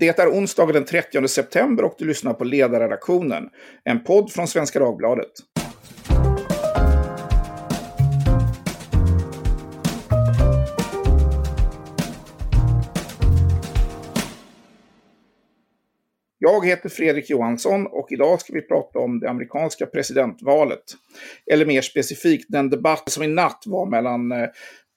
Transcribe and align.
Det 0.00 0.18
är 0.18 0.30
onsdagen 0.30 0.74
den 0.74 0.84
30 0.84 1.28
september 1.28 1.84
och 1.84 1.94
du 1.98 2.04
lyssnar 2.04 2.34
på 2.34 2.44
Ledarredaktionen, 2.44 3.50
en 3.84 4.04
podd 4.04 4.32
från 4.32 4.48
Svenska 4.48 4.78
Dagbladet. 4.78 5.32
Jag 16.38 16.66
heter 16.66 16.88
Fredrik 16.88 17.30
Johansson 17.30 17.86
och 17.86 18.12
idag 18.12 18.40
ska 18.40 18.52
vi 18.52 18.62
prata 18.62 18.98
om 18.98 19.20
det 19.20 19.30
amerikanska 19.30 19.86
presidentvalet. 19.86 20.84
Eller 21.52 21.66
mer 21.66 21.80
specifikt 21.80 22.46
den 22.48 22.70
debatt 22.70 23.10
som 23.10 23.22
i 23.22 23.26
natt 23.26 23.62
var 23.66 23.86
mellan 23.86 24.32
eh, 24.32 24.48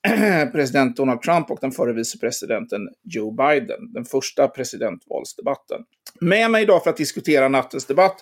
president 0.51 0.97
Donald 0.97 1.21
Trump 1.21 1.51
och 1.51 1.57
den 1.61 1.71
förre 1.71 1.93
vicepresidenten 1.93 2.81
Joe 3.03 3.31
Biden. 3.31 3.93
Den 3.93 4.05
första 4.05 4.47
presidentvalsdebatten. 4.47 5.81
Med 6.21 6.51
mig 6.51 6.63
idag 6.63 6.83
för 6.83 6.89
att 6.89 6.97
diskutera 6.97 7.47
nattens 7.47 7.85
debatt, 7.85 8.15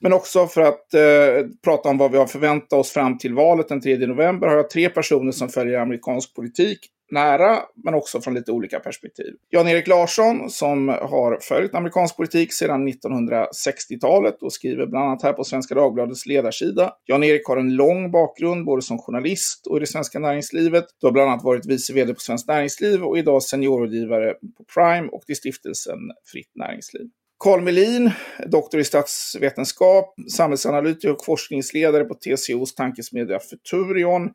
men 0.00 0.12
också 0.12 0.46
för 0.46 0.60
att 0.60 0.94
eh, 0.94 1.46
prata 1.64 1.88
om 1.88 1.98
vad 1.98 2.12
vi 2.12 2.18
har 2.18 2.26
förväntat 2.26 2.72
oss 2.72 2.90
fram 2.90 3.18
till 3.18 3.34
valet 3.34 3.68
den 3.68 3.80
3 3.80 4.06
november, 4.06 4.48
har 4.48 4.56
jag 4.56 4.70
tre 4.70 4.88
personer 4.88 5.32
som 5.32 5.48
följer 5.48 5.78
amerikansk 5.78 6.34
politik 6.34 6.78
nära, 7.12 7.58
men 7.84 7.94
också 7.94 8.20
från 8.20 8.34
lite 8.34 8.52
olika 8.52 8.80
perspektiv. 8.80 9.34
Jan-Erik 9.50 9.86
Larsson, 9.86 10.50
som 10.50 10.88
har 10.88 11.38
följt 11.42 11.74
amerikansk 11.74 12.16
politik 12.16 12.52
sedan 12.52 12.88
1960-talet 12.88 14.42
och 14.42 14.52
skriver 14.52 14.86
bland 14.86 15.04
annat 15.04 15.22
här 15.22 15.32
på 15.32 15.44
Svenska 15.44 15.74
Dagbladets 15.74 16.26
ledarsida. 16.26 16.92
Jan-Erik 17.04 17.46
har 17.46 17.56
en 17.56 17.76
lång 17.76 18.10
bakgrund 18.10 18.64
både 18.64 18.82
som 18.82 18.98
journalist 18.98 19.66
och 19.66 19.76
i 19.76 19.80
det 19.80 19.86
svenska 19.86 20.18
näringslivet. 20.18 20.84
Du 21.00 21.06
har 21.06 21.12
bland 21.12 21.30
annat 21.30 21.44
varit 21.44 21.66
vice 21.66 21.92
vd 21.92 22.14
på 22.14 22.20
Svenskt 22.20 22.48
Näringsliv 22.48 23.02
och 23.02 23.18
idag 23.18 23.42
seniorrådgivare 23.42 24.34
på 24.56 24.64
Prime 24.74 25.08
och 25.08 25.22
till 25.26 25.36
stiftelsen 25.36 25.98
Fritt 26.32 26.50
Näringsliv. 26.54 27.06
Carl 27.44 27.60
Melin, 27.60 28.10
doktor 28.46 28.80
i 28.80 28.84
statsvetenskap, 28.84 30.14
samhällsanalytiker 30.36 31.12
och 31.12 31.24
forskningsledare 31.24 32.04
på 32.04 32.14
TCOs 32.14 32.74
tankesmedja 32.74 33.38
Futurion, 33.38 34.30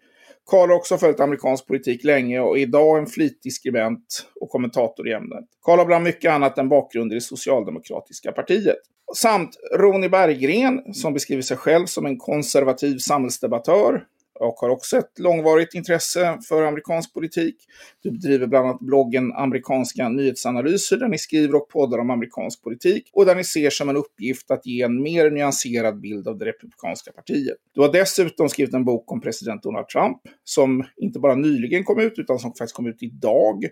Karl 0.45 0.69
har 0.69 0.75
också 0.75 0.97
följt 0.97 1.19
amerikansk 1.19 1.67
politik 1.67 2.03
länge 2.03 2.39
och 2.39 2.57
är 2.57 2.61
idag 2.61 2.97
en 2.97 3.05
flitig 3.05 3.53
skribent 3.53 4.27
och 4.41 4.49
kommentator 4.49 5.07
i 5.07 5.13
ämnet. 5.13 5.45
Karl 5.61 5.77
har 5.77 5.85
bland 5.85 6.03
mycket 6.03 6.31
annat 6.31 6.57
en 6.57 6.69
bakgrund 6.69 7.11
i 7.11 7.15
det 7.15 7.21
socialdemokratiska 7.21 8.31
partiet. 8.31 8.77
Samt 9.16 9.49
Ronny 9.77 10.09
Berggren, 10.09 10.93
som 10.93 11.13
beskriver 11.13 11.41
sig 11.41 11.57
själv 11.57 11.85
som 11.85 12.05
en 12.05 12.17
konservativ 12.17 12.97
samhällsdebattör, 12.97 14.03
och 14.39 14.53
har 14.53 14.69
också 14.69 14.97
ett 14.97 15.19
långvarigt 15.19 15.73
intresse 15.73 16.38
för 16.50 16.64
amerikansk 16.64 17.14
politik. 17.14 17.55
Du 18.03 18.09
driver 18.09 18.47
bland 18.47 18.67
annat 18.67 18.80
bloggen 18.80 19.33
Amerikanska 19.33 20.09
nyhetsanalyser 20.09 20.97
där 20.97 21.08
ni 21.08 21.17
skriver 21.17 21.55
och 21.55 21.69
poddar 21.69 21.97
om 21.97 22.09
amerikansk 22.09 22.63
politik 22.63 23.09
och 23.13 23.25
där 23.25 23.36
ni 23.36 23.44
ser 23.44 23.69
som 23.69 23.89
en 23.89 23.97
uppgift 23.97 24.52
att 24.52 24.66
ge 24.66 24.81
en 24.81 25.02
mer 25.02 25.31
nyanserad 25.31 26.00
bild 26.00 26.28
av 26.28 26.38
det 26.38 26.45
republikanska 26.45 27.11
partiet. 27.11 27.58
Du 27.73 27.81
har 27.81 27.91
dessutom 27.91 28.50
skrivit 28.50 28.73
en 28.73 28.86
bok 28.86 29.11
om 29.11 29.22
president 29.22 29.63
Donald 29.63 29.88
Trump 29.88 30.17
som 30.44 30.83
inte 30.97 31.19
bara 31.19 31.36
nyligen 31.36 31.83
kom 31.83 32.00
ut 32.00 32.19
utan 32.19 32.39
som 32.39 32.53
faktiskt 32.53 32.75
kom 32.75 32.88
ut 32.88 33.03
idag. 33.03 33.66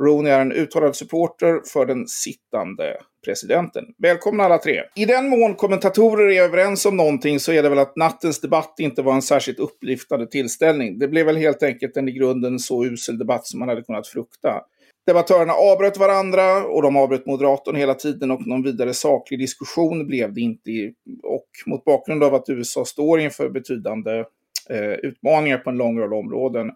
Rooney 0.00 0.32
är 0.32 0.40
en 0.40 0.52
uttalad 0.52 0.96
supporter 0.96 1.60
för 1.72 1.86
den 1.86 2.06
sittande 2.08 2.96
presidenten. 3.24 3.84
Välkomna 3.98 4.44
alla 4.44 4.58
tre! 4.58 4.82
I 4.94 5.04
den 5.04 5.28
mån 5.28 5.54
kommentatorer 5.54 6.30
är 6.30 6.42
överens 6.42 6.86
om 6.86 6.96
någonting 6.96 7.40
så 7.40 7.52
är 7.52 7.62
det 7.62 7.68
väl 7.68 7.78
att 7.78 7.96
nattens 7.96 8.40
debatt 8.40 8.74
inte 8.78 9.02
var 9.02 9.14
en 9.14 9.22
särskilt 9.22 9.58
upplyftande 9.58 10.26
tillställning. 10.26 10.98
Det 10.98 11.08
blev 11.08 11.26
väl 11.26 11.36
helt 11.36 11.62
enkelt 11.62 11.96
en 11.96 12.08
i 12.08 12.12
grunden 12.12 12.58
så 12.58 12.84
usel 12.84 13.18
debatt 13.18 13.46
som 13.46 13.60
man 13.60 13.68
hade 13.68 13.82
kunnat 13.82 14.06
frukta. 14.06 14.62
Debattörerna 15.06 15.52
avbröt 15.52 15.98
varandra 15.98 16.64
och 16.64 16.82
de 16.82 16.96
avbröt 16.96 17.26
moderatorn 17.26 17.76
hela 17.76 17.94
tiden 17.94 18.30
och 18.30 18.46
någon 18.46 18.62
vidare 18.62 18.94
saklig 18.94 19.40
diskussion 19.40 20.06
blev 20.06 20.34
det 20.34 20.40
inte. 20.40 20.92
Och 21.22 21.48
mot 21.66 21.84
bakgrund 21.84 22.24
av 22.24 22.34
att 22.34 22.48
USA 22.48 22.84
står 22.84 23.20
inför 23.20 23.50
betydande 23.50 24.24
eh, 24.70 24.92
utmaningar 24.92 25.58
på 25.58 25.70
en 25.70 25.76
lång 25.76 26.00
rad 26.00 26.12
områden 26.12 26.70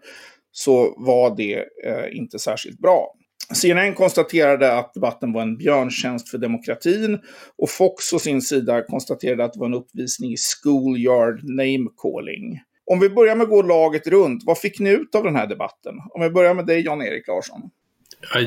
så 0.51 0.93
var 0.97 1.35
det 1.35 1.65
eh, 1.85 2.17
inte 2.17 2.39
särskilt 2.39 2.79
bra. 2.79 3.13
CNN 3.53 3.93
konstaterade 3.95 4.73
att 4.73 4.93
debatten 4.93 5.33
var 5.33 5.41
en 5.41 5.57
björntjänst 5.57 6.29
för 6.29 6.37
demokratin 6.37 7.19
och 7.57 7.69
Fox 7.69 8.13
å 8.13 8.19
sin 8.19 8.41
sida 8.41 8.81
konstaterade 8.81 9.43
att 9.43 9.53
det 9.53 9.59
var 9.59 9.67
en 9.67 9.73
uppvisning 9.73 10.31
i 10.31 10.37
schoolyard 10.37 11.43
name 11.43 11.87
calling. 12.01 12.59
Om 12.91 12.99
vi 12.99 13.09
börjar 13.09 13.35
med 13.35 13.43
att 13.43 13.49
gå 13.49 13.61
laget 13.61 14.07
runt, 14.07 14.43
vad 14.45 14.57
fick 14.57 14.79
ni 14.79 14.89
ut 14.89 15.15
av 15.15 15.23
den 15.23 15.35
här 15.35 15.47
debatten? 15.47 15.93
Om 16.09 16.21
vi 16.21 16.29
börjar 16.29 16.53
med 16.53 16.65
dig 16.65 16.85
Jan-Erik 16.85 17.27
Larsson. 17.27 17.61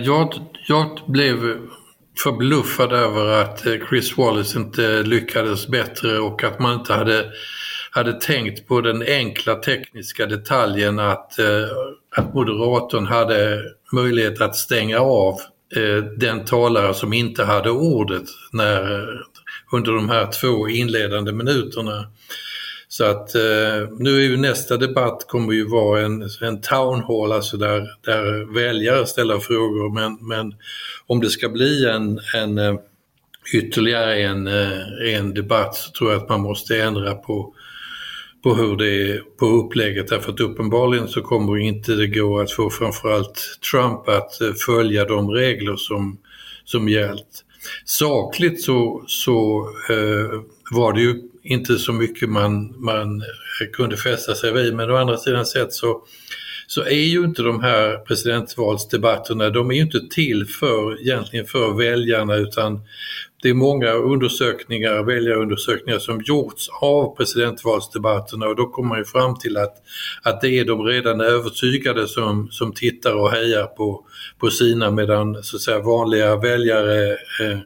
Jag, 0.04 0.34
jag 0.69 1.00
blev 1.09 1.36
förbluffad 2.19 2.92
över 2.92 3.42
att 3.42 3.66
eh, 3.66 3.75
Chris 3.88 4.16
Wallace 4.16 4.59
inte 4.59 5.03
lyckades 5.03 5.69
bättre 5.69 6.19
och 6.19 6.44
att 6.44 6.59
man 6.59 6.75
inte 6.75 6.92
hade, 6.92 7.25
hade 7.91 8.12
tänkt 8.12 8.69
på 8.69 8.80
den 8.80 9.03
enkla 9.03 9.54
tekniska 9.54 10.26
detaljen 10.26 10.98
att, 10.98 11.38
eh, 11.38 11.47
att 12.18 12.34
moderatorn 12.34 13.06
hade 13.06 13.62
möjlighet 13.92 14.40
att 14.40 14.56
stänga 14.56 15.00
av 15.00 15.34
eh, 15.76 16.04
den 16.16 16.44
talare 16.44 16.94
som 16.94 17.12
inte 17.12 17.44
hade 17.44 17.70
ordet 17.70 18.24
när, 18.52 19.06
under 19.72 19.92
de 19.92 20.08
här 20.08 20.26
två 20.40 20.68
inledande 20.68 21.32
minuterna. 21.32 22.06
Så 22.88 23.04
att 23.04 23.34
eh, 23.34 23.88
nu 23.98 24.16
är 24.16 24.24
ju 24.24 24.36
nästa 24.36 24.76
debatt 24.76 25.26
kommer 25.28 25.52
ju 25.52 25.68
vara 25.68 26.00
en, 26.00 26.28
en 26.40 26.60
town 26.60 27.02
hall, 27.02 27.32
alltså 27.32 27.56
där, 27.56 27.88
där 28.04 28.54
väljare 28.54 29.06
ställer 29.06 29.38
frågor. 29.38 29.94
Men, 29.94 30.18
men 30.20 30.54
om 31.06 31.20
det 31.20 31.30
ska 31.30 31.48
bli 31.48 31.86
en, 31.88 32.20
en 32.34 32.58
eh, 32.58 32.74
ytterligare 33.54 34.22
en, 34.22 34.46
eh, 34.46 35.14
en 35.14 35.34
debatt 35.34 35.76
så 35.76 35.90
tror 35.90 36.12
jag 36.12 36.22
att 36.22 36.28
man 36.28 36.40
måste 36.40 36.82
ändra 36.82 37.14
på 37.14 37.54
på 38.48 38.54
hur 38.54 38.76
det 38.76 39.12
är 39.12 39.22
på 39.38 39.47
upplägget 39.47 40.09
därför 40.09 40.32
att 40.32 40.41
uppenbarligen 40.41 41.09
så 41.09 41.22
kommer 41.22 41.56
inte 41.56 41.92
det 41.92 42.06
gå 42.06 42.41
att 42.41 42.53
få 42.53 42.70
framförallt 42.70 43.59
Trump 43.70 44.09
att 44.09 44.41
eh, 44.41 44.53
följa 44.66 45.04
de 45.04 45.31
regler 45.31 45.76
som, 45.76 46.19
som 46.64 46.88
gällt. 46.88 47.44
Sakligt 47.84 48.62
så, 48.62 49.04
så 49.06 49.69
eh, 49.91 50.41
var 50.70 50.92
det 50.92 51.00
ju 51.00 51.22
inte 51.42 51.78
så 51.78 51.92
mycket 51.92 52.28
man, 52.28 52.75
man 52.84 53.22
kunde 53.72 53.97
fästa 53.97 54.34
sig 54.34 54.53
vid 54.53 54.75
men 54.75 54.91
å 54.91 54.97
andra 54.97 55.16
sidan 55.16 55.47
sett 55.47 55.72
så, 55.72 56.03
så 56.70 56.82
är 56.82 57.04
ju 57.04 57.24
inte 57.24 57.42
de 57.42 57.62
här 57.62 57.96
presidentvalsdebatterna, 57.96 59.50
de 59.50 59.70
är 59.70 59.74
ju 59.74 59.80
inte 59.80 60.08
till 60.10 60.46
för 60.46 61.00
egentligen 61.00 61.46
för 61.46 61.74
väljarna 61.74 62.36
utan 62.36 62.80
det 63.42 63.48
är 63.48 63.54
många 63.54 63.92
undersökningar, 63.92 65.02
väljarundersökningar 65.02 65.98
som 65.98 66.22
gjorts 66.24 66.68
av 66.80 67.16
presidentvalsdebatterna 67.16 68.46
och 68.46 68.56
då 68.56 68.66
kommer 68.66 68.88
man 68.88 68.98
ju 68.98 69.04
fram 69.04 69.38
till 69.38 69.56
att, 69.56 69.74
att 70.22 70.40
det 70.40 70.48
är 70.48 70.64
de 70.64 70.82
redan 70.82 71.20
övertygade 71.20 72.08
som, 72.08 72.48
som 72.50 72.72
tittar 72.72 73.14
och 73.14 73.30
hejar 73.30 73.66
på, 73.66 74.04
på 74.38 74.50
sina 74.50 74.90
medan 74.90 75.42
så 75.42 75.56
att 75.56 75.62
säga, 75.62 75.78
vanliga 75.78 76.36
väljare 76.36 77.10
eh, 77.12 77.58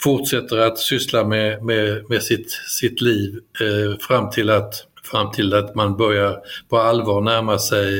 fortsätter 0.00 0.58
att 0.58 0.78
syssla 0.78 1.24
med, 1.24 1.64
med, 1.64 2.04
med 2.08 2.22
sitt, 2.22 2.50
sitt 2.50 3.00
liv 3.00 3.38
eh, 3.60 3.98
fram 3.98 4.30
till 4.30 4.50
att 4.50 4.87
fram 5.10 5.32
till 5.32 5.54
att 5.54 5.74
man 5.74 5.96
börjar 5.96 6.38
på 6.68 6.78
allvar 6.78 7.20
närma 7.20 7.58
sig, 7.58 7.92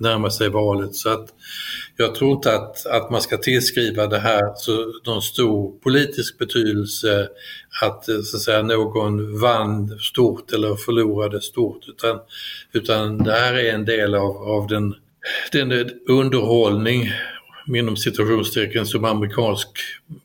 närma 0.00 0.30
sig 0.30 0.48
valet. 0.48 0.94
Så 0.94 1.08
att 1.08 1.28
jag 1.96 2.14
tror 2.14 2.32
inte 2.32 2.54
att, 2.54 2.86
att 2.86 3.10
man 3.10 3.20
ska 3.20 3.36
tillskriva 3.36 4.06
det 4.06 4.18
här 4.18 4.52
så 4.56 4.92
någon 5.06 5.22
stor 5.22 5.80
politisk 5.80 6.38
betydelse 6.38 7.28
att, 7.82 8.04
så 8.04 8.36
att 8.36 8.42
säga, 8.42 8.62
någon 8.62 9.40
vann 9.40 9.98
stort 9.98 10.52
eller 10.52 10.74
förlorade 10.74 11.40
stort 11.40 11.88
utan, 11.88 12.18
utan 12.72 13.18
det 13.18 13.32
här 13.32 13.54
är 13.54 13.74
en 13.74 13.84
del 13.84 14.14
av, 14.14 14.36
av 14.36 14.66
den, 14.66 14.94
den 15.52 15.90
underhållning 16.08 17.10
inom 17.76 17.96
situationstecken 17.96 18.86
som 18.86 19.04
amerikansk 19.04 19.68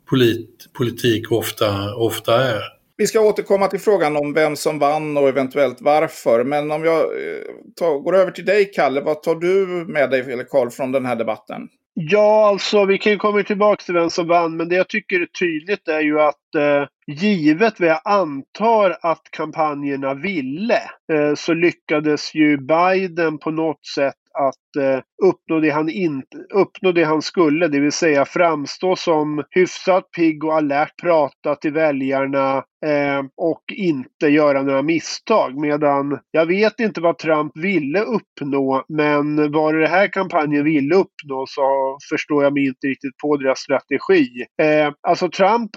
polit, 0.09 0.67
politik 0.73 1.31
ofta, 1.31 1.95
ofta 1.95 2.43
är. 2.43 2.61
Vi 2.97 3.07
ska 3.07 3.21
återkomma 3.21 3.67
till 3.67 3.79
frågan 3.79 4.17
om 4.17 4.33
vem 4.33 4.55
som 4.55 4.79
vann 4.79 5.17
och 5.17 5.29
eventuellt 5.29 5.81
varför. 5.81 6.43
Men 6.43 6.71
om 6.71 6.83
jag 6.83 6.99
eh, 6.99 7.41
tar, 7.79 7.99
går 7.99 8.15
över 8.15 8.31
till 8.31 8.45
dig, 8.45 8.65
Kalle, 8.65 9.01
vad 9.01 9.23
tar 9.23 9.35
du 9.35 9.85
med 9.87 10.09
dig, 10.09 10.31
eller 10.31 10.43
Karl, 10.43 10.69
från 10.69 10.91
den 10.91 11.05
här 11.05 11.15
debatten? 11.15 11.67
Ja, 11.93 12.47
alltså 12.47 12.85
vi 12.85 12.97
kan 12.97 13.11
ju 13.11 13.17
komma 13.17 13.43
tillbaka 13.43 13.83
till 13.83 13.93
vem 13.93 14.09
som 14.09 14.27
vann, 14.27 14.57
men 14.57 14.69
det 14.69 14.75
jag 14.75 14.89
tycker 14.89 15.21
är 15.21 15.25
tydligt 15.25 15.87
är 15.87 15.99
ju 15.99 16.19
att 16.19 16.55
eh, 16.57 16.87
givet 17.07 17.79
vad 17.79 17.89
jag 17.89 18.01
antar 18.05 18.97
att 19.01 19.23
kampanjerna 19.31 20.13
ville, 20.13 20.81
eh, 21.13 21.35
så 21.35 21.53
lyckades 21.53 22.35
ju 22.35 22.57
Biden 22.57 23.37
på 23.37 23.51
något 23.51 23.85
sätt 23.85 24.15
att 24.33 24.55
eh, 24.75 24.99
uppnå, 25.23 25.59
det 25.59 25.69
han 25.69 25.89
in, 25.89 26.23
uppnå 26.53 26.91
det 26.91 27.03
han 27.03 27.21
skulle, 27.21 27.67
det 27.67 27.79
vill 27.79 27.91
säga 27.91 28.25
framstå 28.25 28.95
som 28.95 29.43
hyfsat 29.49 30.11
pigg 30.11 30.43
och 30.43 30.55
alert, 30.55 30.93
prata 31.01 31.55
till 31.55 31.73
väljarna, 31.73 32.63
Eh, 32.85 33.23
och 33.37 33.63
inte 33.75 34.27
göra 34.27 34.61
några 34.61 34.81
misstag. 34.81 35.57
Medan 35.57 36.19
jag 36.31 36.45
vet 36.45 36.79
inte 36.79 37.01
vad 37.01 37.17
Trump 37.17 37.57
ville 37.57 37.99
uppnå, 37.99 38.83
men 38.87 39.51
vad 39.51 39.75
det 39.75 39.87
här 39.87 40.07
kampanjen 40.07 40.63
ville 40.63 40.95
uppnå 40.95 41.45
så 41.47 41.97
förstår 42.09 42.43
jag 42.43 42.53
mig 42.53 42.67
inte 42.67 42.87
riktigt 42.87 43.17
på 43.17 43.37
deras 43.37 43.59
strategi. 43.59 44.27
Eh, 44.61 44.93
alltså 45.07 45.29
Trump 45.29 45.71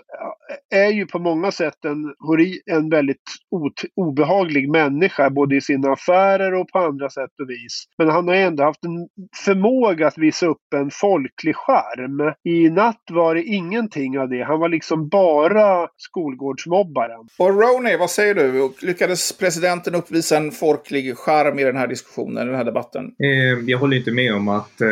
eh, 0.72 0.78
är 0.78 0.90
ju 0.90 1.06
på 1.06 1.18
många 1.18 1.50
sätt 1.50 1.84
en, 1.84 2.14
en 2.66 2.90
väldigt 2.90 3.22
obehaglig 3.96 4.70
människa, 4.70 5.30
både 5.30 5.56
i 5.56 5.60
sina 5.60 5.92
affärer 5.92 6.54
och 6.54 6.68
på 6.68 6.78
andra 6.78 7.10
sätt 7.10 7.30
och 7.42 7.50
vis. 7.50 7.84
Men 7.98 8.08
han 8.08 8.28
har 8.28 8.34
ändå 8.34 8.62
haft 8.62 8.84
en 8.88 9.08
förmåga 9.44 10.06
att 10.06 10.18
visa 10.18 10.46
upp 10.46 10.74
en 10.74 10.90
folklig 10.90 11.56
charm. 11.56 12.34
I 12.44 12.70
natt 12.70 13.02
var 13.10 13.34
det 13.34 13.42
ingenting 13.42 14.18
av 14.18 14.28
det. 14.28 14.42
Han 14.42 14.60
var 14.60 14.68
liksom 14.68 15.08
bara 15.08 15.88
skolgårdsmobbare 15.96 16.88
jobbaren. 16.88 17.28
Och 17.36 17.60
Roney, 17.60 17.96
vad 17.96 18.10
säger 18.10 18.34
du? 18.34 18.72
Lyckades 18.82 19.38
presidenten 19.38 19.94
uppvisa 19.94 20.36
en 20.36 20.50
folklig 20.50 21.16
charm 21.16 21.58
i 21.58 21.64
den 21.64 21.76
här 21.76 21.86
diskussionen, 21.86 22.42
i 22.42 22.46
den 22.46 22.54
här 22.54 22.64
debatten? 22.64 23.14
Eh, 23.18 23.70
jag 23.70 23.78
håller 23.78 23.96
inte 23.96 24.12
med 24.12 24.34
om 24.34 24.48
att 24.48 24.80
eh, 24.80 24.88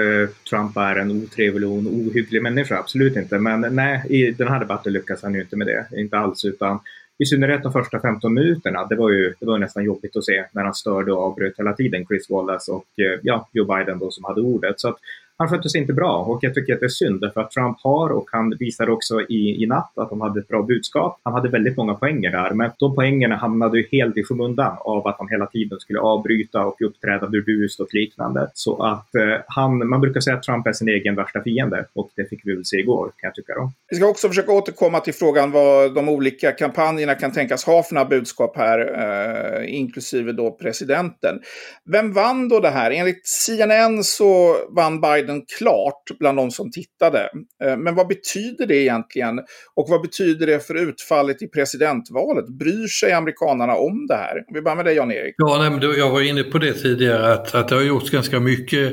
Trump 0.51 0.77
är 0.77 0.97
en 0.97 1.11
otrevlig 1.11 1.69
och 1.69 1.79
en 1.79 1.87
ohygglig 1.87 2.43
människa, 2.43 2.79
absolut 2.79 3.17
inte. 3.17 3.39
Men 3.39 3.61
nej, 3.61 4.03
i 4.09 4.31
den 4.31 4.49
här 4.49 4.61
debatten 4.61 4.93
lyckas 4.93 5.23
han 5.23 5.35
ju 5.35 5.41
inte 5.41 5.57
med 5.57 5.67
det, 5.67 6.01
inte 6.01 6.19
alls. 6.19 6.45
Utan 6.45 6.81
i 7.19 7.27
synnerhet 7.27 7.63
de 7.63 7.73
första 7.73 8.01
15 8.01 8.35
minuterna, 8.35 8.87
det 8.87 8.97
var 8.97 9.11
ju 9.11 9.35
det 9.41 9.47
var 9.47 9.59
nästan 9.59 9.85
jobbigt 9.85 10.17
att 10.17 10.25
se 10.25 10.45
när 10.53 10.65
han 10.65 10.75
störde 10.75 11.13
och 11.13 11.23
avbröt 11.23 11.59
hela 11.59 11.73
tiden 11.73 12.07
Chris 12.07 12.31
Wallace 12.31 12.73
och 12.73 12.87
eh, 12.97 13.21
ja, 13.23 13.49
Joe 13.53 13.77
Biden 13.77 13.99
då 13.99 14.11
som 14.11 14.25
hade 14.25 14.41
ordet. 14.41 14.81
Så 14.81 14.89
att 14.89 14.97
han 15.39 15.49
skötte 15.49 15.69
sig 15.69 15.81
inte 15.81 15.93
bra 15.93 16.25
och 16.25 16.39
jag 16.43 16.55
tycker 16.55 16.75
att 16.75 16.81
det 16.81 16.87
är 16.87 16.89
synd 16.89 17.21
därför 17.21 17.41
att 17.41 17.51
Trump 17.51 17.77
har 17.83 18.11
och 18.11 18.29
han 18.33 18.57
visade 18.59 18.93
också 18.93 19.21
i, 19.21 19.63
i 19.63 19.67
natt 19.67 19.99
att 19.99 20.11
han 20.11 20.21
hade 20.21 20.41
ett 20.41 20.49
bra 20.49 20.63
budskap. 20.63 21.21
Han 21.23 21.35
hade 21.35 21.49
väldigt 21.49 21.77
många 21.77 21.95
poänger 21.95 22.31
där 22.31 22.51
men 22.51 22.71
de 22.79 22.95
poängerna 22.95 23.37
hamnade 23.37 23.79
ju 23.79 23.87
helt 23.93 24.17
i 24.17 24.25
skymundan 24.25 24.77
av 24.81 25.07
att 25.07 25.17
han 25.19 25.29
hela 25.29 25.47
tiden 25.47 25.81
skulle 25.81 25.99
avbryta 26.01 26.65
och 26.65 26.77
uppträda 26.81 27.27
burdust 27.27 27.81
och 27.81 27.95
liknande. 27.95 28.51
Så 28.55 28.83
att 28.83 29.15
eh, 29.15 29.41
han, 29.47 29.89
man 29.89 30.01
brukar 30.01 30.21
säga 30.21 30.37
att 30.37 30.43
Trump 30.43 30.67
är 30.67 30.73
sin 30.73 30.89
egen 30.89 31.15
värsta 31.15 31.43
fiende 31.43 31.87
och 31.93 32.11
det 32.17 32.29
fick 32.29 32.41
vi 32.45 32.55
väl 32.55 32.65
se 32.65 32.77
igår 32.77 33.05
kan 33.17 33.29
jag 33.29 33.35
tycka 33.35 33.55
då. 33.55 33.73
Vi 33.91 33.97
ska 33.97 34.07
också 34.07 34.29
försöka 34.29 34.53
återkomma 34.53 35.01
till 35.01 35.15
frågan 35.15 35.51
vad 35.51 35.95
de 35.95 36.09
olika 36.09 36.53
kampanjerna 36.53 37.15
kan 37.15 37.33
tänkas 37.33 37.65
ha 37.65 37.83
för 37.83 37.95
några 37.95 38.09
budskap 38.09 38.57
här, 38.57 38.79
eh, 38.79 39.75
inklusive 39.75 40.33
då 40.33 40.51
presidenten. 40.51 41.41
Vem 41.85 42.13
vann 42.13 42.49
då 42.49 42.61
det 42.61 42.71
här? 42.71 42.91
Enligt 42.91 43.27
CNN 43.27 44.05
så 44.05 44.57
vann 44.71 45.01
Biden 45.01 45.26
Biden 45.27 45.43
klart 45.59 46.19
bland 46.19 46.39
de 46.39 46.51
som 46.51 46.71
tittade. 46.71 47.31
Eh, 47.65 47.77
men 47.77 47.95
vad 47.95 48.09
betyder 48.09 48.67
det 48.67 48.77
egentligen? 48.77 49.39
Och 49.75 49.87
vad 49.89 50.03
betyder 50.03 50.47
det 50.47 50.67
för 50.67 50.75
utfallet 50.75 51.43
i 51.43 51.49
presidentvalet? 51.49 52.49
Bryr 52.49 52.87
sig 52.87 53.13
amerikanerna 53.13 53.75
om 53.75 54.07
det 54.07 54.15
här? 54.15 54.45
Vi 54.55 54.63
börjar 54.63 54.77
med 54.77 54.85
dig 54.85 54.95
Jan-Erik. 54.97 55.35
Ja, 55.39 55.59
nej, 55.59 55.71
men 55.71 55.99
jag 55.99 56.11
var 56.11 56.21
inne 56.21 56.43
på 56.43 56.59
det 56.59 56.73
tidigare 56.73 57.33
att, 57.33 57.55
att 57.55 57.69
det 57.69 57.75
har 57.75 57.83
gjorts 57.83 58.11
ganska 58.11 58.41
mycket 58.41 58.93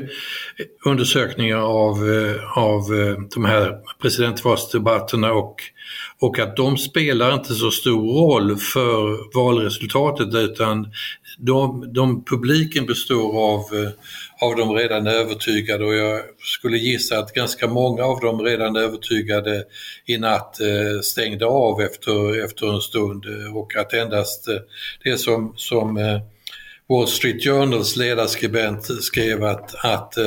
undersökningar 0.84 1.58
av, 1.58 1.94
eh, 1.94 2.58
av 2.58 2.80
eh, 2.80 3.16
de 3.34 3.44
här 3.44 3.78
presidentvalsdebatterna 4.00 5.32
och 5.32 5.56
och 6.20 6.38
att 6.38 6.56
de 6.56 6.76
spelar 6.76 7.34
inte 7.34 7.54
så 7.54 7.70
stor 7.70 8.12
roll 8.12 8.56
för 8.56 9.18
valresultatet 9.34 10.34
utan 10.34 10.88
de, 11.38 11.92
de 11.92 12.24
publiken 12.24 12.86
består 12.86 13.52
av, 13.52 13.60
eh, 13.60 13.90
av 14.40 14.56
de 14.56 14.74
redan 14.74 15.06
övertygade 15.06 15.84
och 15.84 15.94
jag 15.94 16.20
skulle 16.38 16.76
gissa 16.76 17.18
att 17.18 17.32
ganska 17.32 17.68
många 17.68 18.04
av 18.04 18.20
de 18.20 18.42
redan 18.42 18.76
övertygade 18.76 19.64
i 20.06 20.18
natt 20.18 20.60
eh, 20.60 21.00
stängde 21.02 21.46
av 21.46 21.80
efter, 21.80 22.44
efter 22.44 22.74
en 22.74 22.80
stund 22.80 23.24
eh, 23.24 23.56
och 23.56 23.76
att 23.76 23.92
endast 23.92 24.48
eh, 24.48 24.56
det 25.04 25.18
som, 25.18 25.54
som 25.56 26.20
Wall 26.88 27.08
Street 27.08 27.44
Journals 27.44 27.96
ledarskribent 27.96 29.02
skrev 29.02 29.44
att, 29.44 29.74
att 29.84 30.18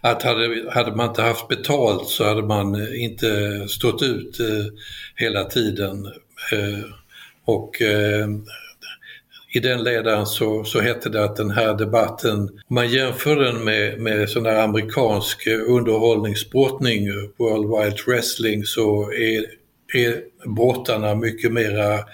att 0.00 0.22
hade, 0.22 0.70
hade 0.70 0.96
man 0.96 1.08
inte 1.08 1.22
haft 1.22 1.48
betalt 1.48 2.08
så 2.08 2.24
hade 2.24 2.42
man 2.42 2.94
inte 2.94 3.28
stått 3.68 4.02
ut 4.02 4.40
eh, 4.40 4.66
hela 5.16 5.44
tiden. 5.44 6.06
Eh, 6.52 6.84
och 7.44 7.82
eh, 7.82 8.28
i 9.50 9.60
den 9.60 9.82
ledaren 9.84 10.26
så, 10.26 10.64
så 10.64 10.80
hette 10.80 11.08
det 11.08 11.24
att 11.24 11.36
den 11.36 11.50
här 11.50 11.74
debatten, 11.74 12.40
om 12.40 12.74
man 12.74 12.88
jämför 12.88 13.36
den 13.36 13.64
med, 13.64 14.00
med 14.00 14.28
sån 14.28 14.46
här 14.46 14.62
amerikansk 14.62 15.46
underhållningsbrottning, 15.46 17.08
World 17.38 17.68
Wide 17.68 18.02
Wrestling, 18.06 18.64
så 18.64 19.12
är, 19.12 19.44
är 19.94 20.22
brottarna 20.54 21.14
mycket 21.14 21.52
mera, 21.52 22.04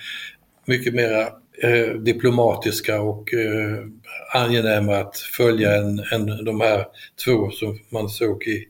mycket 0.66 0.94
mera 0.94 1.20
eh, 1.62 1.94
diplomatiska 1.98 3.00
och 3.00 3.34
eh, 3.34 3.84
angenäma 4.34 4.96
att 4.96 5.16
följa 5.16 5.76
än, 5.76 5.98
än 6.12 6.44
de 6.44 6.60
här 6.60 6.86
två 7.24 7.50
som 7.50 7.78
man 7.88 8.08
såg 8.08 8.42
i, 8.42 8.68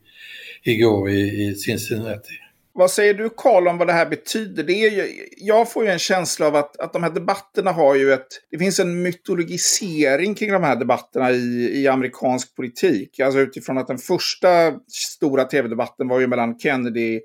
igår 0.62 1.10
i, 1.10 1.20
i 1.20 1.54
Cincinnati. 1.54 2.43
Vad 2.76 2.90
säger 2.90 3.14
du 3.14 3.30
Karl 3.36 3.68
om 3.68 3.78
vad 3.78 3.86
det 3.86 3.92
här 3.92 4.06
betyder? 4.06 4.62
Det 4.62 4.72
är 4.72 4.90
ju, 4.90 5.26
jag 5.36 5.72
får 5.72 5.84
ju 5.84 5.90
en 5.90 5.98
känsla 5.98 6.46
av 6.46 6.56
att, 6.56 6.80
att 6.80 6.92
de 6.92 7.02
här 7.02 7.10
debatterna 7.10 7.72
har 7.72 7.94
ju 7.94 8.12
ett... 8.12 8.26
Det 8.50 8.58
finns 8.58 8.80
en 8.80 9.02
mytologisering 9.02 10.34
kring 10.34 10.52
de 10.52 10.62
här 10.62 10.76
debatterna 10.76 11.30
i, 11.30 11.70
i 11.82 11.88
amerikansk 11.88 12.56
politik. 12.56 13.20
Alltså 13.20 13.40
utifrån 13.40 13.78
att 13.78 13.86
den 13.86 13.98
första 13.98 14.72
stora 14.88 15.44
tv-debatten 15.44 16.08
var 16.08 16.20
ju 16.20 16.26
mellan 16.26 16.58
Kennedy 16.58 17.20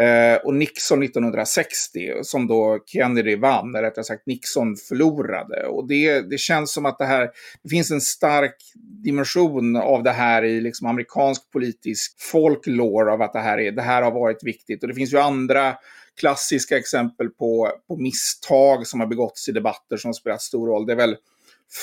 Eh, 0.00 0.36
och 0.36 0.54
Nixon 0.54 1.02
1960, 1.02 2.12
som 2.22 2.46
då 2.46 2.78
Kennedy 2.86 3.36
vann, 3.36 3.74
eller 3.74 3.82
rättare 3.82 4.04
sagt 4.04 4.26
Nixon 4.26 4.76
förlorade. 4.76 5.66
Och 5.66 5.88
det, 5.88 6.20
det 6.20 6.38
känns 6.38 6.72
som 6.72 6.86
att 6.86 6.98
det 6.98 7.04
här, 7.04 7.30
det 7.62 7.68
finns 7.68 7.90
en 7.90 8.00
stark 8.00 8.56
dimension 9.04 9.76
av 9.76 10.02
det 10.02 10.12
här 10.12 10.44
i 10.44 10.60
liksom 10.60 10.86
amerikansk 10.86 11.50
politisk 11.50 12.14
folklore 12.18 13.12
av 13.12 13.22
att 13.22 13.32
det 13.32 13.40
här, 13.40 13.58
är, 13.58 13.72
det 13.72 13.82
här 13.82 14.02
har 14.02 14.12
varit 14.12 14.44
viktigt. 14.44 14.82
Och 14.82 14.88
det 14.88 14.94
finns 14.94 15.12
ju 15.12 15.18
andra 15.18 15.74
klassiska 16.20 16.78
exempel 16.78 17.28
på, 17.28 17.72
på 17.88 17.96
misstag 17.96 18.86
som 18.86 19.00
har 19.00 19.06
begåtts 19.06 19.48
i 19.48 19.52
debatter 19.52 19.96
som 19.96 20.08
har 20.08 20.12
spelat 20.12 20.42
stor 20.42 20.66
roll. 20.66 20.86
Det 20.86 20.92
är 20.92 20.96
väl 20.96 21.16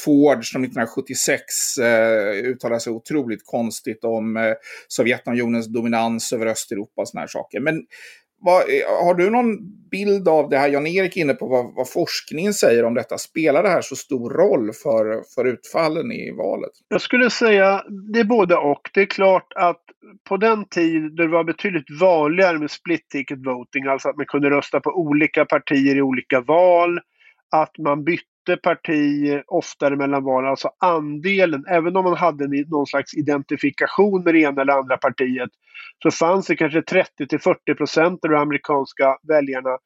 Ford 0.05 0.45
som 0.45 0.63
1976 0.63 1.77
eh, 1.77 2.45
uttalade 2.45 2.79
sig 2.79 2.93
otroligt 2.93 3.45
konstigt 3.45 4.03
om 4.03 4.37
eh, 4.37 4.53
Sovjetunionens 4.87 5.67
dominans 5.67 6.33
över 6.33 6.45
Östeuropa 6.45 7.01
och 7.01 7.07
sådana 7.07 7.21
här 7.21 7.27
saker. 7.27 7.59
Men 7.59 7.85
vad, 8.45 8.61
eh, 8.61 9.05
har 9.05 9.15
du 9.15 9.29
någon 9.29 9.57
bild 9.91 10.27
av 10.27 10.49
det 10.49 10.57
här 10.57 10.69
Jan-Erik 10.69 11.17
inne 11.17 11.33
på 11.33 11.47
vad, 11.47 11.75
vad, 11.75 11.89
forskningen 11.89 12.53
säger 12.53 12.85
om 12.85 12.93
detta? 12.93 13.17
Spelar 13.17 13.63
det 13.63 13.69
här 13.69 13.81
så 13.81 13.95
stor 13.95 14.29
roll 14.29 14.73
för, 14.83 15.23
för 15.35 15.45
utfallen 15.45 16.11
i 16.11 16.31
valet? 16.31 16.71
Jag 16.87 17.01
skulle 17.01 17.29
säga 17.29 17.83
det 18.13 18.19
är 18.19 18.23
både 18.23 18.55
och. 18.55 18.89
Det 18.93 19.01
är 19.01 19.05
klart 19.05 19.53
att 19.55 19.81
på 20.29 20.37
den 20.37 20.65
tid 20.65 21.01
då 21.01 21.23
det 21.23 21.29
var 21.29 21.43
betydligt 21.43 22.01
vanligare 22.01 22.59
med 22.59 22.71
split 22.71 23.09
ticket 23.09 23.39
voting, 23.45 23.85
alltså 23.85 24.09
att 24.09 24.17
man 24.17 24.25
kunde 24.25 24.49
rösta 24.49 24.79
på 24.79 24.89
olika 24.89 25.45
partier 25.45 25.95
i 25.95 26.01
olika 26.01 26.41
val, 26.41 26.99
att 27.51 27.77
man 27.77 28.03
bytte 28.03 28.32
bytte 28.45 28.61
parti 28.61 29.41
oftare 29.47 29.95
mellan 29.95 30.23
val. 30.23 30.45
Alltså 30.45 30.69
andelen, 30.79 31.65
även 31.69 31.97
om 31.97 32.03
man 32.03 32.17
hade 32.17 32.47
någon 32.67 32.87
slags 32.87 33.13
identifikation 33.13 34.23
med 34.23 34.33
det 34.33 34.39
ena 34.39 34.61
eller 34.61 34.73
andra 34.73 34.97
partiet, 34.97 35.49
så 36.03 36.11
fanns 36.11 36.47
det 36.47 36.55
kanske 36.55 36.81
30 36.81 37.27
till 37.27 37.39
40 37.39 37.75
procent 37.75 38.25
av 38.25 38.31
de 38.31 38.37
amerikanska 38.37 39.17
väljarna 39.27 39.77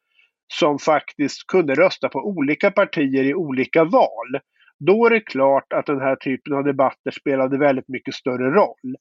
som 0.54 0.80
faktiskt 0.80 1.48
kunde 1.48 1.76
rösta 1.76 2.10
på 2.10 2.20
olika 2.20 2.72
partier 2.72 3.24
i 3.24 3.34
olika 3.34 3.84
val. 3.84 4.40
Då 4.80 5.06
är 5.06 5.10
det 5.10 5.20
klart 5.20 5.74
att 5.74 5.86
den 5.86 6.00
här 6.02 6.16
typen 6.16 6.54
av 6.54 6.64
debatter 6.64 7.12
spelade 7.12 7.58
väldigt 7.58 7.88
mycket 7.88 8.14
större 8.14 8.52
roll. 8.52 8.96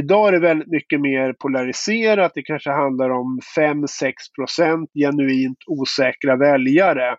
Idag 0.00 0.28
är 0.28 0.32
det 0.32 0.38
väldigt 0.38 0.68
mycket 0.68 1.00
mer 1.00 1.32
polariserat. 1.32 2.32
Det 2.34 2.42
kanske 2.42 2.70
handlar 2.70 3.10
om 3.10 3.40
5-6 3.58 4.12
procent 4.38 4.90
genuint 4.94 5.58
osäkra 5.66 6.36
väljare 6.36 7.16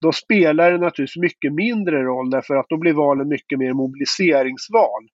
då 0.00 0.12
spelar 0.12 0.70
det 0.70 0.78
naturligtvis 0.78 1.22
mycket 1.22 1.52
mindre 1.52 2.02
roll 2.02 2.30
därför 2.30 2.54
att 2.54 2.68
då 2.68 2.76
blir 2.76 2.92
valen 2.92 3.28
mycket 3.28 3.58
mer 3.58 3.72
mobiliseringsval. 3.72 5.08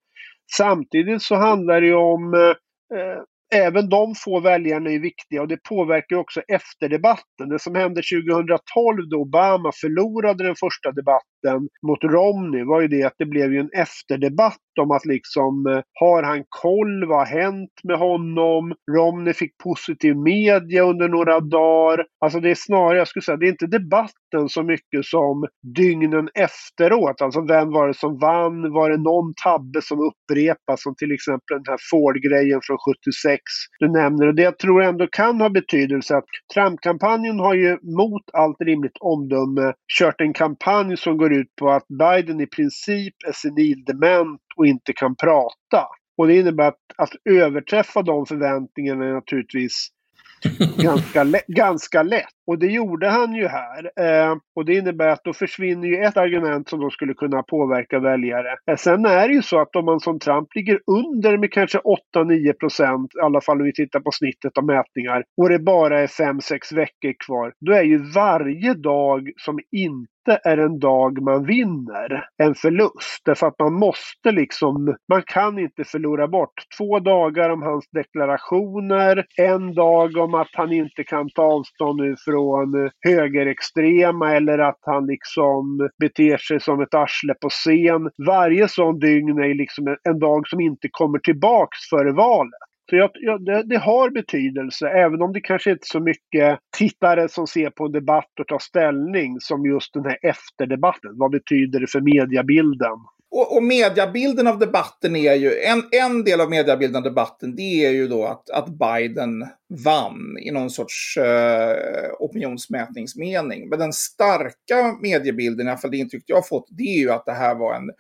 Samtidigt 0.57 1.23
så 1.23 1.35
handlar 1.35 1.81
det 1.81 1.87
ju 1.87 1.95
om 1.95 2.35
eh, 2.35 3.23
Även 3.55 3.89
de 3.89 4.15
få 4.15 4.41
väljarna 4.41 4.91
är 4.91 4.99
viktiga 4.99 5.43
och 5.43 5.49
det 5.49 5.63
påverkar 5.69 6.17
också 6.17 6.41
efterdebatten. 6.41 7.49
Det 7.49 7.59
som 7.59 7.75
hände 7.75 8.03
2012 8.03 9.09
då 9.11 9.17
Obama 9.17 9.73
förlorade 9.81 10.45
den 10.45 10.55
första 10.57 10.93
debatten 10.93 11.34
debatten 11.45 11.69
mot 11.87 12.05
Romney 12.05 12.65
var 12.65 12.81
ju 12.81 12.89
det 12.89 13.03
att 13.03 13.15
det 13.19 13.27
blev 13.27 13.53
ju 13.53 13.61
en 13.61 13.71
efterdebatt 13.73 14.59
om 14.81 14.91
att 14.91 15.07
liksom, 15.07 15.67
eh, 15.67 15.83
har 15.93 16.23
han 16.23 16.45
koll? 16.49 17.07
Vad 17.07 17.19
har 17.19 17.43
hänt 17.43 17.71
med 17.85 17.99
honom? 17.99 18.75
Romney 18.97 19.33
fick 19.33 19.59
positiv 19.59 20.17
media 20.17 20.83
under 20.83 21.09
några 21.09 21.41
dagar. 21.41 22.07
Alltså 22.21 22.41
det 22.41 22.51
är 22.51 22.55
snarare, 22.55 22.99
jag 22.99 23.09
skulle 23.09 23.23
säga, 23.23 23.37
det 23.37 23.47
är 23.47 23.51
inte 23.51 23.67
debatten 23.67 24.49
så 24.49 24.63
mycket 24.63 25.05
som 25.05 25.47
dygnen 25.77 26.29
efteråt. 26.35 27.23
Alltså 27.23 27.41
vem 27.41 27.71
var 27.71 27.89
det 27.89 27.95
som 27.95 28.19
vann? 28.19 28.73
Var 28.73 28.91
det 28.91 28.97
någon 28.97 29.35
tabbe 29.45 29.83
som 29.83 29.99
upprepas? 30.01 30.83
Som 30.83 30.95
till 30.95 31.13
exempel 31.13 31.57
den 31.57 31.65
här 31.69 31.79
Ford-grejen 31.91 32.61
från 32.63 32.79
76 32.79 33.43
du 33.79 33.89
nämner. 33.89 34.27
Och 34.27 34.35
det 34.35 34.43
jag 34.43 34.59
tror 34.59 34.83
ändå 34.83 35.07
kan 35.07 35.41
ha 35.41 35.49
betydelse 35.49 36.17
att 36.17 36.25
Trump-kampanjen 36.55 37.41
har 37.41 37.55
ju 37.55 37.79
mot 37.83 38.23
allt 38.33 38.57
rimligt 38.61 38.97
omdöme 39.01 39.73
kört 39.99 40.21
en 40.21 40.33
kampanj 40.33 40.97
som 40.97 41.17
går 41.17 41.33
ut 41.35 41.57
på 41.57 41.71
att 41.71 41.89
Biden 41.89 42.41
i 42.41 42.47
princip 42.47 43.15
är 43.29 43.33
senildement 43.33 44.41
och 44.57 44.67
inte 44.67 44.93
kan 44.93 45.17
prata. 45.17 45.87
Och 46.17 46.27
det 46.27 46.37
innebär 46.37 46.69
att, 46.69 46.81
att 46.97 47.13
överträffa 47.31 48.03
de 48.03 48.27
förväntningarna 48.27 49.05
är 49.05 49.13
naturligtvis 49.13 49.89
ganska, 50.77 51.25
ganska 51.47 52.03
lätt. 52.03 52.34
Och 52.47 52.59
det 52.59 52.67
gjorde 52.67 53.09
han 53.09 53.35
ju 53.35 53.49
här. 53.49 53.91
Eh, 53.97 54.37
och 54.57 54.65
det 54.65 54.75
innebär 54.75 55.09
att 55.09 55.25
då 55.25 55.33
försvinner 55.33 55.89
ju 55.89 55.97
ett 55.97 56.17
argument 56.17 56.69
som 56.69 56.81
då 56.81 56.91
skulle 56.91 57.15
kunna 57.15 57.43
påverka 57.43 57.99
väljare. 57.99 58.57
Eh, 58.71 58.77
sen 58.77 59.07
är 59.07 59.29
det 59.29 59.35
ju 59.35 59.43
så 59.43 59.61
att 59.61 59.77
om 59.77 59.85
man 59.85 60.01
som 60.01 60.19
Trump 60.19 60.49
ligger 60.55 60.81
under 60.87 61.39
med 61.39 61.53
kanske 61.53 61.79
8-9 62.17 62.53
procent, 62.53 63.11
i 63.15 63.21
alla 63.21 63.41
fall 63.41 63.61
om 63.61 63.67
vi 63.67 63.73
tittar 63.73 64.01
på 64.01 64.11
snittet 64.13 64.59
av 64.59 64.65
mätningar, 64.65 65.25
och 65.37 65.49
det 65.49 65.59
bara 65.59 66.01
är 66.01 66.07
5-6 66.07 66.75
veckor 66.75 67.15
kvar, 67.27 67.53
då 67.61 67.73
är 67.73 67.83
ju 67.83 67.99
varje 68.15 68.75
dag 68.75 69.31
som 69.37 69.59
inte 69.73 70.41
är 70.45 70.59
en 70.59 70.79
dag 70.79 71.23
man 71.23 71.47
vinner 71.47 72.29
en 72.43 72.55
förlust. 72.55 73.23
Därför 73.25 73.47
att 73.47 73.59
man 73.59 73.73
måste 73.75 74.33
liksom, 74.33 74.97
man 75.09 75.23
kan 75.27 75.59
inte 75.59 75.85
förlora 75.85 76.29
bort 76.29 76.55
två 76.79 76.99
dagar 76.99 77.51
om 77.51 77.63
hans 77.63 77.91
deklarationer, 77.91 79.25
en 79.37 79.75
dag 79.75 80.17
om 80.17 80.35
att 80.35 80.51
han 80.53 80.73
inte 80.73 81.05
kan 81.05 81.31
ta 81.31 81.43
avstånd 81.43 82.01
nu 82.01 82.17
för 82.25 82.34
från 82.35 82.91
högerextrema 83.01 84.37
eller 84.37 84.59
att 84.59 84.79
han 84.81 85.07
liksom 85.07 85.89
beter 85.99 86.37
sig 86.37 86.61
som 86.61 86.81
ett 86.81 86.95
arsle 86.95 87.35
på 87.35 87.49
scen. 87.49 88.11
Varje 88.27 88.69
sån 88.69 88.99
dygn 88.99 89.39
är 89.39 89.55
liksom 89.55 89.97
en 90.09 90.19
dag 90.19 90.49
som 90.49 90.61
inte 90.61 90.89
kommer 90.91 91.19
tillbaks 91.19 91.79
före 91.91 92.13
valet. 92.13 92.53
Så 92.91 92.97
jag, 92.97 93.11
jag, 93.15 93.45
det, 93.45 93.63
det, 93.63 93.79
har 93.79 94.11
betydelse, 94.11 94.89
även 94.89 95.23
om 95.23 95.33
det 95.33 95.41
kanske 95.41 95.71
inte 95.71 95.85
är 95.85 95.93
så 95.99 96.01
mycket 96.01 96.59
tittare 96.79 97.29
som 97.29 97.47
ser 97.47 97.71
på 97.71 97.85
en 97.85 97.93
debatt 97.93 98.41
och 98.41 98.47
tar 98.47 98.59
ställning 98.59 99.41
som 99.41 99.67
just 99.67 99.95
den 99.95 100.05
här 100.05 100.19
efterdebatten. 100.23 101.11
Vad 101.15 101.31
betyder 101.31 101.81
det 101.81 101.91
för 101.91 102.01
mediebilden? 102.01 102.99
Och, 103.35 103.57
och 103.57 103.63
mediabilden 103.63 104.47
av 104.47 104.59
debatten 104.59 105.17
är 105.17 105.35
ju, 105.35 105.61
en, 105.61 105.83
en 105.91 106.25
del 106.25 106.41
av 106.41 106.51
mediabilden 106.51 106.97
av 106.97 107.03
debatten, 107.03 107.57
det 107.57 107.87
är 107.87 107.91
ju 107.91 108.09
då 108.09 108.25
att, 108.25 108.51
att 108.51 108.69
Biden 108.69 109.47
vann 109.85 110.39
i 110.41 110.51
någon 110.51 110.71
sorts 110.71 111.17
eh, 111.17 111.77
opinionsmätningsmening. 112.19 113.69
Men 113.69 113.79
den 113.79 113.93
starka 113.93 114.97
mediebilden, 115.03 115.67
i 115.67 115.71
alla 115.71 115.79
fall 115.79 115.91
det 115.91 115.97
intryck 115.97 116.25
jag 116.27 116.37
har 116.37 116.43
fått, 116.43 116.67
det 116.71 116.83
är 116.83 116.99
ju 116.99 117.11
att 117.11 117.27
det 117.27 117.33
här 117.33 117.55
var 117.55 117.75
en 117.75 117.91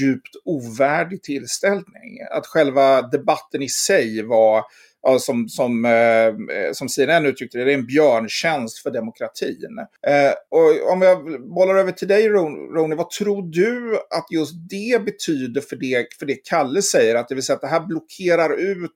djupt 0.00 0.36
ovärdig 0.44 1.22
tillställning. 1.22 2.18
Att 2.30 2.46
själva 2.46 3.02
debatten 3.02 3.62
i 3.62 3.68
sig 3.68 4.22
var 4.22 4.62
ja, 5.06 5.18
som, 5.18 5.48
som, 5.48 5.84
eh, 5.84 6.72
som 6.72 6.88
CNN 6.88 7.26
uttryckte 7.26 7.58
det, 7.58 7.64
det 7.64 7.72
är 7.72 7.78
en 7.78 7.86
björntjänst 7.86 8.78
för 8.78 8.90
demokratin. 8.90 9.78
Eh, 10.06 10.32
och 10.50 10.92
om 10.92 11.02
jag 11.02 11.48
bollar 11.54 11.76
över 11.76 11.92
till 11.92 12.08
dig 12.08 12.28
Ronny, 12.28 12.94
vad 12.94 13.10
tror 13.10 13.42
du 13.42 13.98
att 14.10 14.26
just 14.30 14.54
det 14.70 15.04
betyder 15.04 15.60
för 15.60 15.76
det, 15.76 16.06
för 16.18 16.26
det 16.26 16.34
Kalle 16.34 16.82
säger? 16.82 17.14
Att 17.14 17.28
det 17.28 17.34
vill 17.34 17.44
säga 17.44 17.54
att 17.54 17.62
det 17.62 17.66
här 17.66 17.86
blockerar 17.86 18.52
ut 18.60 18.90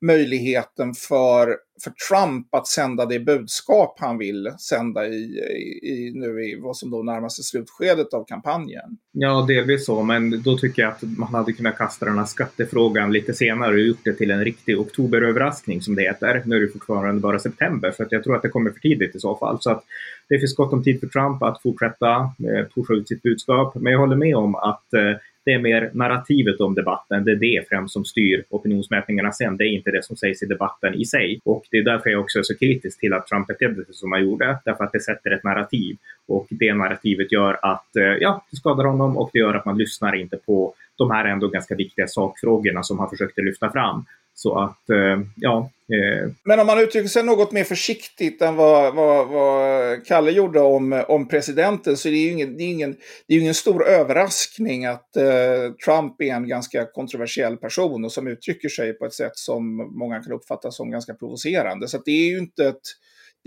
möjligheten 0.00 0.94
för, 0.94 1.56
för 1.84 1.92
Trump 2.08 2.54
att 2.54 2.66
sända 2.66 3.06
det 3.06 3.18
budskap 3.18 3.96
han 4.00 4.18
vill 4.18 4.52
sända 4.58 5.06
i, 5.06 5.40
i, 5.82 6.12
nu 6.14 6.44
i 6.44 6.60
vad 6.60 6.76
som 6.76 6.90
då 6.90 7.02
närmar 7.02 7.28
sig 7.28 7.44
slutskedet 7.44 8.14
av 8.14 8.24
kampanjen. 8.24 8.98
Ja, 9.12 9.44
delvis 9.48 9.86
så, 9.86 10.02
men 10.02 10.42
då 10.42 10.58
tycker 10.58 10.82
jag 10.82 10.90
att 10.90 11.02
man 11.02 11.34
hade 11.34 11.52
kunnat 11.52 11.78
kasta 11.78 12.06
den 12.06 12.18
här 12.18 12.24
skattefrågan 12.24 13.12
lite 13.12 13.34
senare 13.34 13.72
och 13.72 13.80
gjort 13.80 14.04
det 14.04 14.12
till 14.12 14.30
en 14.30 14.44
riktig 14.44 14.80
oktoberöverraskning 14.80 15.82
som 15.82 15.94
det 15.94 16.02
heter. 16.02 16.42
Nu 16.46 16.56
är 16.56 16.60
det 16.60 16.68
fortfarande 16.68 17.20
bara 17.20 17.38
september, 17.38 17.90
för 17.90 18.04
att 18.04 18.12
jag 18.12 18.24
tror 18.24 18.36
att 18.36 18.42
det 18.42 18.48
kommer 18.48 18.70
för 18.70 18.80
tidigt 18.80 19.16
i 19.16 19.20
så 19.20 19.36
fall. 19.36 19.58
Så 19.60 19.70
att 19.70 19.84
det 20.28 20.38
finns 20.38 20.56
gott 20.56 20.72
om 20.72 20.84
tid 20.84 21.00
för 21.00 21.06
Trump 21.06 21.42
att 21.42 21.62
fortsätta 21.62 22.16
eh, 22.20 22.66
pusha 22.74 22.94
ut 22.94 23.08
sitt 23.08 23.22
budskap. 23.22 23.74
Men 23.74 23.92
jag 23.92 24.00
håller 24.00 24.16
med 24.16 24.36
om 24.36 24.54
att 24.54 24.92
eh, 24.92 25.16
det 25.44 25.52
är 25.52 25.58
mer 25.58 25.90
narrativet 25.94 26.60
om 26.60 26.74
debatten. 26.74 27.24
Det 27.24 27.30
är 27.30 27.36
det 27.36 27.68
främst 27.68 27.92
som 27.92 28.04
styr 28.04 28.44
opinionsmätningarna 28.50 29.32
sen. 29.32 29.56
Det 29.56 29.64
är 29.64 29.68
inte 29.68 29.90
det 29.90 30.04
som 30.04 30.16
sägs 30.16 30.42
i 30.42 30.46
debatten 30.46 30.94
i 30.94 31.04
sig. 31.04 31.40
Och 31.44 31.64
det 31.70 31.78
är 31.78 31.84
därför 31.84 32.10
jag 32.10 32.20
också 32.20 32.38
är 32.38 32.42
så 32.42 32.58
kritisk 32.58 33.00
till 33.00 33.12
att 33.12 33.26
Trump 33.26 33.46
betedde 33.46 33.84
sig 33.84 33.94
som 33.94 34.12
han 34.12 34.24
gjorde. 34.24 34.58
Därför 34.64 34.84
att 34.84 34.92
det 34.92 35.00
sätter 35.00 35.30
ett 35.30 35.44
narrativ. 35.44 35.96
Och 36.26 36.46
det 36.50 36.74
narrativet 36.74 37.32
gör 37.32 37.58
att, 37.62 37.96
eh, 37.96 38.04
ja, 38.04 38.44
det 38.50 38.56
skadar 38.56 38.84
honom 38.84 39.16
och 39.16 39.30
det 39.32 39.38
gör 39.38 39.54
att 39.54 39.64
man 39.64 39.78
lyssnar 39.78 40.16
inte 40.16 40.36
på 40.36 40.74
de 40.96 41.10
här 41.10 41.24
ändå 41.24 41.48
ganska 41.48 41.74
viktiga 41.74 42.06
sakfrågorna 42.06 42.82
som 42.82 42.98
han 42.98 43.10
försökte 43.10 43.42
lyfta 43.42 43.70
fram. 43.70 44.04
Så 44.38 44.58
att, 44.58 44.90
eh, 44.90 45.20
ja. 45.36 45.70
Eh. 45.92 46.30
Men 46.44 46.60
om 46.60 46.66
man 46.66 46.78
uttrycker 46.80 47.08
sig 47.08 47.22
något 47.22 47.52
mer 47.52 47.64
försiktigt 47.64 48.42
än 48.42 48.56
vad, 48.56 48.94
vad, 48.94 49.28
vad 49.28 50.06
Kalle 50.06 50.30
gjorde 50.30 50.60
om, 50.60 51.04
om 51.08 51.28
presidenten 51.28 51.96
så 51.96 52.08
är 52.08 52.12
det 52.12 52.18
ju 52.18 52.30
ingen, 52.30 52.56
det 52.56 52.62
är 52.62 52.68
ingen, 52.68 52.96
det 53.26 53.34
är 53.34 53.40
ingen 53.40 53.54
stor 53.54 53.86
överraskning 53.86 54.86
att 54.86 55.16
eh, 55.16 55.72
Trump 55.84 56.20
är 56.20 56.34
en 56.34 56.48
ganska 56.48 56.84
kontroversiell 56.84 57.56
person 57.56 58.04
och 58.04 58.12
som 58.12 58.26
uttrycker 58.26 58.68
sig 58.68 58.92
på 58.92 59.06
ett 59.06 59.14
sätt 59.14 59.36
som 59.36 59.76
många 59.98 60.22
kan 60.22 60.32
uppfatta 60.32 60.70
som 60.70 60.90
ganska 60.90 61.14
provocerande. 61.14 61.88
Så 61.88 61.98
det 62.04 62.10
är 62.10 62.30
ju 62.30 62.38
inte 62.38 62.68
ett 62.68 62.82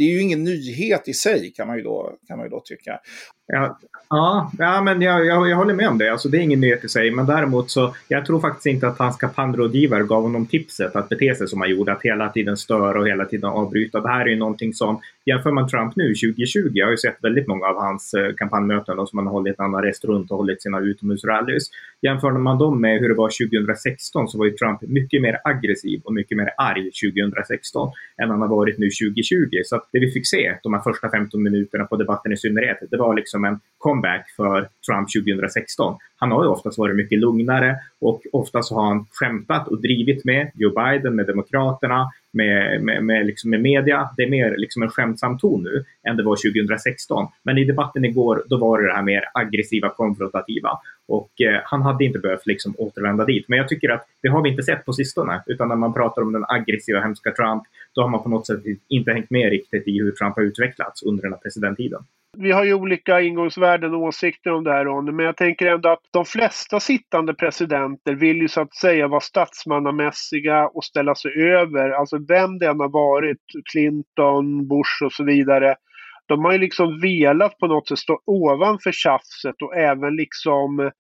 det 0.02 0.06
är 0.06 0.14
ju 0.14 0.22
ingen 0.22 0.44
nyhet 0.44 1.08
i 1.08 1.14
sig 1.14 1.54
kan 1.56 1.68
man 1.68 1.78
ju 1.78 1.84
då, 1.84 2.16
kan 2.28 2.38
man 2.38 2.46
ju 2.46 2.50
då 2.50 2.62
tycka. 2.66 3.00
Ja, 3.48 3.80
ja, 4.10 4.52
ja 4.58 4.82
men 4.82 5.02
jag, 5.02 5.26
jag, 5.26 5.50
jag, 5.50 5.58
håller 5.58 5.74
med 5.74 5.88
om 5.88 5.98
det. 5.98 6.12
Alltså, 6.12 6.30
det 6.30 6.38
är 6.38 6.42
ingen 6.42 6.60
nyhet 6.60 6.84
i 6.84 6.90
sig. 6.90 7.12
Men 7.12 7.26
däremot 7.26 7.72
så, 7.72 7.96
jag 8.08 8.26
tror 8.26 8.40
faktiskt 8.40 8.66
inte 8.66 8.88
att 8.88 9.00
hans 9.00 9.18
kampanjrådgivare 9.18 10.04
gav 10.04 10.24
honom 10.24 10.46
tipset 10.46 10.96
att 10.96 11.10
bete 11.10 11.36
sig 11.36 11.48
som 11.48 11.62
han 11.62 11.70
gjorde. 11.70 11.92
Att 11.92 12.04
hela 12.04 12.30
tiden 12.30 12.58
störa 12.58 13.00
och 13.00 13.08
hela 13.08 13.26
tiden 13.26 13.50
avbryta. 13.50 14.00
Det 14.00 14.10
här 14.10 14.26
är 14.26 14.30
ju 14.30 14.36
någonting 14.36 14.74
som, 14.74 15.02
jämför 15.26 15.52
man 15.52 15.68
Trump 15.68 15.96
nu 15.96 16.08
2020, 16.08 16.70
jag 16.74 16.86
har 16.86 16.92
ju 16.92 16.98
sett 16.98 17.18
väldigt 17.22 17.48
många 17.48 17.66
av 17.66 17.76
hans 17.76 18.14
eh, 18.14 18.34
kampanjmöten 18.34 18.72
kampanjmöten 18.72 19.08
som 19.08 19.18
han 19.18 19.28
har 19.28 19.34
hållit 19.34 19.56
han 19.58 19.74
har 19.74 19.82
rest 19.82 20.06
runt 20.06 20.32
och 20.32 20.38
hållit 20.38 20.62
sina 20.62 20.80
utomhusrallys. 20.80 21.64
Jämför 22.02 22.32
man 22.32 22.58
dem 22.58 22.82
med 22.82 23.00
hur 23.00 23.10
det 23.10 23.16
var 23.16 23.30
2016 23.50 24.28
så 24.28 24.38
var 24.38 24.46
ju 24.46 24.52
Trump 24.52 24.82
mycket 24.82 25.22
mer 25.22 25.38
aggressiv 25.44 26.02
och 26.04 26.14
mycket 26.14 26.38
mer 26.38 26.50
arg 26.58 26.92
2016 26.92 27.92
än 28.24 28.30
han 28.30 28.42
har 28.42 28.48
varit 28.48 28.78
nu 28.78 28.90
2020. 28.90 29.62
Så 29.66 29.76
det 29.92 30.00
vi 30.00 30.12
fick 30.12 30.28
se 30.28 30.58
de 30.64 30.74
här 30.74 30.82
första 30.82 31.10
15 31.10 31.44
minuterna 31.44 31.86
på 31.86 31.96
debatten 31.96 32.32
i 32.32 32.38
synnerhet, 32.38 32.78
det 32.92 32.98
var 32.98 33.16
liksom 33.16 33.46
en 33.46 33.60
comeback 33.78 34.30
för 34.36 34.70
Trump 34.88 35.08
2016. 35.26 35.98
Han 36.16 36.32
har 36.32 36.44
ju 36.44 36.50
oftast 36.50 36.78
varit 36.78 36.96
mycket 36.96 37.20
lugnare 37.20 37.76
och 38.02 38.22
oftast 38.32 38.72
har 38.72 38.84
han 38.88 39.06
skämtat 39.12 39.68
och 39.68 39.82
drivit 39.82 40.26
med 40.26 40.52
Joe 40.56 40.72
Biden, 40.72 41.16
med 41.16 41.28
Demokraterna, 41.28 42.12
med, 42.34 42.84
med, 42.84 43.04
med, 43.04 43.26
liksom 43.26 43.50
med 43.50 43.62
media. 43.62 44.10
Det 44.18 44.24
är 44.24 44.30
mer 44.30 44.58
liksom 44.58 44.84
en 44.84 44.90
skämtsam 44.90 45.38
ton 45.38 45.64
nu 45.64 45.86
än 46.10 46.18
det 46.18 46.24
var 46.24 46.36
2016. 46.36 47.28
Men 47.44 47.58
i 47.58 47.66
debatten 47.66 48.06
igår, 48.06 48.44
då 48.48 48.58
var 48.58 48.82
det 48.82 48.88
det 48.88 48.94
här 48.94 49.04
mer 49.04 49.24
aggressiva, 49.34 49.90
konfrontativa. 49.90 50.70
Och 51.12 51.42
eh, 51.42 51.62
han 51.66 51.82
hade 51.82 52.06
inte 52.06 52.20
behövt 52.20 52.46
liksom 52.46 52.76
återvända 52.78 53.26
dit. 53.26 53.46
Men 53.48 53.58
jag 53.58 53.68
tycker 53.68 53.90
att 53.90 54.08
det 54.22 54.30
har 54.30 54.42
vi 54.44 54.50
inte 54.50 54.64
sett 54.64 54.86
på 54.86 54.94
sistone. 54.94 55.44
Utan 55.46 55.68
när 55.68 55.76
man 55.76 55.94
pratar 55.94 56.22
om 56.22 56.32
den 56.34 56.46
aggressiva, 56.48 57.00
hemska 57.02 57.32
Trump, 57.32 57.64
då 57.96 58.02
har 58.02 58.10
man 58.10 58.24
på 58.24 58.30
något 58.30 58.48
sätt 58.48 58.60
inte 58.88 59.12
hängt 59.12 59.30
med 59.30 59.50
riktigt 59.50 59.88
i 59.88 60.00
hur 60.00 60.12
Trump 60.12 60.36
har 60.36 60.44
utvecklats 60.44 61.04
under 61.04 61.24
den 61.24 61.32
här 61.32 61.40
presidenttiden. 61.40 62.04
Vi 62.38 62.52
har 62.52 62.64
ju 62.64 62.74
olika 62.74 63.22
ingångsvärden 63.22 63.94
och 63.94 64.02
åsikter 64.02 64.52
om 64.52 64.64
det 64.64 64.72
här 64.72 64.86
Ronny, 64.86 65.12
men 65.12 65.26
jag 65.26 65.38
tänker 65.38 65.68
ändå 65.68 65.90
att 65.90 66.04
de 66.12 66.26
flesta 66.26 66.80
sittande 66.80 67.34
presidenter 67.34 68.14
vill 68.14 68.38
ju 68.38 68.48
så 68.48 68.62
att 68.62 68.74
säga 68.74 69.08
vara 69.08 69.22
statsmannamässiga 69.22 70.68
och 70.68 70.84
ställa 70.84 71.16
sig 71.16 71.32
över, 71.32 71.90
alltså 71.90 72.18
vem 72.28 72.58
det 72.58 72.68
än 72.68 72.80
har 72.80 72.90
varit, 72.90 73.38
Clinton, 73.72 74.68
Bush 74.68 75.04
och 75.06 75.12
så 75.12 75.24
vidare. 75.24 75.76
De 76.28 76.46
har 76.46 76.52
ju 76.52 76.58
liksom 76.58 77.00
velat 77.02 77.58
på 77.58 77.68
något 77.68 77.88
sätt 77.88 78.00
stå 78.00 78.20
ovanför 78.26 78.92
tjafset 78.92 79.62
och 79.62 79.76
även 79.76 80.16
liksom 80.16 80.92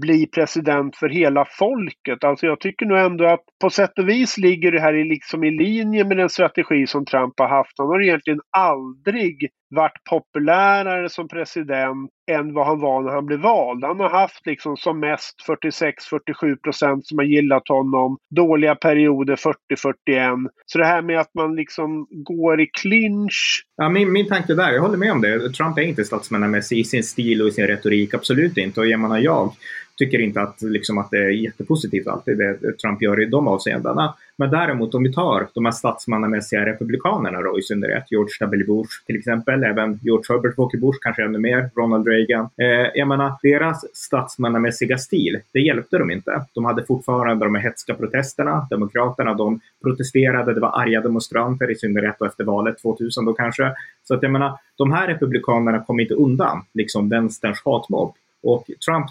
bli 0.00 0.26
president 0.26 0.96
för 0.96 1.08
hela 1.08 1.44
folket. 1.58 2.24
Alltså 2.24 2.46
jag 2.46 2.60
tycker 2.60 2.86
nog 2.86 2.98
ändå 2.98 3.26
att 3.26 3.44
på 3.60 3.70
sätt 3.70 3.98
och 3.98 4.08
vis 4.08 4.38
ligger 4.38 4.72
det 4.72 4.80
här 4.80 4.94
i, 4.94 5.04
liksom 5.04 5.44
i 5.44 5.50
linje 5.50 6.04
med 6.04 6.16
den 6.16 6.28
strategi 6.28 6.86
som 6.86 7.04
Trump 7.04 7.34
har 7.36 7.48
haft. 7.48 7.78
Han 7.78 7.86
har 7.86 8.02
egentligen 8.02 8.40
aldrig 8.56 9.50
varit 9.74 10.04
populärare 10.10 11.08
som 11.08 11.28
president 11.28 12.10
än 12.30 12.54
vad 12.54 12.66
han 12.66 12.80
var 12.80 13.02
när 13.02 13.12
han 13.12 13.26
blev 13.26 13.40
vald. 13.40 13.84
Han 13.84 14.00
har 14.00 14.10
haft 14.10 14.46
liksom 14.46 14.76
som 14.76 15.00
mest 15.00 15.34
46-47 15.48 16.56
procent 16.62 17.06
som 17.06 17.18
har 17.18 17.24
gillat 17.24 17.68
honom. 17.68 18.18
Dåliga 18.36 18.74
perioder 18.74 19.36
40-41. 19.36 20.48
Så 20.66 20.78
det 20.78 20.86
här 20.86 21.02
med 21.02 21.20
att 21.20 21.34
man 21.34 21.56
liksom 21.56 22.06
går 22.10 22.60
i 22.60 22.66
clinch. 22.66 23.64
Ja, 23.76 23.88
min, 23.88 24.12
min 24.12 24.28
tanke 24.28 24.54
där, 24.54 24.72
jag 24.72 24.82
håller 24.82 24.98
med 24.98 25.12
om 25.12 25.20
det. 25.20 25.50
Trump 25.50 25.78
är 25.78 25.82
inte 25.82 26.04
statsmannamässig 26.04 26.78
i 26.78 26.84
sin 26.84 27.02
stil 27.02 27.42
och 27.42 27.48
i 27.48 27.50
sin 27.50 27.66
retorik, 27.66 28.14
absolut 28.14 28.56
inte. 28.56 28.80
Och 28.80 28.86
jag 28.86 29.00
menar 29.00 29.18
jag 29.18 29.52
tycker 29.96 30.18
inte 30.18 30.40
att, 30.40 30.62
liksom, 30.62 30.98
att 30.98 31.10
det 31.10 31.18
är 31.18 31.30
jättepositivt 31.30 32.06
alltid 32.06 32.38
det 32.38 32.72
Trump 32.72 33.02
gör 33.02 33.22
i 33.22 33.26
de 33.26 33.48
avseendena. 33.48 34.14
Men 34.36 34.50
däremot 34.50 34.94
om 34.94 35.02
vi 35.02 35.12
tar 35.12 35.48
de 35.54 35.64
här 35.64 35.72
statsmannamässiga 35.72 36.66
republikanerna 36.66 37.40
då 37.40 37.58
i 37.58 37.62
synnerhet, 37.62 38.04
George 38.10 38.32
W. 38.40 38.64
Bush 38.64 39.06
till 39.06 39.16
exempel, 39.16 39.64
även 39.64 39.98
George 40.02 40.24
Herbert 40.28 40.58
Walker 40.58 40.78
Bush, 40.78 40.98
kanske 41.02 41.24
ännu 41.24 41.38
mer, 41.38 41.70
Ronald 41.76 42.08
Reagan. 42.08 42.48
Eh, 42.56 42.90
jag 42.94 43.08
menar, 43.08 43.32
deras 43.42 43.96
statsmannamässiga 43.96 44.98
stil, 44.98 45.40
det 45.52 45.60
hjälpte 45.60 45.98
dem 45.98 46.10
inte. 46.10 46.44
De 46.54 46.64
hade 46.64 46.84
fortfarande 46.84 47.44
de 47.44 47.54
här 47.54 47.62
hetska 47.62 47.94
protesterna. 47.94 48.66
Demokraterna, 48.70 49.34
de 49.34 49.60
protesterade, 49.82 50.54
det 50.54 50.60
var 50.60 50.80
arga 50.80 51.00
demonstranter, 51.00 51.70
i 51.70 51.74
synnerhet 51.74 52.22
efter 52.22 52.44
valet 52.44 52.78
2000 52.78 53.24
då 53.24 53.32
kanske. 53.32 53.72
Så 54.02 54.14
att 54.14 54.22
jag 54.22 54.32
menar, 54.32 54.58
de 54.76 54.92
här 54.92 55.06
republikanerna 55.06 55.84
kom 55.84 56.00
inte 56.00 56.14
undan 56.14 56.64
liksom 56.74 57.08
vänsterns 57.08 57.62
hatmobb. 57.64 58.14
Och 58.42 58.70
Trump, 58.86 59.06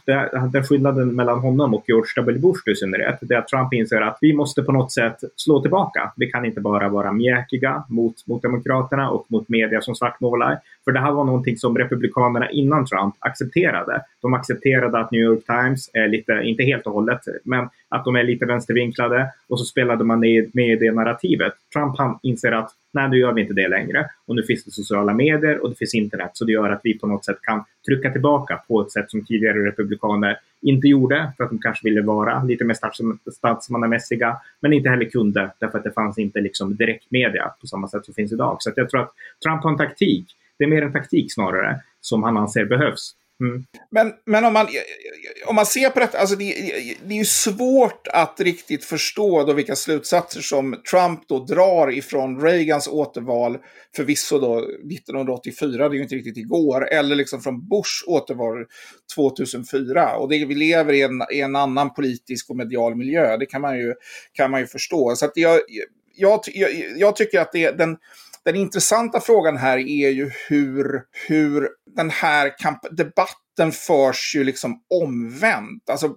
den 0.53 0.63
skillnaden 0.63 1.15
mellan 1.15 1.39
honom 1.39 1.73
och 1.73 1.83
George 1.87 2.11
W. 2.15 2.39
Bush 2.39 2.69
i 2.71 2.75
synnerhet, 2.75 3.17
det 3.21 3.33
är 3.33 3.39
att 3.39 3.47
Trump 3.47 3.73
inser 3.73 4.01
att 4.01 4.17
vi 4.21 4.33
måste 4.33 4.63
på 4.63 4.71
något 4.71 4.91
sätt 4.91 5.17
slå 5.35 5.61
tillbaka. 5.61 6.13
Vi 6.15 6.31
kan 6.31 6.45
inte 6.45 6.61
bara 6.61 6.89
vara 6.89 7.11
mjäkiga 7.11 7.83
mot, 7.89 8.27
mot 8.27 8.41
Demokraterna 8.41 9.09
och 9.09 9.25
mot 9.27 9.49
media 9.49 9.81
som 9.81 9.95
svartmålar. 9.95 10.59
För 10.83 10.91
det 10.91 10.99
här 10.99 11.11
var 11.11 11.23
någonting 11.23 11.57
som 11.57 11.77
Republikanerna 11.77 12.49
innan 12.49 12.85
Trump 12.85 13.15
accepterade. 13.19 14.01
De 14.21 14.33
accepterade 14.33 14.99
att 14.99 15.11
New 15.11 15.21
York 15.21 15.45
Times 15.45 15.89
är 15.93 16.07
lite, 16.07 16.41
inte 16.43 16.63
helt 16.63 16.87
och 16.87 16.93
hållet, 16.93 17.19
men 17.43 17.69
att 17.89 18.05
de 18.05 18.15
är 18.15 18.23
lite 18.23 18.45
vänstervinklade 18.45 19.27
och 19.47 19.59
så 19.59 19.65
spelade 19.65 20.03
man 20.03 20.19
med 20.53 20.79
det 20.79 20.91
narrativet. 20.91 21.53
Trump 21.73 21.97
han 21.97 22.19
inser 22.23 22.51
att 22.51 22.71
nej, 22.93 23.09
nu 23.09 23.17
gör 23.17 23.33
vi 23.33 23.41
inte 23.41 23.53
det 23.53 23.67
längre. 23.67 24.05
Och 24.25 24.35
nu 24.35 24.43
finns 24.43 24.65
det 24.65 24.71
sociala 24.71 25.13
medier 25.13 25.63
och 25.63 25.69
det 25.69 25.75
finns 25.75 25.95
internet. 25.95 26.31
Så 26.33 26.45
det 26.45 26.51
gör 26.51 26.69
att 26.69 26.81
vi 26.83 26.99
på 26.99 27.07
något 27.07 27.25
sätt 27.25 27.41
kan 27.41 27.63
trycka 27.85 28.11
tillbaka 28.11 28.61
på 28.67 28.81
ett 28.81 28.91
sätt 28.91 29.11
som 29.11 29.25
tidigare 29.25 29.65
republikaner 29.65 30.39
inte 30.61 30.87
gjorde 30.87 31.31
för 31.37 31.43
att 31.43 31.49
de 31.49 31.59
kanske 31.59 31.89
ville 31.89 32.01
vara 32.01 32.43
lite 32.43 32.63
mer 32.63 32.77
statsmannamässiga 33.31 34.37
men 34.59 34.73
inte 34.73 34.89
heller 34.89 35.05
kunde 35.05 35.51
därför 35.59 35.77
att 35.77 35.83
det 35.83 35.91
fanns 35.91 36.17
inte 36.17 36.41
liksom 36.41 36.75
direktmedia 36.75 37.51
på 37.61 37.67
samma 37.67 37.87
sätt 37.87 38.05
som 38.05 38.13
finns 38.13 38.31
idag. 38.31 38.57
Så 38.59 38.71
jag 38.75 38.89
tror 38.89 39.01
att 39.01 39.11
Trump 39.43 39.63
har 39.63 39.71
en 39.71 39.77
taktik. 39.77 40.35
Det 40.61 40.65
är 40.65 40.69
mer 40.69 40.81
en 40.81 40.93
taktik 40.93 41.33
snarare 41.33 41.81
som 42.01 42.23
han 42.23 42.37
anser 42.37 42.65
behövs 42.65 43.15
Mm. 43.41 43.63
Men, 43.91 44.13
men 44.25 44.45
om, 44.45 44.53
man, 44.53 44.67
om 45.45 45.55
man 45.55 45.65
ser 45.65 45.89
på 45.89 45.99
detta, 45.99 46.17
alltså 46.17 46.35
det, 46.35 46.45
det 47.05 47.13
är 47.13 47.17
ju 47.17 47.25
svårt 47.25 48.07
att 48.07 48.39
riktigt 48.39 48.85
förstå 48.85 49.43
då 49.43 49.53
vilka 49.53 49.75
slutsatser 49.75 50.41
som 50.41 50.75
Trump 50.91 51.27
då 51.27 51.45
drar 51.45 51.91
ifrån 51.91 52.41
Reagans 52.41 52.87
återval, 52.87 53.57
förvisso 53.95 54.39
då 54.39 54.59
1984, 54.59 55.89
det 55.89 55.95
är 55.95 55.97
ju 55.97 56.03
inte 56.03 56.15
riktigt 56.15 56.37
igår, 56.37 56.87
eller 56.87 57.15
liksom 57.15 57.41
från 57.41 57.67
Bush 57.67 58.03
återval 58.07 58.65
2004. 59.15 60.15
Och 60.15 60.29
det, 60.29 60.45
vi 60.45 60.55
lever 60.55 60.93
i 60.93 61.01
en, 61.01 61.21
i 61.31 61.41
en 61.41 61.55
annan 61.55 61.93
politisk 61.93 62.49
och 62.49 62.55
medial 62.55 62.95
miljö, 62.95 63.37
det 63.37 63.45
kan 63.45 63.61
man 63.61 63.77
ju, 63.77 63.93
kan 64.33 64.51
man 64.51 64.59
ju 64.59 64.67
förstå. 64.67 65.15
Så 65.15 65.25
att 65.25 65.31
jag, 65.35 65.59
jag, 66.15 66.39
jag, 66.53 66.69
jag 66.97 67.15
tycker 67.15 67.39
att 67.39 67.51
det, 67.51 67.71
den 67.71 67.97
den 68.45 68.55
intressanta 68.55 69.19
frågan 69.19 69.57
här 69.57 69.77
är 69.77 70.09
ju 70.09 70.31
hur, 70.49 71.03
hur 71.27 71.69
den 71.95 72.09
här 72.09 72.53
debatten 72.95 73.71
förs 73.71 74.35
ju 74.35 74.43
liksom 74.43 74.83
omvänt. 75.03 75.89
Alltså, 75.89 76.15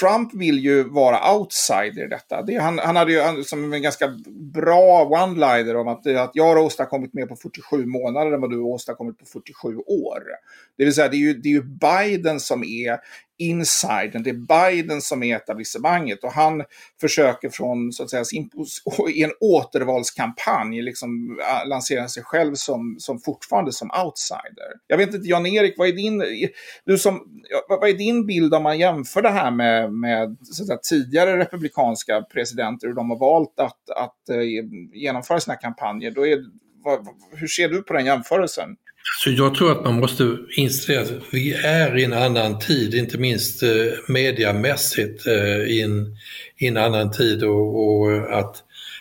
Trump 0.00 0.34
vill 0.34 0.58
ju 0.58 0.82
vara 0.82 1.34
outsider 1.34 2.04
i 2.04 2.08
detta. 2.08 2.42
Det, 2.42 2.56
han, 2.56 2.78
han 2.78 2.96
hade 2.96 3.12
ju 3.12 3.44
som 3.44 3.72
en 3.72 3.82
ganska 3.82 4.08
bra 4.54 5.04
one-liner 5.04 5.76
om 5.76 5.88
att, 5.88 6.06
att 6.06 6.30
jag 6.34 6.44
har 6.44 6.56
åstadkommit 6.56 7.14
mer 7.14 7.26
på 7.26 7.36
47 7.36 7.86
månader 7.86 8.32
än 8.32 8.40
vad 8.40 8.50
du 8.50 8.56
har 8.56 8.66
åstadkommit 8.66 9.18
på 9.18 9.24
47 9.24 9.76
år. 9.76 10.22
Det 10.78 10.84
vill 10.84 10.94
säga, 10.94 11.08
det 11.08 11.16
är 11.16 11.18
ju, 11.18 11.34
det 11.34 11.48
är 11.48 11.52
ju 11.52 11.62
Biden 11.62 12.40
som 12.40 12.64
är 12.64 12.98
insidern, 13.38 14.22
det 14.22 14.30
är 14.30 14.72
Biden 14.72 15.02
som 15.02 15.22
är 15.22 15.36
etablissemanget 15.36 16.24
och 16.24 16.32
han 16.32 16.64
försöker 17.00 17.48
från, 17.48 17.92
så 17.92 18.02
att 18.02 18.10
säga, 18.10 18.24
sin, 18.24 18.50
i 19.14 19.22
en 19.22 19.32
återvalskampanj 19.40 20.82
liksom 20.82 21.38
eh, 21.40 21.68
lansera 21.68 22.08
sig 22.08 22.22
själv 22.22 22.54
som, 22.54 22.96
som 22.98 23.20
fortfarande 23.20 23.72
som 23.72 23.90
outsider. 24.04 24.72
Jag 24.86 24.96
vet 24.96 25.05
inte, 25.14 25.28
Jan-Erik, 25.28 25.74
vad 25.78 25.88
är 25.88 25.92
din, 25.92 26.24
du 26.84 26.98
som, 26.98 27.20
vad 27.68 27.88
är 27.88 27.92
din 27.92 28.26
bild 28.26 28.54
om 28.54 28.62
man 28.62 28.78
jämför 28.78 29.22
det 29.22 29.28
här 29.28 29.50
med, 29.50 29.92
med 29.92 30.36
så 30.42 30.62
att 30.62 30.66
säga, 30.66 30.78
tidigare 30.78 31.38
republikanska 31.38 32.22
presidenter, 32.22 32.86
hur 32.86 32.94
de 32.94 33.10
har 33.10 33.18
valt 33.18 33.60
att, 33.60 33.90
att 33.96 34.28
eh, 34.30 34.42
genomföra 34.92 35.40
sina 35.40 35.56
kampanjer? 35.56 36.10
Då 36.10 36.26
är, 36.26 36.38
vad, 36.84 37.06
hur 37.32 37.46
ser 37.46 37.68
du 37.68 37.82
på 37.82 37.92
den 37.92 38.06
jämförelsen? 38.06 38.76
Så 39.24 39.30
jag 39.30 39.54
tror 39.54 39.72
att 39.72 39.84
man 39.84 40.00
måste 40.00 40.36
inse 40.56 41.00
att 41.00 41.12
vi 41.32 41.52
är 41.52 41.96
i 41.96 42.04
en 42.04 42.12
annan 42.12 42.58
tid, 42.58 42.94
inte 42.94 43.18
minst 43.18 43.62
eh, 43.62 43.68
mediamässigt 44.08 45.26
eh, 45.26 45.62
i, 45.62 45.82
en, 45.82 46.16
i 46.58 46.66
en 46.66 46.76
annan 46.76 47.10
tid 47.10 47.44
och, 47.44 48.00
och, 48.00 48.38
att, 48.38 48.56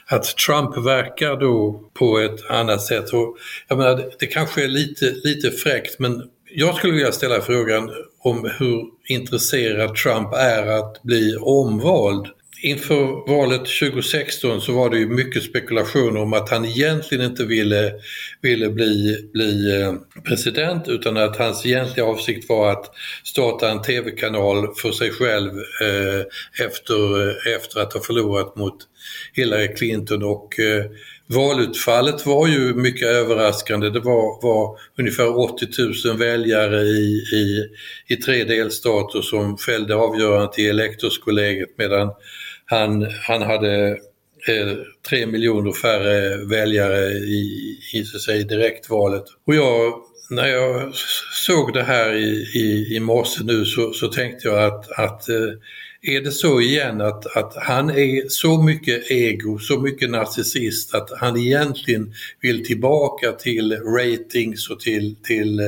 att 0.07 0.23
Trump 0.37 0.77
verkar 0.77 1.35
då 1.35 1.89
på 1.93 2.19
ett 2.19 2.49
annat 2.49 2.81
sätt. 2.81 3.13
Och, 3.13 3.37
jag 3.67 3.77
menar, 3.77 4.11
det, 4.19 4.27
kanske 4.27 4.63
är 4.63 4.67
lite, 4.67 5.05
lite 5.23 5.51
fräckt 5.51 5.99
men 5.99 6.23
jag 6.51 6.75
skulle 6.75 6.93
vilja 6.93 7.11
ställa 7.11 7.41
frågan 7.41 7.91
om 8.19 8.51
hur 8.59 8.85
intresserad 9.07 9.95
Trump 9.95 10.33
är 10.33 10.67
att 10.67 11.03
bli 11.03 11.35
omvald 11.39 12.27
inför 12.61 13.29
valet 13.29 13.65
2016 13.79 14.61
så 14.61 14.73
var 14.73 14.89
det 14.89 14.97
ju 14.97 15.07
mycket 15.07 15.43
spekulationer 15.43 16.21
om 16.21 16.33
att 16.33 16.49
han 16.49 16.65
egentligen 16.65 17.25
inte 17.25 17.45
ville, 17.45 17.93
ville 18.41 18.69
bli, 18.69 19.29
bli 19.33 19.81
eh, 19.81 19.93
president 20.23 20.87
utan 20.87 21.17
att 21.17 21.37
hans 21.37 21.65
egentliga 21.65 22.05
avsikt 22.05 22.49
var 22.49 22.71
att 22.71 22.91
starta 23.23 23.71
en 23.71 23.81
tv-kanal 23.81 24.75
för 24.75 24.91
sig 24.91 25.11
själv 25.11 25.51
eh, 25.81 26.65
efter, 26.65 27.27
eh, 27.27 27.55
efter 27.55 27.79
att 27.81 27.93
ha 27.93 28.01
förlorat 28.01 28.55
mot 28.55 28.77
Hillary 29.33 29.75
Clinton 29.75 30.23
och 30.23 30.59
eh, 30.59 30.85
Valutfallet 31.27 32.25
var 32.25 32.47
ju 32.47 32.73
mycket 32.73 33.07
överraskande. 33.07 33.89
Det 33.89 33.99
var, 33.99 34.43
var 34.43 34.79
ungefär 34.97 35.39
80 35.39 35.67
000 36.07 36.17
väljare 36.17 36.81
i, 36.81 37.23
i, 37.33 37.69
i 38.07 38.15
tre 38.15 38.43
delstater 38.43 39.21
som 39.21 39.57
fällde 39.57 39.95
avgörandet 39.95 40.59
i 40.59 40.69
elektorskollegiet 40.69 41.69
medan 41.77 42.11
han, 42.65 43.07
han 43.27 43.41
hade 43.41 43.89
eh, 44.47 44.77
tre 45.09 45.25
miljoner 45.25 45.71
färre 45.71 46.45
väljare 46.45 47.11
i, 47.11 47.77
i 47.93 48.03
så 48.03 48.19
säga, 48.19 48.43
direktvalet. 48.43 49.23
Och 49.47 49.55
jag, 49.55 49.93
när 50.29 50.47
jag 50.47 50.91
såg 51.45 51.73
det 51.73 51.83
här 51.83 52.13
i, 52.13 52.45
i, 52.55 52.95
i 52.95 52.99
morse 52.99 53.43
nu 53.43 53.65
så, 53.65 53.93
så 53.93 54.07
tänkte 54.07 54.47
jag 54.47 54.63
att, 54.63 54.91
att 54.91 55.29
eh, 55.29 55.49
är 56.07 56.21
det 56.21 56.31
så 56.31 56.61
igen 56.61 57.01
att, 57.01 57.37
att 57.37 57.53
han 57.55 57.89
är 57.89 58.29
så 58.29 58.61
mycket 58.61 59.11
ego, 59.11 59.59
så 59.59 59.79
mycket 59.79 60.09
narcissist 60.09 60.95
att 60.95 61.09
han 61.19 61.37
egentligen 61.37 62.13
vill 62.41 62.65
tillbaka 62.65 63.31
till 63.31 63.71
ratings 63.71 64.69
och 64.69 64.79
till, 64.79 65.15
till 65.23 65.59
eh, 65.59 65.65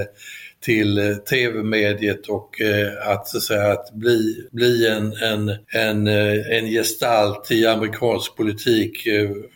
till 0.67 0.97
eh, 0.97 1.15
tv-mediet 1.15 2.27
och 2.27 2.61
eh, 2.61 3.09
att, 3.09 3.27
så 3.27 3.37
att, 3.37 3.43
säga, 3.43 3.71
att 3.71 3.93
bli, 3.93 4.47
bli 4.51 4.87
en, 4.87 5.13
en, 5.13 5.49
en, 5.67 6.07
eh, 6.07 6.57
en 6.57 6.67
gestalt 6.67 7.51
i 7.51 7.67
amerikansk 7.67 8.35
politik 8.35 9.03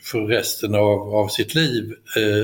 för 0.04 0.28
resten 0.28 0.76
av, 0.76 1.16
av 1.16 1.28
sitt 1.28 1.56
liv 1.56 1.94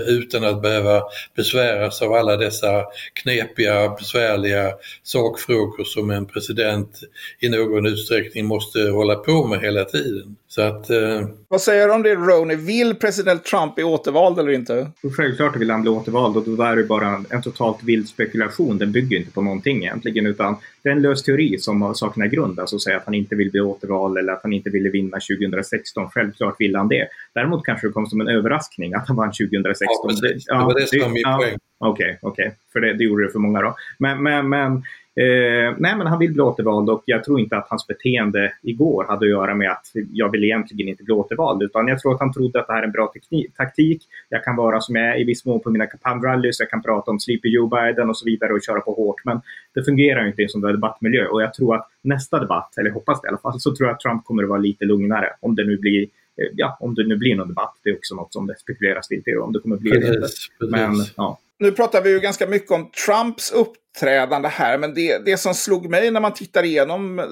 utan 0.08 0.44
att 0.44 0.62
behöva 0.62 1.04
besväras 1.36 2.02
av 2.02 2.14
alla 2.14 2.38
dessa 2.38 2.86
knepiga, 3.14 3.90
besvärliga 3.90 4.74
sakfrågor 5.04 5.84
som 5.84 6.12
en 6.12 6.26
president 6.26 7.00
i 7.40 7.50
någon 7.50 7.86
utsträckning 7.86 8.46
måste 8.46 8.80
hålla 8.80 9.16
på 9.16 9.48
med 9.48 9.62
hela 9.62 9.86
tiden. 9.86 10.36
Så 10.50 10.62
att, 10.62 10.90
eh... 10.90 11.28
Vad 11.48 11.62
säger 11.62 11.88
du 11.88 11.94
om 11.94 12.04
det, 12.04 12.16
Ronny? 12.16 12.56
Vill 12.56 12.96
president 12.96 13.44
Trump 13.44 13.76
bli 13.76 13.84
återvald 13.84 14.40
eller 14.40 14.52
inte? 14.52 14.92
Självklart 15.18 15.56
vill 15.56 15.72
han 15.72 15.82
bli 15.82 15.92
återvald 15.92 16.38
och 16.38 16.44
då 16.44 16.64
är 16.64 16.76
det 16.76 16.84
bara 16.84 17.08
en, 17.08 17.26
en 17.30 17.42
totalt 17.42 17.84
vild 17.84 18.08
spekulation. 18.08 18.78
Den 18.78 18.92
bygger 18.92 19.18
inte 19.18 19.32
på 19.32 19.42
någonting 19.42 19.78
egentligen 19.78 20.26
utan 20.26 20.56
det 20.84 20.90
är 20.90 20.94
en 20.94 21.02
lös 21.02 21.24
teori 21.24 21.58
som 21.58 21.96
saknar 21.96 22.26
grund. 22.26 22.60
Alltså 22.60 22.80
säga 22.80 22.98
att 22.98 23.06
han 23.06 23.14
inte 23.14 23.36
vill 23.36 23.52
bli 23.52 23.62
återvald 23.62 24.18
eller 24.18 24.34
att 24.34 24.44
han 24.44 24.54
inte 24.54 24.70
ville 24.70 24.90
vinna 24.90 25.18
2016. 25.40 26.10
Självklart 26.10 26.56
vill 26.60 26.76
han 26.76 26.88
det. 26.88 27.08
Däremot 27.34 27.66
kanske 27.66 27.88
det 27.88 27.94
kom 27.94 28.06
som 28.06 28.22
en 28.22 28.28
överraskning 28.28 28.94
att 28.94 29.08
han 29.08 29.18
vann 29.18 29.32
2016. 29.32 29.88
Ja, 30.04 30.10
precis. 30.10 30.46
det, 30.46 30.56
var 30.56 30.80
det 30.80 30.88
som 30.88 31.00
var 31.00 31.10
min 31.10 31.24
poäng. 31.24 31.58
Okej, 31.80 32.18
okej. 32.22 32.22
Okay, 32.22 32.46
okay. 32.46 32.58
För 32.74 32.80
det, 32.80 32.94
det 32.94 33.04
gjorde 33.04 33.26
det 33.26 33.32
för 33.32 33.40
många 33.40 33.62
då. 33.62 33.76
Men, 34.00 34.24
men, 34.24 34.50
men 34.50 34.84
Eh, 35.22 35.76
nej, 35.78 35.98
men 35.98 36.08
han 36.08 36.20
vill 36.20 36.34
bli 36.34 36.42
återvald 36.42 36.90
och 36.90 37.04
jag 37.06 37.24
tror 37.24 37.40
inte 37.40 37.58
att 37.58 37.70
hans 37.70 37.88
beteende 37.88 38.54
igår 38.62 39.06
hade 39.08 39.26
att 39.26 39.30
göra 39.30 39.56
med 39.56 39.72
att 39.72 39.92
jag 40.14 40.32
vill 40.32 40.44
egentligen 40.44 40.88
inte 40.88 41.04
bli 41.04 41.14
återvald, 41.14 41.64
utan 41.64 41.88
jag 41.88 42.00
tror 42.00 42.14
att 42.14 42.20
han 42.20 42.34
trodde 42.34 42.60
att 42.60 42.68
det 42.68 42.74
här 42.74 42.82
är 42.82 42.86
en 42.86 42.92
bra 42.92 43.14
taktik. 43.58 44.04
Jag 44.30 44.44
kan 44.44 44.56
vara 44.56 44.82
som 44.82 44.96
jag 44.96 45.06
är 45.06 45.22
i 45.22 45.24
viss 45.24 45.46
mån 45.46 45.60
på 45.60 45.70
mina 45.70 45.86
kampanjrallys, 45.86 46.60
jag 46.60 46.70
kan 46.70 46.82
prata 46.82 47.12
om 47.12 47.20
Sleepy 47.20 47.50
Joe 47.50 47.68
Biden 47.68 48.10
och 48.10 48.18
så 48.18 48.26
vidare 48.26 48.54
och 48.54 48.64
köra 48.64 48.82
på 48.82 48.94
hårt, 48.94 49.26
men 49.26 49.42
det 49.74 49.84
fungerar 49.84 50.22
ju 50.22 50.28
inte 50.28 50.42
i 50.42 50.46
en 50.46 50.50
sån 50.50 50.62
där 50.62 50.72
debattmiljö 50.72 51.28
och 51.28 51.42
jag 51.42 51.54
tror 51.54 51.76
att 51.76 51.88
nästa 52.02 52.40
debatt, 52.40 52.78
eller 52.78 52.90
hoppas 52.90 53.22
det 53.22 53.28
i 53.28 53.30
alla 53.30 53.38
fall, 53.38 53.60
så 53.60 53.76
tror 53.76 53.88
jag 53.88 53.94
att 53.94 54.00
Trump 54.00 54.26
kommer 54.26 54.44
att 54.44 54.50
vara 54.50 54.60
lite 54.60 54.86
lugnare 54.86 55.30
om 55.40 55.56
det 55.56 55.64
nu 55.64 55.78
blir 55.78 56.02
eh, 56.02 56.48
ja, 56.56 56.78
om 56.80 56.96
det 56.96 57.08
nu 57.08 57.16
blir 57.16 57.36
någon 57.36 57.48
debatt. 57.48 57.80
Det 57.84 57.90
är 57.90 57.96
också 57.96 58.16
något 58.16 58.34
som 58.34 58.48
det 58.48 58.60
spekuleras 58.60 59.12
lite 59.12 59.38
om 59.38 59.54
det 59.54 59.60
kommer 59.60 59.78
bli 59.78 59.92
precis, 59.92 60.52
det. 60.60 60.68
Men, 60.68 60.96
ja. 61.16 61.40
Nu 61.60 61.72
pratar 61.72 62.04
vi 62.04 62.10
ju 62.10 62.20
ganska 62.20 62.48
mycket 62.48 62.72
om 62.72 62.90
Trumps 63.06 63.52
framträdande 64.00 64.48
här, 64.48 64.78
men 64.78 64.94
det, 64.94 65.26
det 65.26 65.38
som 65.38 65.54
slog 65.54 65.90
mig 65.90 66.12
när 66.12 66.20
man 66.20 66.34
tittar 66.34 66.64
igenom 66.64 67.20
eh, 67.20 67.26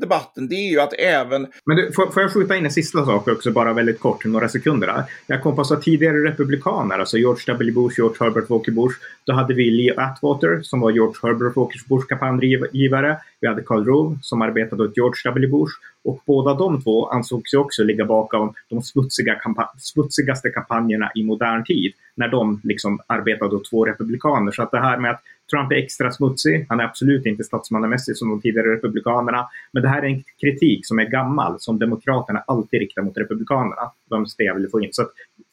debatten, 0.00 0.48
det 0.48 0.54
är 0.54 0.70
ju 0.70 0.80
att 0.80 0.94
även... 0.98 1.46
Men 1.64 1.76
du, 1.76 1.92
får, 1.92 2.10
får 2.10 2.22
jag 2.22 2.32
skjuta 2.32 2.56
in 2.56 2.64
en 2.64 2.70
sista 2.70 3.04
sak 3.04 3.28
också, 3.28 3.50
bara 3.50 3.72
väldigt 3.72 4.00
kort, 4.00 4.24
några 4.24 4.48
sekunder 4.48 4.86
där. 4.86 5.04
Jag 5.26 5.42
kom 5.42 5.56
på 5.56 5.62
att 5.62 5.82
tidigare 5.82 6.24
republikaner, 6.24 6.98
alltså 6.98 7.18
George 7.18 7.42
W. 7.46 7.72
Bush, 7.72 7.94
George 7.98 8.16
Herbert 8.20 8.50
Walker 8.50 8.72
Bush, 8.72 8.96
då 9.24 9.32
hade 9.32 9.54
vi 9.54 9.70
Lee 9.70 9.94
Atwater 9.96 10.60
som 10.62 10.80
var 10.80 10.90
George 10.90 11.14
Herbert 11.22 11.56
Walker 11.56 11.80
Bush 11.88 12.06
kampanjgivare. 12.08 13.16
Vi 13.40 13.48
hade 13.48 13.62
Karl 13.62 13.84
Rove 13.84 14.18
som 14.22 14.42
arbetade 14.42 14.82
åt 14.82 14.96
George 14.96 15.20
W. 15.24 15.46
Bush 15.46 15.72
och 16.04 16.22
båda 16.26 16.54
de 16.54 16.82
två 16.82 17.08
ansågs 17.08 17.54
ju 17.54 17.58
också 17.58 17.82
ligga 17.82 18.04
bakom 18.04 18.54
de 18.68 18.82
smutsiga 18.82 19.34
kampa 19.34 19.72
smutsigaste 19.78 20.50
kampanjerna 20.50 21.10
i 21.14 21.22
modern 21.22 21.64
tid 21.64 21.92
när 22.14 22.28
de 22.28 22.60
liksom 22.64 23.00
arbetade 23.06 23.56
åt 23.56 23.70
två 23.70 23.84
republikaner. 23.84 24.52
Så 24.52 24.62
att 24.62 24.70
det 24.70 24.80
här 24.80 24.98
med 24.98 25.10
att 25.10 25.22
Trump 25.52 25.72
är 25.72 25.76
extra 25.76 26.10
smutsig, 26.10 26.66
han 26.68 26.80
är 26.80 26.84
absolut 26.84 27.26
inte 27.26 27.44
statsmannamässig 27.44 28.16
som 28.16 28.30
de 28.30 28.40
tidigare 28.40 28.74
republikanerna, 28.74 29.48
men 29.72 29.82
det 29.82 29.88
här 29.88 30.02
är 30.02 30.06
en 30.06 30.22
kritik 30.40 30.86
som 30.86 30.98
är 30.98 31.04
gammal, 31.04 31.60
som 31.60 31.78
demokraterna 31.78 32.44
alltid 32.46 32.80
riktar 32.80 33.02
mot 33.02 33.18
republikanerna. 33.18 33.92
De 34.10 34.26
det 34.38 34.44
jag 34.44 34.54
vill 34.54 34.68
få 34.70 34.80
in. 34.80 34.88
Så 34.92 35.02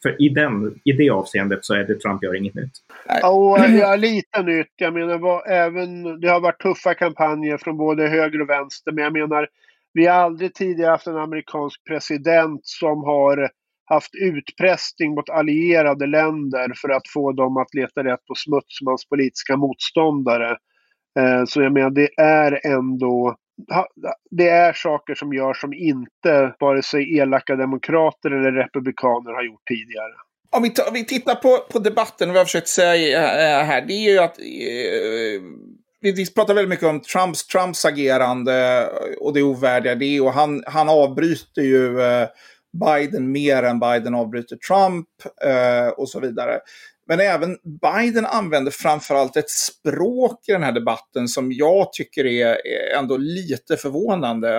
för 0.02 0.22
i, 0.22 0.28
den, 0.28 0.80
i 0.84 0.92
det 0.92 1.10
avseendet 1.10 1.64
så 1.64 1.74
är 1.74 1.84
det 1.84 1.94
Trump 1.94 2.22
gör 2.22 2.34
inget 2.34 2.54
nytt. 2.54 2.72
Ja, 3.06 3.68
ja 3.68 3.96
lite 3.96 4.42
nytt. 4.42 4.72
Jag 4.76 4.94
menar, 4.94 5.18
var, 5.18 5.48
även, 5.48 6.20
det 6.20 6.28
har 6.28 6.40
varit 6.40 6.62
tuffa 6.62 6.94
kampanjer 6.94 7.58
från 7.58 7.76
både 7.76 8.08
höger 8.08 8.40
och 8.40 8.48
vänster, 8.48 8.92
men 8.92 9.04
jag 9.04 9.12
menar, 9.12 9.48
vi 9.92 10.06
har 10.06 10.14
aldrig 10.14 10.54
tidigare 10.54 10.90
haft 10.90 11.06
en 11.06 11.16
amerikansk 11.16 11.84
president 11.84 12.60
som 12.64 13.04
har 13.04 13.50
haft 13.90 14.14
utpressning 14.14 15.14
mot 15.14 15.30
allierade 15.30 16.06
länder 16.06 16.72
för 16.76 16.88
att 16.88 17.08
få 17.08 17.32
dem 17.32 17.56
att 17.56 17.74
leta 17.74 18.04
rätt 18.04 18.26
på 18.26 18.34
smutsmans 18.34 19.08
politiska 19.08 19.56
motståndare. 19.56 20.50
Eh, 21.18 21.44
så 21.46 21.62
jag 21.62 21.72
menar, 21.72 21.90
det 21.90 22.08
är 22.16 22.66
ändå 22.66 23.36
det 24.30 24.48
är 24.48 24.72
saker 24.72 25.14
som 25.14 25.32
görs 25.32 25.60
som 25.60 25.72
inte 25.72 26.54
vare 26.60 26.82
sig 26.82 27.18
elaka 27.18 27.56
demokrater 27.56 28.30
eller 28.30 28.52
republikaner 28.52 29.32
har 29.32 29.42
gjort 29.42 29.68
tidigare. 29.68 30.12
Om 30.50 30.62
vi, 30.62 30.68
om 30.88 30.94
vi 30.94 31.04
tittar 31.04 31.34
på, 31.34 31.58
på 31.72 31.78
debatten, 31.78 32.28
vad 32.28 32.36
jag 32.36 32.40
har 32.40 32.44
försökt 32.44 32.68
säga 32.68 33.22
eh, 33.22 33.64
här, 33.66 33.82
det 33.86 33.92
är 33.92 34.12
ju 34.12 34.18
att 34.18 34.38
eh, 34.38 36.14
vi 36.14 36.32
pratar 36.34 36.54
väldigt 36.54 36.68
mycket 36.68 36.86
om 36.86 37.00
Trumps, 37.00 37.46
Trumps 37.46 37.84
agerande 37.84 38.88
och 39.20 39.34
det 39.34 39.42
ovärdiga 39.42 39.94
det. 39.94 40.20
Och 40.20 40.32
han, 40.32 40.64
han 40.66 40.88
avbryter 40.88 41.62
ju 41.62 42.00
eh, 42.00 42.28
Biden 42.72 43.32
mer 43.32 43.62
än 43.62 43.80
Biden 43.80 44.14
avbryter 44.14 44.56
Trump 44.56 45.08
eh, 45.44 45.88
och 45.88 46.08
så 46.08 46.20
vidare. 46.20 46.60
Men 47.10 47.20
även 47.20 47.56
Biden 47.82 48.26
använder 48.26 48.70
framförallt 48.70 49.36
ett 49.36 49.50
språk 49.50 50.48
i 50.48 50.52
den 50.52 50.62
här 50.62 50.72
debatten 50.72 51.28
som 51.28 51.52
jag 51.52 51.92
tycker 51.92 52.26
är 52.26 52.56
ändå 52.98 53.16
lite 53.16 53.76
förvånande. 53.76 54.50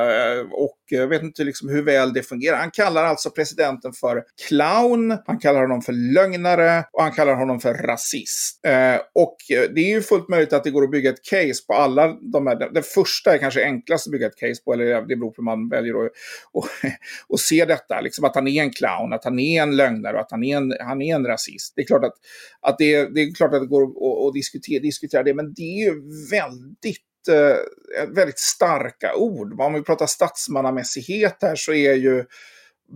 Och 0.52 0.78
jag 0.90 1.08
vet 1.08 1.22
inte 1.22 1.44
liksom 1.44 1.70
hur 1.70 1.84
väl 1.84 2.14
det 2.14 2.24
fungerar. 2.24 2.58
Han 2.58 2.72
kallar 2.72 3.06
alltså 3.06 3.30
presidenten 3.30 3.94
för 3.94 4.24
clown, 4.48 5.18
han 5.26 5.40
kallar 5.40 5.62
honom 5.62 5.82
för 5.82 5.94
lögnare 5.94 6.84
och 6.92 7.04
han 7.04 7.12
kallar 7.12 7.36
honom 7.36 7.60
för 7.60 7.74
rasist. 7.74 8.66
Eh, 8.66 9.02
och 9.16 9.36
det 9.50 9.82
är 9.82 9.90
ju 9.90 10.02
fullt 10.02 10.30
möjligt 10.30 10.54
att 10.54 10.64
det 10.64 10.72
går 10.72 10.84
att 10.84 10.92
bygga 10.92 11.10
ett 11.10 11.24
case 11.30 11.66
på 11.68 11.74
alla 11.74 12.18
de 12.34 12.48
här. 12.48 12.70
Det 12.74 12.84
första 12.84 13.34
är 13.34 13.38
kanske 13.38 13.64
enklast 13.64 14.08
att 14.08 14.12
bygga 14.12 14.28
ett 14.28 14.38
case 14.38 14.64
på, 14.66 14.74
eller 14.74 15.02
det 15.02 15.16
beror 15.16 15.30
på 15.30 15.36
hur 15.38 15.44
man 15.44 15.70
väljer 15.70 16.06
att 16.06 16.12
och, 16.52 16.66
och 17.28 17.40
se 17.40 17.66
detta. 17.66 18.02
Liksom 18.02 18.26
att 18.26 18.36
han 18.36 18.48
är 18.48 18.62
en 18.62 18.72
clown, 18.72 19.14
att 19.14 19.24
han 19.24 19.40
är 19.40 19.62
en 19.62 19.76
lögnare 19.76 20.14
och 20.14 20.22
att 20.22 20.32
han 20.32 20.44
är 20.44 20.58
en, 20.58 20.74
han 20.80 21.02
är 21.02 21.16
en 21.16 21.26
rasist. 21.26 21.74
Det 21.76 21.82
är 21.82 21.86
klart 21.86 22.04
att 22.04 22.16
att 22.62 22.78
det, 22.78 23.14
det 23.14 23.22
är 23.22 23.36
klart 23.36 23.54
att 23.54 23.62
det 23.62 23.68
går 23.68 23.84
att, 23.84 24.28
att 24.28 24.34
diskutera, 24.34 24.82
diskutera 24.82 25.24
det, 25.24 25.34
men 25.34 25.54
det 25.54 25.62
är 25.62 25.86
ju 25.86 26.02
väldigt 26.32 27.28
eh, 27.30 28.06
väldigt 28.16 28.40
starka 28.40 29.16
ord. 29.16 29.62
Om 29.62 29.74
vi 29.74 29.82
pratar 29.82 30.06
statsmannamässighet 30.06 31.38
här 31.42 31.56
så 31.56 31.74
är 31.74 31.94
ju 31.94 32.26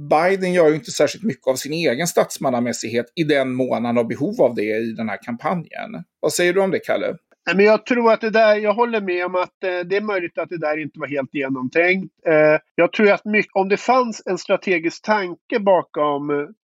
Biden 0.10 0.54
gör 0.54 0.70
ju 0.70 0.76
inte 0.76 0.92
särskilt 0.92 1.24
mycket 1.24 1.48
av 1.48 1.56
sin 1.56 1.74
egen 1.74 2.08
statsmannamässighet 2.08 3.06
i 3.16 3.24
den 3.24 3.54
mån 3.54 3.86
han 3.86 3.98
har 3.98 4.04
behov 4.04 4.42
av 4.42 4.56
det 4.56 4.78
i 4.78 4.92
den 4.92 5.10
här 5.10 5.20
kampanjen. 5.22 6.04
Vad 6.20 6.34
säger 6.34 6.54
du 6.54 6.62
om 6.62 6.72
det, 6.72 6.80
Kalle? 6.80 7.18
Men 7.56 7.66
jag 7.66 7.86
tror 7.86 8.12
att 8.12 8.22
det 8.22 8.30
där, 8.30 8.56
jag 8.56 8.74
håller 8.74 9.02
med 9.02 9.26
om 9.26 9.36
att 9.36 9.64
eh, 9.64 9.80
det 9.80 9.98
är 9.98 10.02
möjligt 10.02 10.38
att 10.38 10.50
det 10.50 10.58
där 10.58 10.82
inte 10.82 11.00
var 11.00 11.08
helt 11.08 11.34
genomtänkt. 11.34 12.14
Eh, 12.28 12.60
jag 12.76 12.94
tror 12.94 13.12
att 13.12 13.26
mycket, 13.26 13.52
om 13.54 13.70
det 13.70 13.78
fanns 13.78 14.22
en 14.26 14.38
strategisk 14.38 15.06
tanke 15.06 15.60
bakom 15.60 16.30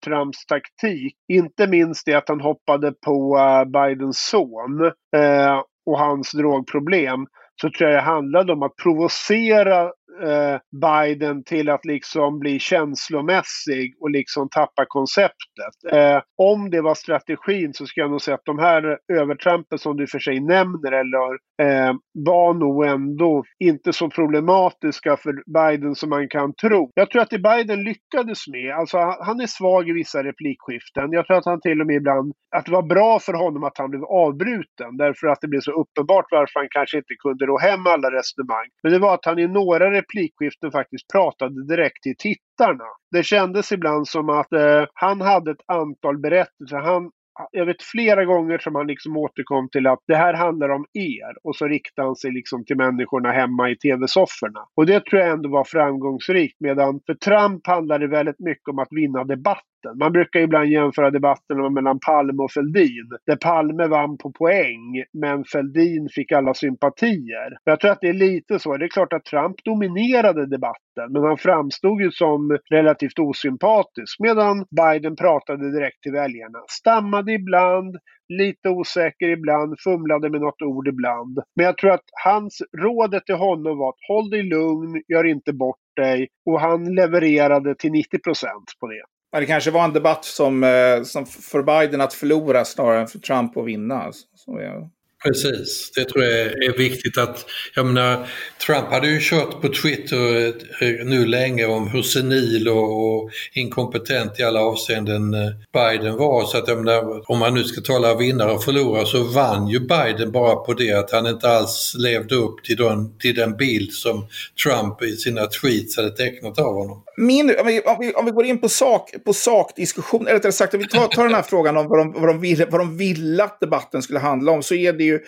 Trumps 0.06 0.46
taktik. 0.46 1.16
Inte 1.28 1.68
minst 1.68 2.06
det 2.06 2.14
att 2.14 2.30
han 2.30 2.42
hoppade 2.42 2.94
på 3.06 3.38
uh, 3.38 3.66
Bidens 3.66 4.20
son 4.20 4.82
uh, 4.82 5.62
och 5.86 6.00
hans 6.00 6.32
drogproblem. 6.32 7.26
Så 7.62 7.70
tror 7.70 7.90
jag 7.90 7.98
det 7.98 8.06
handlade 8.06 8.54
om 8.54 8.64
att 8.64 8.76
provocera 8.84 9.92
Eh, 10.24 10.60
Biden 10.82 11.44
till 11.44 11.70
att 11.70 11.86
liksom 11.86 12.40
bli 12.40 12.60
känslomässig 12.60 13.96
och 14.00 14.10
liksom 14.10 14.50
tappa 14.50 14.86
konceptet. 14.88 15.76
Eh, 15.92 16.22
om 16.38 16.70
det 16.70 16.82
var 16.82 16.96
strategin 16.96 17.74
så 17.74 17.86
ska 17.86 18.02
jag 18.02 18.12
nog 18.12 18.22
säga 18.22 18.36
att 18.36 18.46
de 18.46 18.60
här 18.60 18.98
övertrampen 19.14 19.78
som 19.78 19.98
du 19.98 20.08
för 20.08 20.20
sig 20.20 20.40
nämner 20.40 20.92
eller 20.92 21.32
eh, 21.62 21.94
var 22.14 22.54
nog 22.54 22.86
ändå 22.86 23.44
inte 23.60 23.94
så 23.94 24.10
problematiska 24.10 25.18
för 25.18 25.34
Biden 25.54 25.96
som 25.96 26.10
man 26.10 26.30
kan 26.30 26.54
tro. 26.54 26.92
Jag 26.96 27.10
tror 27.10 27.22
att 27.22 27.30
det 27.30 27.40
Biden 27.40 27.84
lyckades 27.84 28.48
med, 28.48 28.76
alltså 28.76 28.98
han 28.98 29.42
är 29.42 29.48
svag 29.48 29.90
i 29.90 29.92
vissa 29.92 30.24
replikskiften. 30.24 31.12
Jag 31.12 31.28
tror 31.28 31.38
att 31.38 31.46
han 31.46 31.62
till 31.62 31.82
och 31.82 31.88
med 31.88 31.96
ibland, 31.96 32.34
att 32.56 32.66
det 32.66 32.72
var 32.72 32.82
bra 32.82 33.20
för 33.20 33.34
honom 33.34 33.64
att 33.64 33.78
han 33.78 33.90
blev 33.90 34.04
avbruten 34.04 34.98
därför 34.98 35.28
att 35.28 35.42
det 35.42 35.48
blev 35.48 35.62
så 35.62 35.72
uppenbart 35.72 36.26
varför 36.32 36.60
han 36.60 36.68
kanske 36.72 36.98
inte 36.98 37.16
kunde 37.24 37.46
ro 37.46 37.58
hem 37.58 37.88
alla 37.88 38.10
resonemang. 38.12 38.68
Men 38.84 38.92
det 38.92 39.00
var 39.00 39.14
att 39.14 39.26
han 39.26 39.40
i 39.40 39.48
några 39.48 39.92
replikskiften 40.00 40.72
faktiskt 40.72 41.08
pratade 41.08 41.68
direkt 41.68 42.04
till 42.04 42.16
tittarna. 42.18 42.86
Det 43.12 43.24
kändes 43.24 43.72
ibland 43.72 44.08
som 44.08 44.30
att 44.30 44.54
eh, 44.54 44.86
han 44.94 45.22
hade 45.22 45.52
ett 45.52 45.64
antal 45.68 46.18
berättelser. 46.18 46.78
Han, 46.78 47.12
jag 47.52 47.66
vet 47.66 47.84
flera 47.84 48.26
gånger 48.26 48.58
som 48.58 48.76
han 48.76 48.88
liksom 48.88 49.18
återkom 49.18 49.70
till 49.70 49.88
att 49.88 50.00
det 50.08 50.16
här 50.16 50.34
handlar 50.34 50.70
om 50.70 50.86
er. 50.94 51.34
Och 51.44 51.56
så 51.56 51.68
riktade 51.68 52.08
han 52.08 52.16
sig 52.16 52.32
liksom 52.32 52.66
till 52.66 52.78
människorna 52.78 53.32
hemma 53.32 53.70
i 53.70 53.76
tv-sofforna. 53.76 54.60
Och 54.76 54.86
det 54.86 55.06
tror 55.06 55.22
jag 55.22 55.32
ändå 55.32 55.50
var 55.50 55.64
framgångsrikt. 55.64 56.56
Medan 56.60 57.00
för 57.06 57.14
Trump 57.14 57.68
handlade 57.68 58.08
det 58.08 58.12
väldigt 58.12 58.40
mycket 58.40 58.68
om 58.70 58.80
att 58.80 58.88
vinna 58.92 59.24
debatten. 59.24 59.64
Man 60.00 60.12
brukar 60.12 60.40
ibland 60.40 60.70
jämföra 60.70 61.12
debatten 61.12 61.74
mellan 61.74 62.00
Palme 62.00 62.44
och 62.44 62.52
Fälldin. 62.52 63.10
Där 63.28 63.36
Palme 63.36 63.88
vann 63.88 64.18
på 64.18 64.32
poäng, 64.32 65.04
men 65.14 65.44
Fälldin 65.44 66.10
fick 66.12 66.32
alla 66.32 66.54
sympatier. 66.54 67.58
Jag 67.64 67.80
tror 67.80 67.92
att 67.92 68.02
det 68.02 68.10
är 68.10 68.14
lite 68.14 68.60
så. 68.60 68.78
Det 68.78 68.86
är 68.86 68.90
klart 68.90 69.14
att 69.14 69.26
Trump 69.26 69.64
dominerade 69.64 70.46
debatten, 70.46 71.12
men 71.12 71.24
han 71.24 71.38
framstod 71.38 72.02
ju 72.02 72.12
som 72.12 72.58
relativt 72.70 73.20
osympatisk. 73.20 74.20
Medan 74.20 74.66
Biden 74.72 75.16
pratade 75.16 75.72
direkt 75.72 76.02
till 76.02 76.12
väljarna. 76.12 76.60
Stammade 76.70 77.29
ibland, 77.30 77.98
lite 78.30 78.70
osäker 78.70 79.28
ibland, 79.30 79.76
fumlade 79.84 80.30
med 80.30 80.42
något 80.42 80.62
ord 80.62 80.88
ibland. 80.88 81.40
Men 81.56 81.66
jag 81.66 81.78
tror 81.78 81.92
att 81.92 82.06
hans 82.24 82.62
rådet 82.78 83.26
till 83.26 83.36
honom 83.36 83.78
var 83.78 83.90
att 83.90 84.08
håll 84.08 84.30
dig 84.30 84.44
lugn, 84.44 85.02
gör 85.08 85.24
inte 85.24 85.54
bort 85.54 85.78
dig. 85.96 86.28
Och 86.46 86.62
han 86.62 86.96
levererade 86.96 87.76
till 87.76 87.92
90 87.92 88.20
procent 88.20 88.66
på 88.80 88.88
det. 88.88 89.04
Men 89.32 89.42
det 89.42 89.48
kanske 89.48 89.72
var 89.72 89.84
en 89.84 89.94
debatt 89.94 90.26
som, 90.26 90.64
eh, 90.64 91.04
som 91.04 91.26
för 91.26 91.64
Biden 91.64 92.02
att 92.02 92.14
förlora 92.14 92.66
snarare 92.66 93.02
än 93.02 93.08
för 93.08 93.20
Trump 93.20 93.58
att 93.58 93.66
vinna. 93.66 94.02
Alltså, 94.02 94.28
Så 94.36 94.62
ja. 94.62 94.90
Precis, 95.24 95.92
det 95.96 96.06
tror 96.06 96.24
jag 96.24 96.42
är 96.42 96.78
viktigt 96.78 97.18
att, 97.18 97.46
jag 97.76 97.86
menar, 97.86 98.28
Trump 98.66 98.88
hade 98.88 99.08
ju 99.08 99.20
kört 99.22 99.62
på 99.62 99.68
Twitter 99.68 100.48
eh, 100.82 101.06
nu 101.06 101.26
länge 101.26 101.66
om 101.66 101.88
hur 101.88 102.02
senil 102.02 102.70
och 102.70 103.30
inkompetent 103.54 104.40
i 104.40 104.44
alla 104.44 104.62
avseenden 104.62 105.34
eh, 105.34 105.50
Biden 105.74 106.18
var. 106.18 106.46
Så 106.46 106.58
att 106.58 106.68
jag 106.68 106.78
menar, 106.78 107.32
om 107.32 107.40
man 107.40 107.54
nu 107.54 107.64
ska 107.64 107.82
tala 107.82 108.16
vinnare 108.16 108.52
och 108.52 108.64
förlorare 108.64 109.06
så 109.06 109.24
vann 109.24 109.68
ju 109.68 109.80
Biden 109.80 110.32
bara 110.32 110.56
på 110.56 110.74
det 110.74 110.94
att 110.94 111.12
han 111.12 111.28
inte 111.28 111.50
alls 111.50 111.96
levde 111.98 112.36
upp 112.36 112.64
till 112.64 112.78
den, 112.78 113.18
till 113.18 113.36
den 113.36 113.58
bild 113.58 113.94
som 113.94 114.28
Trump 114.64 115.04
i 115.04 115.16
sina 115.16 115.46
tweets 115.46 115.98
hade 115.98 116.10
tecknat 116.10 116.60
av 116.60 116.74
honom. 116.74 117.04
Min, 117.18 117.56
om, 117.60 117.68
vi, 117.68 117.82
om, 117.82 117.98
vi, 118.00 118.14
om 118.14 118.26
vi 118.26 118.32
går 118.32 118.46
in 118.46 118.62
på, 118.62 118.70
sak, 118.70 119.12
på 119.26 119.34
sakdiskussion, 119.34 120.22
eller 120.22 120.36
rättare 120.36 120.52
sagt 120.52 120.74
om 120.74 120.80
vi 120.80 120.88
tar, 120.88 121.08
tar 121.08 121.24
den 121.24 121.34
här 121.34 121.42
frågan 121.42 121.78
om 121.78 121.88
vad 121.88 122.00
de, 122.00 122.14
vad, 122.14 122.30
de 122.30 122.42
ville, 122.42 122.66
vad 122.66 122.82
de 122.82 122.98
ville 122.98 123.44
att 123.44 123.60
debatten 123.60 124.02
skulle 124.02 124.20
handla 124.20 124.52
om 124.52 124.64
så 124.64 124.76
är 124.76 124.94
det 124.94 125.09
ju 125.10 125.20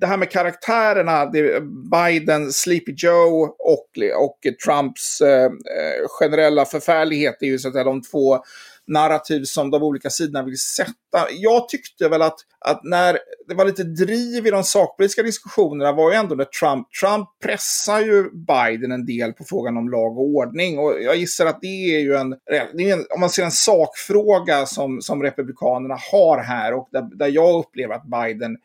det 0.00 0.06
här 0.06 0.16
med 0.16 0.30
karaktärerna, 0.30 1.26
det 1.26 1.62
Biden, 1.90 2.52
Sleepy 2.52 2.94
Joe 2.96 3.54
och, 3.58 3.88
och 4.24 4.38
Trumps 4.64 5.20
eh, 5.20 5.44
eh, 5.44 6.08
generella 6.08 6.64
förfärlighet 6.64 7.36
är 7.40 7.46
ju 7.46 7.58
så 7.58 7.68
att 7.68 7.74
säga 7.74 7.84
de 7.84 8.02
två 8.02 8.38
narrativ 8.86 9.44
som 9.44 9.70
de 9.70 9.82
olika 9.82 10.10
sidorna 10.10 10.42
vill 10.42 10.58
sätta. 10.58 11.30
Jag 11.30 11.68
tyckte 11.68 12.08
väl 12.08 12.22
att, 12.22 12.38
att 12.58 12.80
när 12.84 13.18
det 13.48 13.54
var 13.54 13.64
lite 13.64 13.84
driv 13.84 14.46
i 14.46 14.50
de 14.50 14.64
sakpolitiska 14.64 15.22
diskussionerna 15.22 15.92
var 15.92 16.10
ju 16.10 16.16
ändå 16.16 16.34
när 16.34 16.44
Trump, 16.44 16.86
Trump 17.00 17.28
pressar 17.42 18.00
ju 18.00 18.30
Biden 18.30 18.92
en 18.92 19.06
del 19.06 19.32
på 19.32 19.44
frågan 19.44 19.76
om 19.76 19.88
lag 19.88 20.18
och 20.18 20.24
ordning. 20.24 20.78
Och 20.78 21.02
jag 21.02 21.16
gissar 21.16 21.46
att 21.46 21.60
det 21.60 21.96
är 21.96 22.00
ju 22.00 22.14
en, 22.14 22.32
är 22.32 22.92
en 22.92 23.06
om 23.14 23.20
man 23.20 23.30
ser 23.30 23.44
en 23.44 23.50
sakfråga 23.50 24.66
som, 24.66 25.00
som 25.00 25.22
Republikanerna 25.22 25.96
har 26.12 26.38
här 26.38 26.74
och 26.74 26.88
där, 26.92 27.18
där 27.18 27.28
jag 27.28 27.58
upplever 27.58 27.94
att 27.94 28.04
Biden 28.04 28.56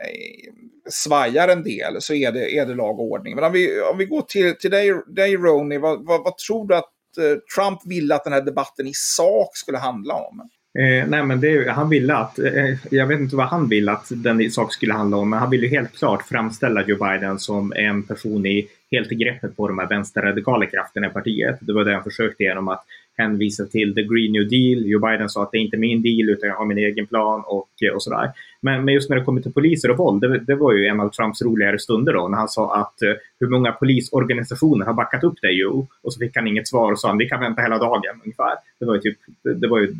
Eh, 0.00 0.52
svajar 0.90 1.48
en 1.48 1.62
del 1.62 2.00
så 2.00 2.14
är 2.14 2.32
det, 2.32 2.58
är 2.58 2.66
det 2.66 2.74
lag 2.74 3.00
och 3.00 3.10
ordning. 3.10 3.34
Men 3.34 3.44
om 3.44 3.52
vi, 3.52 3.80
om 3.80 3.98
vi 3.98 4.04
går 4.04 4.22
till, 4.22 4.54
till 4.54 4.70
dig, 4.70 4.92
dig 5.06 5.36
Ronny, 5.36 5.78
vad, 5.78 6.06
vad, 6.06 6.24
vad 6.24 6.38
tror 6.38 6.68
du 6.68 6.76
att 6.76 6.90
Eh, 7.18 7.38
Trump 7.56 7.80
ville 7.86 8.14
att 8.14 8.24
den 8.24 8.32
här 8.32 8.40
debatten 8.40 8.86
i 8.86 8.94
sak 8.94 9.56
skulle 9.56 9.78
handla 9.78 10.14
om? 10.14 10.48
Eh, 10.78 11.08
nej, 11.08 11.24
men 11.24 11.40
det, 11.40 11.70
han 11.70 11.88
ville 11.88 12.14
att, 12.14 12.38
eh, 12.38 12.76
jag 12.90 13.06
vet 13.06 13.20
inte 13.20 13.36
vad 13.36 13.46
han 13.46 13.68
ville 13.68 13.92
att 13.92 14.06
den 14.10 14.40
i 14.40 14.50
sak 14.50 14.72
skulle 14.72 14.94
handla 14.94 15.16
om, 15.16 15.30
men 15.30 15.38
han 15.38 15.50
ville 15.50 15.66
helt 15.66 15.96
klart 15.98 16.22
framställa 16.28 16.84
Joe 16.86 16.98
Biden 16.98 17.38
som 17.38 17.72
en 17.76 18.02
person 18.02 18.46
i 18.46 18.68
helt 18.90 19.12
i 19.12 19.14
greppet 19.14 19.56
på 19.56 19.68
de 19.68 19.78
här 19.78 19.88
vänsterradikala 19.88 20.66
krafterna 20.66 21.06
i 21.06 21.10
partiet. 21.10 21.58
Det 21.60 21.72
var 21.72 21.84
det 21.84 21.94
han 21.94 22.04
försökte 22.04 22.42
genom 22.42 22.68
att 22.68 22.84
hänvisa 23.16 23.66
till 23.66 23.94
the 23.94 24.02
Green 24.02 24.32
New 24.32 24.48
Deal. 24.48 24.86
Joe 24.86 25.00
Biden 25.00 25.28
sa 25.28 25.42
att 25.42 25.52
det 25.52 25.58
är 25.58 25.60
inte 25.60 25.76
min 25.76 26.02
deal 26.02 26.30
utan 26.30 26.48
jag 26.48 26.56
har 26.56 26.66
min 26.66 26.78
egen 26.78 27.06
plan 27.06 27.42
och, 27.46 27.70
eh, 27.86 27.94
och 27.94 28.02
sådär. 28.02 28.30
Men, 28.60 28.84
men 28.84 28.94
just 28.94 29.10
när 29.10 29.16
det 29.16 29.24
kommer 29.24 29.40
till 29.40 29.52
poliser 29.52 29.90
och 29.90 29.96
våld, 29.96 30.20
det, 30.20 30.38
det, 30.38 30.54
var 30.54 30.72
ju 30.72 30.86
en 30.86 31.00
av 31.00 31.08
Trumps 31.08 31.42
roligare 31.42 31.78
stunder 31.78 32.12
då 32.12 32.28
när 32.28 32.38
han 32.38 32.48
sa 32.48 32.76
att 32.76 33.02
eh, 33.02 33.12
hur 33.40 33.48
många 33.48 33.72
polisorganisationer 33.72 34.86
har 34.86 34.94
backat 34.94 35.24
upp 35.24 35.40
dig 35.40 35.60
Joe? 35.60 35.86
Och 36.02 36.12
så 36.12 36.18
fick 36.18 36.36
han 36.36 36.46
inget 36.46 36.68
svar 36.68 36.92
och 36.92 37.00
sa 37.00 37.10
att 37.10 37.20
vi 37.20 37.28
kan 37.28 37.40
vänta 37.40 37.62
hela 37.62 37.78
dagen 37.78 38.20
ungefär. 38.24 38.54
Det 38.78 38.84
var 38.84 38.94
ju, 38.94 39.00
typ, 39.00 39.18
det, 39.42 39.54
det 39.54 39.68
var 39.68 39.78
ju 39.78 39.94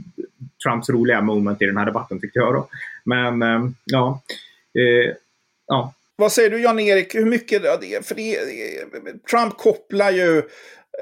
Trumps 0.65 0.91
roliga 0.91 1.21
moment 1.21 1.63
i 1.63 1.67
den 1.67 1.77
här 1.77 1.87
debatten 1.87 2.21
tyckte 2.21 2.39
jag 2.39 2.55
då. 2.55 2.69
Men 3.05 3.43
eh, 3.43 3.71
ja, 3.85 4.21
Eh, 4.79 5.15
ja. 5.67 5.95
Vad 6.17 6.33
säger 6.33 6.51
du 6.51 6.63
Jan-Erik, 6.63 7.15
hur 7.15 7.25
mycket, 7.25 7.63
för 8.07 8.15
det, 8.15 8.39
Trump 9.31 9.57
kopplar 9.57 10.11
ju 10.11 10.43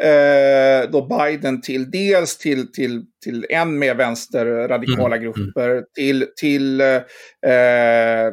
eh, 0.01 0.91
då 0.91 1.03
Biden 1.03 1.61
till 1.61 1.91
dels 1.91 2.39
till, 2.39 2.73
till, 2.73 3.05
till 3.25 3.47
än 3.51 3.79
mer 3.79 3.95
vänsterradikala 3.95 5.17
mm. 5.17 5.33
grupper, 5.33 5.71
mm. 5.71 5.85
till, 5.95 6.27
till, 6.37 6.81
eh, 6.81 7.01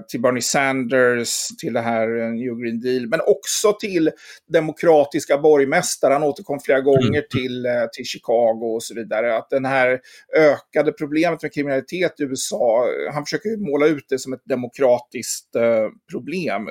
till 0.08 0.22
Bernie 0.22 0.41
Sanders, 0.41 1.48
till 1.62 1.74
det 1.74 1.82
här 1.82 2.22
eh, 2.22 2.30
New 2.30 2.62
Green 2.62 2.82
Deal, 2.82 3.08
men 3.08 3.19
också 3.22 3.74
till 3.74 4.12
demokratiska 4.54 5.38
borgmästare. 5.38 6.13
Han 6.13 6.24
återkom 6.24 6.60
flera 6.60 6.82
gånger 6.82 7.08
mm. 7.08 7.24
till, 7.32 7.65
eh, 7.65 7.72
till 7.93 8.06
Chicago 8.06 8.76
och 8.76 8.84
så 8.84 8.95
vidare. 8.95 9.38
Att 9.38 9.50
den 9.50 9.65
här 9.65 10.00
ökade 10.38 10.91
problemet 10.91 11.41
med 11.41 11.54
kriminalitet 11.54 12.19
i 12.19 12.24
USA, 12.24 12.86
han 13.13 13.26
försöker 13.26 13.72
måla 13.72 13.88
ut 13.88 14.06
det 14.10 14.19
som 14.19 14.34
ett 14.34 14.45
demokratiskt 14.45 15.56
eh, 15.56 15.88
problem 16.12 16.69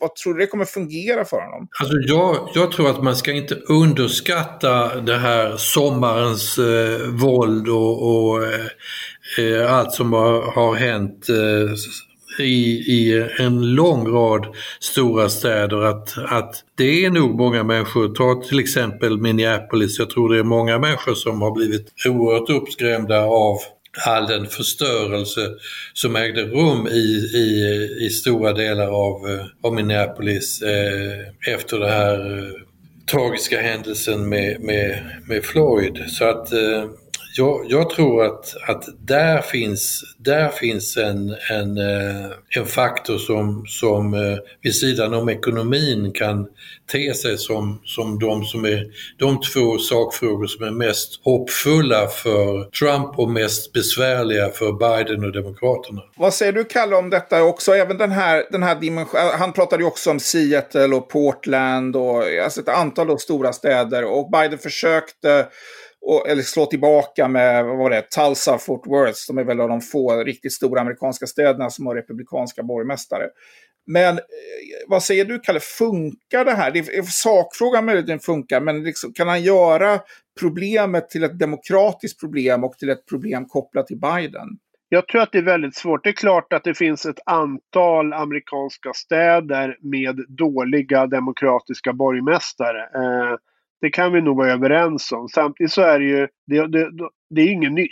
vad 0.00 0.16
tror 0.16 0.34
du 0.34 0.40
det 0.40 0.46
kommer 0.46 0.64
fungera 0.64 1.24
för 1.24 1.36
honom? 1.36 1.68
Alltså 1.80 1.96
jag, 1.96 2.48
jag 2.54 2.72
tror 2.72 2.90
att 2.90 3.02
man 3.02 3.16
ska 3.16 3.32
inte 3.32 3.54
underskatta 3.54 5.00
det 5.00 5.16
här 5.16 5.56
sommarens 5.56 6.58
eh, 6.58 7.08
våld 7.08 7.68
och, 7.68 8.08
och 8.08 8.44
eh, 8.44 8.66
eh, 9.38 9.74
allt 9.74 9.92
som 9.92 10.12
har, 10.12 10.42
har 10.52 10.74
hänt 10.74 11.28
eh, 11.28 11.74
i, 12.38 12.66
i 12.72 13.28
en 13.38 13.74
lång 13.74 14.08
rad 14.08 14.46
stora 14.80 15.28
städer. 15.28 15.82
Att, 15.82 16.18
att 16.18 16.64
det 16.74 17.04
är 17.04 17.10
nog 17.10 17.34
många 17.34 17.64
människor, 17.64 18.14
ta 18.14 18.42
till 18.48 18.58
exempel 18.58 19.18
Minneapolis, 19.18 19.98
jag 19.98 20.10
tror 20.10 20.32
det 20.34 20.38
är 20.38 20.44
många 20.44 20.78
människor 20.78 21.14
som 21.14 21.42
har 21.42 21.50
blivit 21.50 21.92
oerhört 22.08 22.50
uppskrämda 22.50 23.24
av 23.24 23.58
all 24.06 24.26
den 24.26 24.46
förstörelse 24.46 25.50
som 25.92 26.16
ägde 26.16 26.42
rum 26.42 26.88
i, 26.88 27.30
i, 27.34 28.06
i 28.06 28.10
stora 28.10 28.52
delar 28.52 28.86
av, 28.86 29.30
eh, 29.30 29.46
av 29.62 29.74
Minneapolis 29.74 30.62
eh, 30.62 31.52
efter 31.54 31.78
den 31.78 31.90
här 31.90 32.38
eh, 32.38 32.52
tragiska 33.10 33.60
händelsen 33.60 34.28
med, 34.28 34.60
med, 34.60 35.00
med 35.28 35.44
Floyd. 35.44 36.04
Så 36.08 36.24
att 36.24 36.52
eh, 36.52 36.84
jag, 37.36 37.66
jag, 37.68 37.90
tror 37.90 38.24
att, 38.24 38.56
att 38.68 38.84
där 38.98 39.40
finns, 39.40 40.02
där 40.18 40.48
finns 40.48 40.96
en, 40.96 41.36
en, 41.50 41.78
eh, 41.78 42.30
en 42.56 42.66
faktor 42.66 43.18
som, 43.18 43.64
som 43.66 44.14
eh, 44.14 44.38
vid 44.62 44.74
sidan 44.74 45.14
om 45.14 45.28
ekonomin 45.28 46.12
kan 46.12 46.46
te 46.92 47.14
sig 47.14 47.38
som, 47.38 47.80
som 47.84 48.18
de, 48.18 48.44
som 48.44 48.64
är, 48.64 48.86
de 49.18 49.40
två 49.40 49.78
sakfrågor 49.78 50.46
som 50.46 50.66
är 50.66 50.70
mest 50.70 51.20
hoppfulla 51.24 52.06
för 52.06 52.64
Trump 52.64 53.18
och 53.18 53.30
mest 53.30 53.72
besvärliga 53.72 54.50
för 54.50 54.72
Biden 54.72 55.24
och 55.24 55.32
Demokraterna. 55.32 56.02
Vad 56.16 56.34
säger 56.34 56.52
du 56.52 56.64
Kalle 56.64 56.96
om 56.96 57.10
detta 57.10 57.42
också? 57.42 57.72
Även 57.72 57.98
den 57.98 58.10
här, 58.10 58.44
den 58.50 58.62
här 58.62 58.74
dimensionen, 58.74 59.26
eh, 59.26 59.38
han 59.38 59.52
pratade 59.52 59.82
ju 59.82 59.86
också 59.86 60.10
om 60.10 60.20
Seattle 60.20 60.96
och 60.96 61.08
Portland 61.08 61.96
och 61.96 62.22
alltså 62.44 62.60
ett 62.60 62.68
antal 62.68 63.18
stora 63.18 63.52
städer 63.52 64.04
och 64.04 64.30
Biden 64.30 64.58
försökte 64.58 65.46
och, 66.06 66.28
eller 66.28 66.42
slå 66.42 66.66
tillbaka 66.66 67.28
med, 67.28 67.64
vad 67.64 67.78
var 67.78 67.90
det, 67.90 68.02
Tulsa, 68.02 68.58
Fort 68.58 68.86
Worth, 68.86 69.20
de 69.28 69.38
är 69.38 69.44
väl 69.44 69.60
av 69.60 69.68
de 69.68 69.80
få 69.80 70.24
riktigt 70.24 70.52
stora 70.52 70.80
amerikanska 70.80 71.26
städerna 71.26 71.70
som 71.70 71.86
har 71.86 71.94
republikanska 71.94 72.62
borgmästare. 72.62 73.28
Men 73.86 74.18
eh, 74.18 74.22
vad 74.86 75.02
säger 75.02 75.24
du, 75.24 75.38
Kalle, 75.38 75.60
funkar 75.60 76.44
det 76.44 76.54
här? 76.54 76.70
Det 76.70 76.78
är, 76.78 77.02
sakfrågan 77.02 77.84
möjligen 77.84 78.18
funkar, 78.18 78.60
men 78.60 78.82
liksom, 78.84 79.12
kan 79.12 79.28
han 79.28 79.42
göra 79.42 80.00
problemet 80.40 81.10
till 81.10 81.24
ett 81.24 81.38
demokratiskt 81.38 82.20
problem 82.20 82.64
och 82.64 82.78
till 82.78 82.90
ett 82.90 83.06
problem 83.06 83.44
kopplat 83.48 83.86
till 83.86 84.00
Biden? 84.00 84.48
Jag 84.88 85.08
tror 85.08 85.22
att 85.22 85.32
det 85.32 85.38
är 85.38 85.42
väldigt 85.42 85.76
svårt. 85.76 86.04
Det 86.04 86.10
är 86.10 86.12
klart 86.12 86.52
att 86.52 86.64
det 86.64 86.74
finns 86.74 87.06
ett 87.06 87.20
antal 87.26 88.12
amerikanska 88.12 88.92
städer 88.94 89.76
med 89.80 90.24
dåliga 90.28 91.06
demokratiska 91.06 91.92
borgmästare. 91.92 92.82
Eh, 92.82 93.36
det 93.84 93.90
kan 93.90 94.12
vi 94.12 94.20
nog 94.20 94.36
vara 94.36 94.52
överens 94.52 95.12
om. 95.12 95.28
Samtidigt 95.28 95.72
så 95.72 95.82
är 95.82 95.98
det 95.98 96.04
ju, 96.04 96.28
det, 96.46 96.66
det, 96.66 96.90
det 97.30 97.40
är 97.42 97.52
inget 97.52 97.72
nytt. 97.72 97.90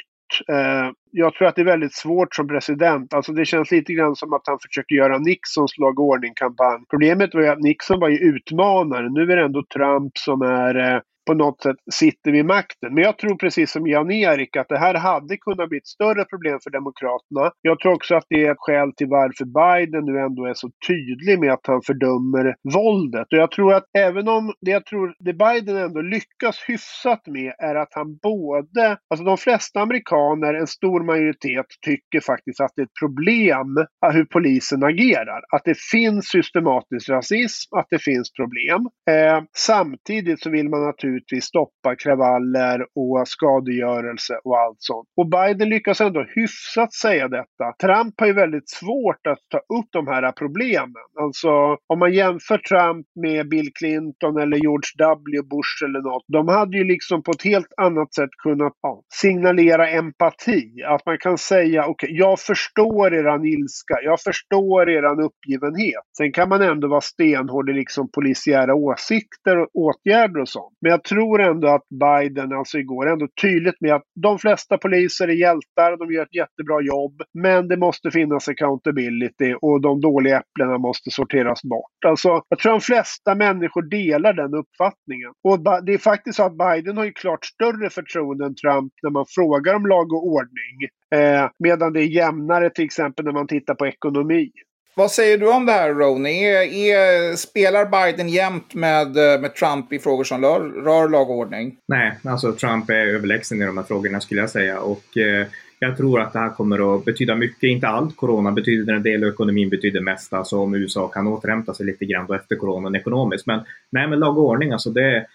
Eh, 0.49 0.91
jag 1.11 1.35
tror 1.35 1.49
att 1.49 1.57
det 1.57 1.63
är 1.63 1.75
väldigt 1.77 1.95
svårt 1.95 2.35
som 2.35 2.49
president. 2.49 3.15
Alltså 3.15 3.33
det 3.33 3.45
känns 3.45 3.71
lite 3.71 3.93
grann 3.93 4.17
som 4.17 4.33
att 4.33 4.43
han 4.47 4.59
försöker 4.69 4.95
göra 4.95 5.19
Nixons 5.19 5.79
lag 5.79 5.99
och 5.99 6.05
ordning-kampanj. 6.05 6.85
Problemet 6.91 7.35
var 7.35 7.41
ju 7.41 7.49
att 7.49 7.61
Nixon 7.61 8.01
var 8.01 8.09
ju 8.09 8.17
utmanare. 8.17 9.11
Nu 9.11 9.33
är 9.33 9.37
det 9.37 9.45
ändå 9.45 9.65
Trump 9.75 10.19
som 10.19 10.43
är 10.43 10.95
eh, 10.95 11.01
på 11.27 11.35
något 11.35 11.63
sätt 11.63 11.77
sitter 11.93 12.33
vid 12.33 12.45
makten. 12.45 12.95
Men 12.95 13.05
jag 13.05 13.19
tror 13.19 13.37
precis 13.37 13.73
som 13.73 13.87
Jan-Erik 13.87 14.57
att 14.57 14.69
det 14.69 14.79
här 14.79 14.95
hade 14.95 15.37
kunnat 15.37 15.69
bli 15.69 15.79
ett 15.79 15.87
större 15.87 16.25
problem 16.25 16.59
för 16.63 16.71
Demokraterna. 16.71 17.53
Jag 17.63 17.81
tror 17.81 17.93
också 17.93 18.15
att 18.15 18.27
det 18.29 18.47
är 18.47 18.53
ett 18.53 18.59
skäl 18.59 18.93
till 18.97 19.07
varför 19.09 19.45
Biden 19.45 20.05
nu 20.05 20.21
ändå 20.21 20.45
är 20.47 20.55
så 20.55 20.71
tydlig 20.87 21.39
med 21.39 21.53
att 21.53 21.67
han 21.67 21.83
fördömer 21.83 22.55
våldet. 22.75 23.27
Och 23.33 23.39
jag 23.39 23.51
tror 23.51 23.75
att 23.75 23.85
även 23.99 24.29
om 24.29 24.53
det 24.61 24.71
jag 24.71 24.87
tror 24.87 25.15
det 25.19 25.35
Biden 25.35 25.77
ändå 25.77 26.01
lyckas 26.01 26.65
hyfsat 26.69 27.27
med 27.27 27.53
är 27.59 27.75
att 27.75 27.89
han 27.91 28.17
både, 28.17 28.97
alltså 29.11 29.25
de 29.25 29.37
flesta 29.37 29.81
amerikaner, 29.81 30.55
en 30.55 30.67
stor 30.67 31.03
majoritet, 31.05 31.67
tycker 31.87 32.21
faktiskt 32.21 32.61
att 32.61 32.73
det 32.77 32.83
är 32.83 32.87
ett 32.87 33.01
problem 33.01 33.87
hur 34.13 34.25
polisen 34.25 34.83
agerar. 34.83 35.41
Att 35.53 35.65
det 35.65 35.79
finns 35.79 36.29
systematisk 36.29 37.09
rasism, 37.09 37.75
att 37.77 37.87
det 37.91 37.99
finns 37.99 38.33
problem. 38.33 38.81
Eh, 39.11 39.43
samtidigt 39.57 40.41
så 40.43 40.51
vill 40.51 40.69
man 40.69 40.83
naturligtvis 40.83 41.12
naturligtvis 41.13 41.45
stoppa 41.45 41.97
kravaller 41.97 42.87
och 42.95 43.29
skadegörelse 43.29 44.35
och 44.45 44.59
allt 44.59 44.77
sånt. 44.79 45.09
Och 45.17 45.29
Biden 45.29 45.69
lyckas 45.69 46.01
ändå 46.01 46.27
hyfsat 46.35 46.93
säga 46.95 47.29
detta. 47.29 47.73
Trump 47.81 48.21
har 48.21 48.27
ju 48.27 48.33
väldigt 48.33 48.71
svårt 48.71 49.27
att 49.29 49.39
ta 49.51 49.59
upp 49.59 49.89
de 49.93 50.07
här 50.07 50.33
problemen. 50.33 51.07
Alltså 51.21 51.51
om 51.87 51.99
man 51.99 52.13
jämför 52.13 52.59
Trump 52.59 53.07
med 53.15 53.49
Bill 53.49 53.71
Clinton 53.75 54.37
eller 54.43 54.57
George 54.57 54.91
W. 54.99 55.43
Bush 55.51 55.85
eller 55.85 56.01
något. 56.01 56.25
De 56.29 56.49
hade 56.49 56.77
ju 56.77 56.85
liksom 56.85 57.23
på 57.23 57.31
ett 57.31 57.45
helt 57.45 57.73
annat 57.77 58.15
sätt 58.15 58.31
kunnat 58.43 58.73
ja, 58.83 59.03
signalera 59.15 59.89
empati. 59.89 60.83
Att 60.87 61.07
man 61.07 61.19
kan 61.19 61.39
säga 61.39 61.81
okej, 61.87 62.07
okay, 62.07 62.17
jag 62.19 62.41
förstår 62.41 63.15
eran 63.15 63.45
ilska, 63.45 63.95
jag 64.03 64.21
förstår 64.21 64.91
eran 64.91 65.21
uppgivenhet. 65.21 66.05
Sen 66.17 66.33
kan 66.33 66.49
man 66.49 66.63
ändå 66.63 66.89
vara 66.89 67.01
stenhård 67.01 67.71
i 67.71 67.73
liksom 67.73 68.11
polisiära 68.11 68.75
åsikter 68.75 69.59
och 69.59 69.69
åtgärder 69.75 70.41
och 70.41 70.49
sånt. 70.49 70.77
Men 70.81 70.91
jag 70.91 71.02
jag 71.03 71.09
tror 71.09 71.41
ändå 71.41 71.69
att 71.69 71.89
Biden, 71.89 72.53
alltså 72.53 72.79
igår, 72.79 73.09
ändå 73.09 73.29
tydligt 73.43 73.81
med 73.81 73.95
att 73.95 74.03
de 74.23 74.39
flesta 74.39 74.79
poliser 74.79 75.29
är 75.29 75.33
hjältar, 75.33 75.97
de 75.97 76.13
gör 76.13 76.23
ett 76.23 76.35
jättebra 76.35 76.81
jobb, 76.81 77.23
men 77.35 77.69
det 77.69 77.77
måste 77.77 78.11
finnas 78.11 78.49
accountability 78.49 79.55
och 79.63 79.81
de 79.81 80.01
dåliga 80.01 80.41
äpplena 80.41 80.79
måste 80.79 81.11
sorteras 81.11 81.63
bort. 81.63 82.05
Alltså, 82.07 82.43
jag 82.49 82.59
tror 82.59 82.73
de 82.73 82.81
flesta 82.81 83.35
människor 83.35 83.83
delar 83.83 84.33
den 84.33 84.55
uppfattningen. 84.55 85.33
Och 85.45 85.85
det 85.85 85.95
är 85.95 85.99
faktiskt 85.99 86.37
så 86.37 86.43
att 86.43 86.59
Biden 86.59 86.97
har 86.97 87.05
ju 87.05 87.13
klart 87.13 87.45
större 87.45 87.91
förtroende 87.91 88.47
än 88.47 88.55
Trump 88.55 88.93
när 89.03 89.11
man 89.11 89.25
frågar 89.29 89.75
om 89.75 89.87
lag 89.87 90.13
och 90.13 90.27
ordning. 90.27 90.77
Eh, 91.15 91.51
medan 91.59 91.93
det 91.93 92.01
är 92.01 92.07
jämnare 92.07 92.71
till 92.71 92.85
exempel 92.85 93.25
när 93.25 93.33
man 93.33 93.47
tittar 93.47 93.75
på 93.75 93.87
ekonomi. 93.87 94.51
Vad 94.95 95.11
säger 95.11 95.39
du 95.39 95.53
om 95.53 95.67
det 95.67 95.73
här 95.73 95.95
Ronny? 95.95 96.45
Är, 96.45 96.63
är, 96.63 97.37
spelar 97.37 97.85
Biden 97.85 98.29
jämt 98.29 98.75
med, 98.75 99.07
eh, 99.17 99.41
med 99.41 99.55
Trump 99.55 99.93
i 99.93 99.99
frågor 99.99 100.25
som 100.25 100.43
rör, 100.43 100.61
rör 100.61 101.09
lag 101.09 101.31
och 101.31 101.37
ordning? 101.37 101.77
Nej, 101.89 102.19
alltså 102.25 102.53
Trump 102.53 102.91
är 102.91 103.07
överlägsen 103.07 103.63
i 103.63 103.67
de 103.67 103.77
här 103.77 103.85
frågorna 103.85 104.21
skulle 104.21 104.41
jag 104.41 104.51
säga. 104.51 104.81
Och 104.81 105.17
eh, 105.19 105.47
jag 105.79 105.97
tror 105.97 106.21
att 106.21 106.33
det 106.33 106.39
här 106.39 106.49
kommer 106.49 106.97
att 106.97 107.05
betyda 107.05 107.35
mycket, 107.35 107.63
inte 107.63 107.89
allt. 107.89 108.17
Corona 108.17 108.53
betyder 108.53 108.95
en 108.95 109.03
del 109.03 109.25
och 109.25 109.33
ekonomin 109.33 109.69
betyder 109.69 110.01
mest. 110.01 110.33
Alltså 110.33 110.59
om 110.59 110.75
USA 110.75 111.09
kan 111.09 111.27
återhämta 111.27 111.75
sig 111.75 111.87
lite 111.87 112.05
grann 112.05 112.27
då 112.27 112.35
efter 112.35 112.57
coronan 112.57 112.95
ekonomiskt. 112.95 113.47
Men 113.47 113.61
nej, 113.91 114.09
men 114.09 114.19
lag 114.19 114.39
och 114.39 114.45
ordning, 114.45 114.73
alltså 114.73 114.91
det, 114.91 115.27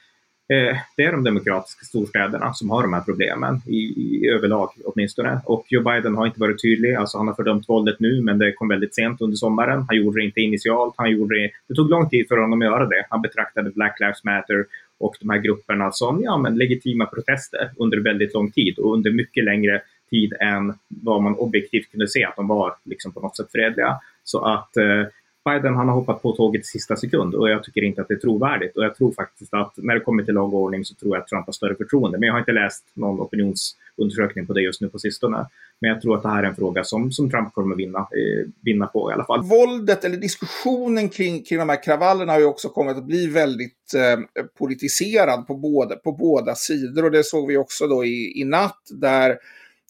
Eh, 0.49 0.77
det 0.95 1.03
är 1.03 1.11
de 1.11 1.23
demokratiska 1.23 1.85
storstäderna 1.85 2.53
som 2.53 2.69
har 2.69 2.81
de 2.81 2.93
här 2.93 3.01
problemen 3.01 3.61
i, 3.65 3.77
i, 3.77 4.29
överlag 4.29 4.69
åtminstone. 4.85 5.41
Och 5.45 5.65
Joe 5.69 5.83
Biden 5.83 6.15
har 6.15 6.25
inte 6.25 6.39
varit 6.39 6.61
tydlig. 6.61 6.95
Alltså 6.95 7.17
han 7.17 7.27
har 7.27 7.33
fördömt 7.33 7.69
våldet 7.69 7.99
nu, 7.99 8.21
men 8.21 8.37
det 8.37 8.53
kom 8.53 8.67
väldigt 8.67 8.95
sent 8.95 9.21
under 9.21 9.35
sommaren. 9.35 9.85
Han 9.87 9.97
gjorde 9.97 10.19
det 10.21 10.25
inte 10.25 10.41
initialt. 10.41 10.93
Han 10.97 11.11
gjorde 11.11 11.39
det, 11.39 11.51
det 11.67 11.75
tog 11.75 11.89
lång 11.89 12.09
tid 12.09 12.27
för 12.27 12.37
honom 12.37 12.61
att 12.61 12.65
göra 12.65 12.85
det. 12.85 13.05
Han 13.09 13.21
betraktade 13.21 13.69
Black 13.69 13.99
Lives 13.99 14.23
Matter 14.23 14.65
och 14.99 15.15
de 15.19 15.29
här 15.29 15.37
grupperna 15.37 15.91
som 15.91 16.23
ja, 16.23 16.37
men 16.37 16.55
legitima 16.55 17.05
protester 17.05 17.71
under 17.77 17.97
väldigt 17.97 18.33
lång 18.33 18.51
tid 18.51 18.79
och 18.79 18.93
under 18.93 19.11
mycket 19.11 19.43
längre 19.43 19.81
tid 20.09 20.33
än 20.39 20.73
vad 20.87 21.23
man 21.23 21.35
objektivt 21.35 21.91
kunde 21.91 22.07
se 22.07 22.23
att 22.25 22.35
de 22.35 22.47
var 22.47 22.75
liksom 22.83 23.11
på 23.13 23.19
något 23.19 23.37
sätt 23.37 23.51
fredliga. 23.51 23.99
Så 24.23 24.45
att 24.45 24.77
eh, 24.77 25.05
Biden 25.47 25.75
han 25.75 25.87
har 25.87 25.95
hoppat 25.95 26.21
på 26.21 26.31
tåget 26.31 26.61
i 26.61 26.63
sista 26.63 26.95
sekund 26.95 27.35
och 27.35 27.49
jag 27.49 27.63
tycker 27.63 27.83
inte 27.83 28.01
att 28.01 28.07
det 28.07 28.13
är 28.13 28.19
trovärdigt. 28.19 28.77
Och 28.77 28.83
jag 28.83 28.95
tror 28.95 29.11
faktiskt 29.11 29.53
att 29.53 29.73
när 29.77 29.93
det 29.93 29.99
kommer 29.99 30.23
till 30.23 30.33
lag 30.33 30.53
och 30.53 30.59
ordning 30.59 30.85
så 30.85 30.95
tror 30.95 31.15
jag 31.15 31.21
att 31.21 31.27
Trump 31.27 31.45
har 31.45 31.53
större 31.53 31.75
förtroende. 31.75 32.17
Men 32.17 32.27
jag 32.27 32.33
har 32.33 32.39
inte 32.39 32.51
läst 32.51 32.83
någon 32.93 33.19
opinionsundersökning 33.19 34.47
på 34.47 34.53
det 34.53 34.61
just 34.61 34.81
nu 34.81 34.89
på 34.89 34.99
sistone. 34.99 35.45
Men 35.79 35.89
jag 35.89 36.01
tror 36.01 36.15
att 36.15 36.23
det 36.23 36.29
här 36.29 36.43
är 36.43 36.47
en 36.47 36.55
fråga 36.55 36.83
som, 36.83 37.11
som 37.11 37.29
Trump 37.29 37.53
kommer 37.53 37.75
att 37.75 37.79
vinna, 37.79 37.99
eh, 37.99 38.49
vinna 38.61 38.87
på 38.87 39.11
i 39.11 39.13
alla 39.13 39.25
fall. 39.25 39.41
Våldet 39.43 40.03
eller 40.05 40.17
diskussionen 40.17 41.09
kring, 41.09 41.43
kring 41.43 41.59
de 41.59 41.69
här 41.69 41.83
kravallerna 41.83 42.31
har 42.31 42.39
ju 42.39 42.45
också 42.45 42.69
kommit 42.69 42.97
att 42.97 43.05
bli 43.05 43.27
väldigt 43.27 43.93
eh, 43.95 44.45
politiserad 44.57 45.47
på 45.47 45.55
båda, 45.55 45.95
på 45.95 46.11
båda 46.11 46.55
sidor. 46.55 47.05
Och 47.05 47.11
det 47.11 47.23
såg 47.23 47.47
vi 47.47 47.57
också 47.57 47.87
då 47.87 48.05
i, 48.05 48.41
i 48.41 48.43
natt 48.43 48.81
där 48.89 49.37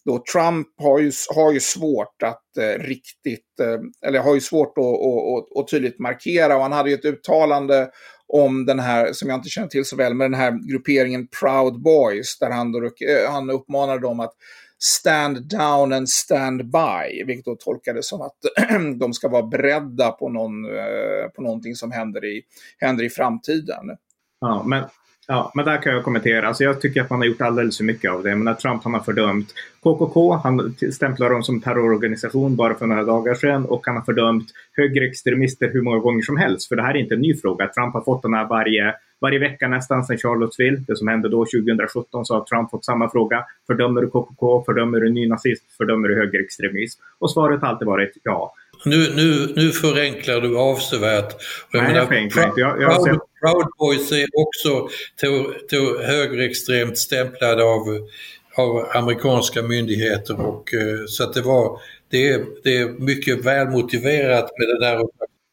då 0.04 0.22
Trump 0.32 0.68
har 0.80 0.98
ju, 0.98 1.12
har 1.34 1.52
ju 1.52 1.60
svårt 1.60 2.22
att 2.22 2.56
eh, 2.56 2.82
riktigt, 2.82 3.60
eh, 3.60 4.08
eller 4.08 4.18
har 4.18 4.34
ju 4.34 4.40
svårt 4.40 4.78
att, 4.78 4.84
att, 4.84 5.58
att, 5.58 5.68
tydligt 5.68 5.98
markera 5.98 6.56
och 6.56 6.62
han 6.62 6.72
hade 6.72 6.90
ju 6.90 6.94
ett 6.94 7.04
uttalande 7.04 7.90
om 8.26 8.66
den 8.66 8.78
här, 8.78 9.12
som 9.12 9.28
jag 9.28 9.38
inte 9.38 9.48
känner 9.48 9.68
till 9.68 9.84
så 9.84 9.96
väl, 9.96 10.14
med 10.14 10.30
den 10.30 10.40
här 10.40 10.70
grupperingen 10.70 11.28
Proud 11.40 11.82
Boys, 11.82 12.38
där 12.38 12.50
han, 12.50 12.72
då, 12.72 12.84
eh, 12.84 13.30
han 13.30 13.50
uppmanade 13.50 14.00
dem 14.00 14.20
att 14.20 14.32
stand 14.78 15.48
down 15.48 15.92
and 15.92 16.08
stand 16.08 16.64
by, 16.64 17.24
vilket 17.26 17.44
då 17.44 17.56
tolkades 17.56 18.08
som 18.08 18.20
att 18.20 18.36
de 19.00 19.12
ska 19.12 19.28
vara 19.28 19.46
beredda 19.46 20.10
på, 20.10 20.28
någon, 20.28 20.64
eh, 20.64 21.28
på 21.36 21.42
någonting 21.42 21.74
som 21.74 21.92
händer 21.92 22.24
i, 22.24 22.42
händer 22.78 23.04
i 23.04 23.10
framtiden. 23.10 23.96
Ja, 24.40 24.62
men 24.66 24.84
Ja, 25.30 25.52
men 25.54 25.64
där 25.64 25.82
kan 25.82 25.92
jag 25.92 26.04
kommentera. 26.04 26.48
Alltså 26.48 26.64
jag 26.64 26.80
tycker 26.80 27.02
att 27.02 27.10
man 27.10 27.18
har 27.18 27.26
gjort 27.26 27.40
alldeles 27.40 27.76
för 27.76 27.84
mycket 27.84 28.10
av 28.10 28.22
det. 28.22 28.36
Men 28.36 28.56
Trump 28.56 28.84
han 28.84 28.94
har 28.94 29.00
fördömt 29.00 29.54
KKK, 29.82 30.32
han 30.32 30.74
stämplar 30.92 31.30
dem 31.30 31.42
som 31.42 31.60
terrororganisation 31.60 32.56
bara 32.56 32.74
för 32.74 32.86
några 32.86 33.04
dagar 33.04 33.34
sedan 33.34 33.64
och 33.64 33.86
han 33.86 33.96
har 33.96 34.02
fördömt 34.02 34.48
högerextremister 34.72 35.70
hur 35.72 35.82
många 35.82 35.98
gånger 35.98 36.22
som 36.22 36.36
helst. 36.36 36.68
För 36.68 36.76
det 36.76 36.82
här 36.82 36.94
är 36.94 36.98
inte 36.98 37.14
en 37.14 37.20
ny 37.20 37.36
fråga. 37.36 37.68
Trump 37.68 37.94
har 37.94 38.00
fått 38.00 38.22
den 38.22 38.34
här 38.34 38.48
varje, 38.48 38.94
varje 39.20 39.38
vecka 39.38 39.68
nästan 39.68 40.04
sedan 40.04 40.18
Charlottesville. 40.18 40.84
Det 40.86 40.96
som 40.96 41.08
hände 41.08 41.28
då 41.28 41.44
2017 41.44 42.26
så 42.26 42.34
har 42.34 42.44
Trump 42.44 42.70
fått 42.70 42.84
samma 42.84 43.10
fråga. 43.10 43.44
Fördömer 43.66 44.00
du 44.00 44.06
KKK? 44.10 44.64
Fördömer 44.66 45.00
du 45.00 45.10
nynazism? 45.10 45.66
Fördömer 45.76 46.08
du 46.08 46.14
högerextremism? 46.14 47.00
Och 47.18 47.30
svaret 47.30 47.60
har 47.60 47.68
alltid 47.68 47.88
varit 47.88 48.12
ja. 48.22 48.54
Nu, 48.84 49.14
nu, 49.14 49.52
nu 49.56 49.72
förenklar 49.72 50.40
du 50.40 50.58
avsevärt. 50.58 51.36
Jag 51.72 51.82
Nej, 51.82 51.82
menar, 51.82 51.98
jag 52.00 52.08
förenklar 52.08 52.48
inte. 52.48 52.60
Jag, 52.60 52.82
jag 52.82 53.04
Proud, 53.04 53.20
Proud 53.40 53.66
Boys 53.78 54.12
är 54.12 54.26
också 54.32 54.88
till, 55.16 55.44
till 55.68 56.06
högerextremt 56.06 56.98
stämplade 56.98 57.64
av, 57.64 58.08
av 58.56 58.88
amerikanska 58.94 59.62
myndigheter. 59.62 60.40
Och, 60.40 60.74
eh, 60.74 61.06
så 61.08 61.24
att 61.24 61.34
det, 61.34 61.42
var, 61.42 61.80
det, 62.10 62.28
är, 62.28 62.44
det 62.64 62.76
är 62.76 62.88
mycket 62.88 63.44
välmotiverat 63.44 64.50
med 64.58 64.68
det 64.68 64.80
där 64.80 65.02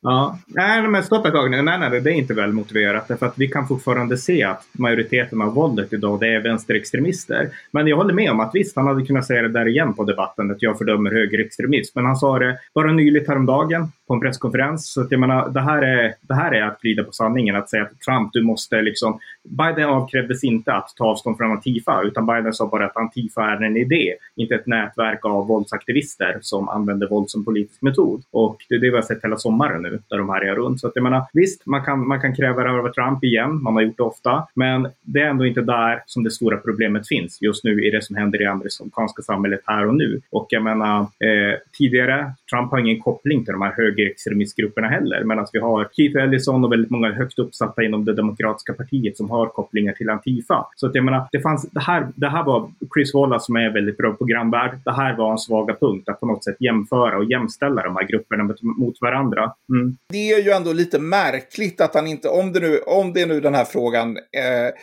Ja, 0.08 0.38
nej 0.48 0.88
men 0.88 1.04
stopp 1.04 1.26
ett 1.26 1.34
tag 1.34 1.52
nu. 1.52 1.62
Nej, 1.62 1.80
nej, 1.80 2.02
det 2.02 2.12
är 2.12 2.14
inte 2.14 2.34
väl 2.34 2.54
motiverat. 2.54 3.08
Därför 3.08 3.26
att 3.26 3.38
vi 3.38 3.48
kan 3.48 3.68
fortfarande 3.68 4.18
se 4.18 4.44
att 4.44 4.68
majoriteten 4.72 5.42
av 5.42 5.54
våldet 5.54 5.94
idag 5.94 6.20
det 6.20 6.28
är 6.28 6.40
vänsterextremister. 6.40 7.50
Men 7.72 7.88
jag 7.88 7.98
håller 7.98 8.14
med 8.14 8.32
om 8.32 8.40
att 8.40 8.52
visst, 8.54 8.76
han 8.76 8.88
hade 8.88 9.06
kunnat 9.06 9.26
säga 9.26 9.42
det 9.42 9.50
där 9.50 9.68
igen 9.68 9.94
på 9.94 10.04
debatten 10.04 10.52
att 10.52 10.62
jag 10.62 10.78
fördömer 10.78 11.12
högerextremism. 11.12 12.00
Men 12.00 12.06
han 12.06 12.16
sa 12.16 12.40
det 12.40 12.58
bara 12.74 12.92
nyligt 12.92 13.28
häromdagen 13.28 13.92
på 14.08 14.14
en 14.14 14.20
presskonferens. 14.20 14.94
Så 14.94 15.02
att 15.02 15.12
jag 15.12 15.20
menar, 15.20 15.50
det 15.50 15.62
här 15.62 15.82
är, 15.82 16.14
det 16.22 16.34
här 16.34 16.52
är 16.52 16.62
att 16.62 16.82
glida 16.82 17.04
på 17.04 17.12
sanningen. 17.12 17.56
Att 17.56 17.70
säga 17.70 17.84
att 17.84 18.00
Trump, 18.00 18.30
du 18.34 18.44
måste 18.44 18.82
liksom... 18.82 19.20
Biden 19.44 19.90
avkrävdes 19.90 20.44
inte 20.44 20.74
att 20.74 20.94
ta 20.98 21.06
avstånd 21.06 21.38
från 21.38 21.52
Antifa, 21.52 22.02
utan 22.04 22.26
Biden 22.26 22.54
sa 22.54 22.68
bara 22.68 22.86
att 22.86 22.98
Antifa 22.98 23.44
är 23.52 23.64
en 23.64 23.78
idé, 23.78 24.14
inte 24.36 24.56
ett 24.56 24.68
nätverk 24.68 25.26
av 25.26 25.48
våldsaktivister 25.48 26.38
som 26.42 26.70
använder 26.70 27.08
våld 27.08 27.30
som 27.30 27.46
politisk 27.46 27.82
metod. 27.82 28.24
Och 28.32 28.58
det 28.70 28.76
är 28.76 28.80
det 28.80 28.90
vi 28.90 28.96
har 28.96 29.02
sett 29.02 29.24
hela 29.24 29.38
sommaren 29.38 29.82
nu, 29.82 30.00
där 30.10 30.18
de 30.18 30.30
härjar 30.30 30.56
runt. 30.56 30.80
Så 30.80 30.88
att 30.88 30.94
jag 30.96 31.04
menar, 31.04 31.24
visst, 31.34 31.66
man 31.66 31.84
kan, 31.84 32.08
man 32.08 32.22
kan 32.22 32.36
kräva 32.36 32.64
det 32.64 32.70
av 32.70 32.92
Trump 32.92 33.24
igen, 33.24 33.64
man 33.64 33.74
har 33.74 33.82
gjort 33.82 33.98
det 33.98 34.04
ofta, 34.04 34.48
men 34.54 34.88
det 35.02 35.22
är 35.22 35.30
ändå 35.30 35.46
inte 35.46 35.62
där 35.62 36.04
som 36.06 36.24
det 36.24 36.32
stora 36.32 36.58
problemet 36.58 37.08
finns 37.08 37.42
just 37.42 37.64
nu 37.64 37.86
i 37.86 37.92
det 37.92 38.04
som 38.04 38.16
händer 38.16 38.42
i 38.42 38.46
amerikanska 38.46 39.22
samhället 39.22 39.62
här 39.66 39.88
och 39.88 39.96
nu. 39.96 40.22
Och 40.30 40.48
jag 40.50 40.64
menar, 40.64 41.00
eh, 41.00 41.60
tidigare, 41.78 42.32
Trump 42.50 42.72
har 42.72 42.80
ingen 42.80 43.02
koppling 43.02 43.46
till 43.46 43.52
de 43.52 43.62
här 43.62 43.74
hög 43.78 43.95
högerextremistgrupperna 43.96 44.88
heller. 44.88 45.24
Medan 45.24 45.48
vi 45.54 45.60
har 45.60 45.90
Keith 45.94 46.18
Ellison 46.18 46.64
och 46.64 46.72
väldigt 46.72 46.92
många 46.92 47.12
högt 47.12 47.40
uppsatta 47.40 47.84
inom 47.84 48.06
det 48.06 48.14
demokratiska 48.14 48.74
partiet 48.74 49.18
som 49.18 49.30
har 49.30 49.48
kopplingar 49.48 49.94
till 49.94 50.10
Antifa. 50.10 50.68
Så 50.76 50.88
att 50.88 50.96
jag 50.96 51.06
menar, 51.06 51.28
det, 51.32 51.42
fanns, 51.42 51.70
det, 51.72 51.80
här, 51.80 52.08
det 52.16 52.30
här 52.30 52.44
var 52.44 52.72
Chris 52.96 53.14
Wallace 53.14 53.46
som 53.46 53.56
är 53.56 53.70
väldigt 53.70 53.98
bra 53.98 54.14
programvärd. 54.14 54.80
Det 54.86 54.92
här 54.92 55.18
var 55.18 55.32
en 55.32 55.38
svaga 55.38 55.76
punkt 55.80 56.10
att 56.10 56.20
på 56.20 56.26
något 56.26 56.44
sätt 56.44 56.56
jämföra 56.60 57.18
och 57.18 57.26
jämställa 57.26 57.84
de 57.84 57.96
här 57.96 58.08
grupperna 58.08 58.56
mot 58.62 59.02
varandra. 59.02 59.54
Mm. 59.70 59.98
Det 60.10 60.32
är 60.32 60.44
ju 60.44 60.52
ändå 60.52 60.74
lite 60.74 61.00
märkligt 61.00 61.82
att 61.82 61.96
han 61.96 62.08
inte, 62.08 62.30
om 62.30 62.54
det 62.54 62.60
nu, 62.60 62.78
om 62.78 63.14
det 63.14 63.26
nu 63.26 63.40
den 63.40 63.56
här 63.56 63.66
frågan 63.66 64.18
eh, 64.18 64.74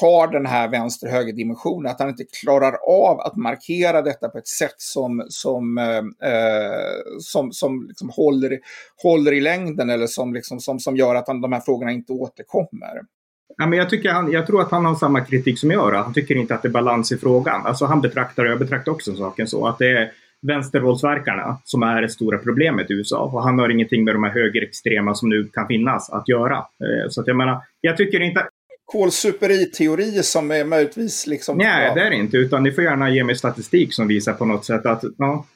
har 0.00 0.32
den 0.32 0.46
här 0.46 0.68
vänster-höger-dimensionen, 0.68 1.90
att 1.90 2.00
han 2.00 2.08
inte 2.08 2.24
klarar 2.42 2.76
av 2.88 3.20
att 3.20 3.36
markera 3.36 4.02
detta 4.02 4.28
på 4.28 4.38
ett 4.38 4.48
sätt 4.48 4.74
som, 4.76 5.26
som, 5.28 5.78
eh, 5.78 6.30
eh, 6.30 6.96
som, 7.20 7.52
som 7.52 7.86
liksom 7.88 8.10
håller, 8.10 8.58
håller 9.02 9.32
i 9.32 9.40
längden 9.40 9.90
eller 9.90 10.06
som, 10.06 10.34
liksom, 10.34 10.60
som, 10.60 10.80
som 10.80 10.96
gör 10.96 11.14
att 11.14 11.28
han, 11.28 11.40
de 11.40 11.52
här 11.52 11.60
frågorna 11.60 11.92
inte 11.92 12.12
återkommer. 12.12 13.00
Ja, 13.58 13.66
men 13.66 13.78
jag, 13.78 13.90
tycker 13.90 14.10
han, 14.10 14.32
jag 14.32 14.46
tror 14.46 14.62
att 14.62 14.70
han 14.70 14.84
har 14.84 14.94
samma 14.94 15.20
kritik 15.20 15.58
som 15.58 15.70
jag. 15.70 15.92
Han 15.92 16.14
tycker 16.14 16.34
inte 16.34 16.54
att 16.54 16.62
det 16.62 16.68
är 16.68 16.72
balans 16.72 17.12
i 17.12 17.18
frågan. 17.18 17.66
Alltså 17.66 17.84
han 17.84 18.00
betraktar, 18.00 18.44
och 18.44 18.50
jag 18.50 18.58
betraktar 18.58 18.92
också 18.92 19.14
saken 19.14 19.46
så, 19.46 19.66
att 19.66 19.78
det 19.78 19.90
är 19.98 20.12
vänstervåldsverkarna 20.42 21.58
som 21.64 21.82
är 21.82 22.02
det 22.02 22.08
stora 22.08 22.38
problemet 22.38 22.90
i 22.90 22.94
USA. 22.94 23.22
Och 23.22 23.42
han 23.42 23.58
har 23.58 23.68
ingenting 23.68 24.04
med 24.04 24.14
de 24.14 24.24
här 24.24 24.30
högerextrema 24.30 25.14
som 25.14 25.28
nu 25.28 25.44
kan 25.44 25.66
finnas 25.66 26.10
att 26.10 26.28
göra. 26.28 26.56
Eh, 26.56 27.08
så 27.08 27.20
att 27.20 27.26
jag 27.26 27.36
menar, 27.36 27.62
jag 27.80 27.96
tycker 27.96 28.20
inte, 28.20 28.46
kolsuperi-teori 28.86 30.22
som 30.22 30.50
är 30.50 30.64
möjligtvis 30.64 31.26
liksom... 31.26 31.58
Nej, 31.58 31.94
det 31.94 32.00
är 32.00 32.10
det 32.10 32.16
inte. 32.16 32.36
Utan 32.36 32.62
ni 32.62 32.72
får 32.72 32.84
gärna 32.84 33.10
ge 33.10 33.24
mig 33.24 33.36
statistik 33.36 33.94
som 33.94 34.08
visar 34.08 34.32
på 34.32 34.44
något 34.44 34.64
sätt 34.64 34.86
att... 34.86 35.02
Ja. 35.18 35.46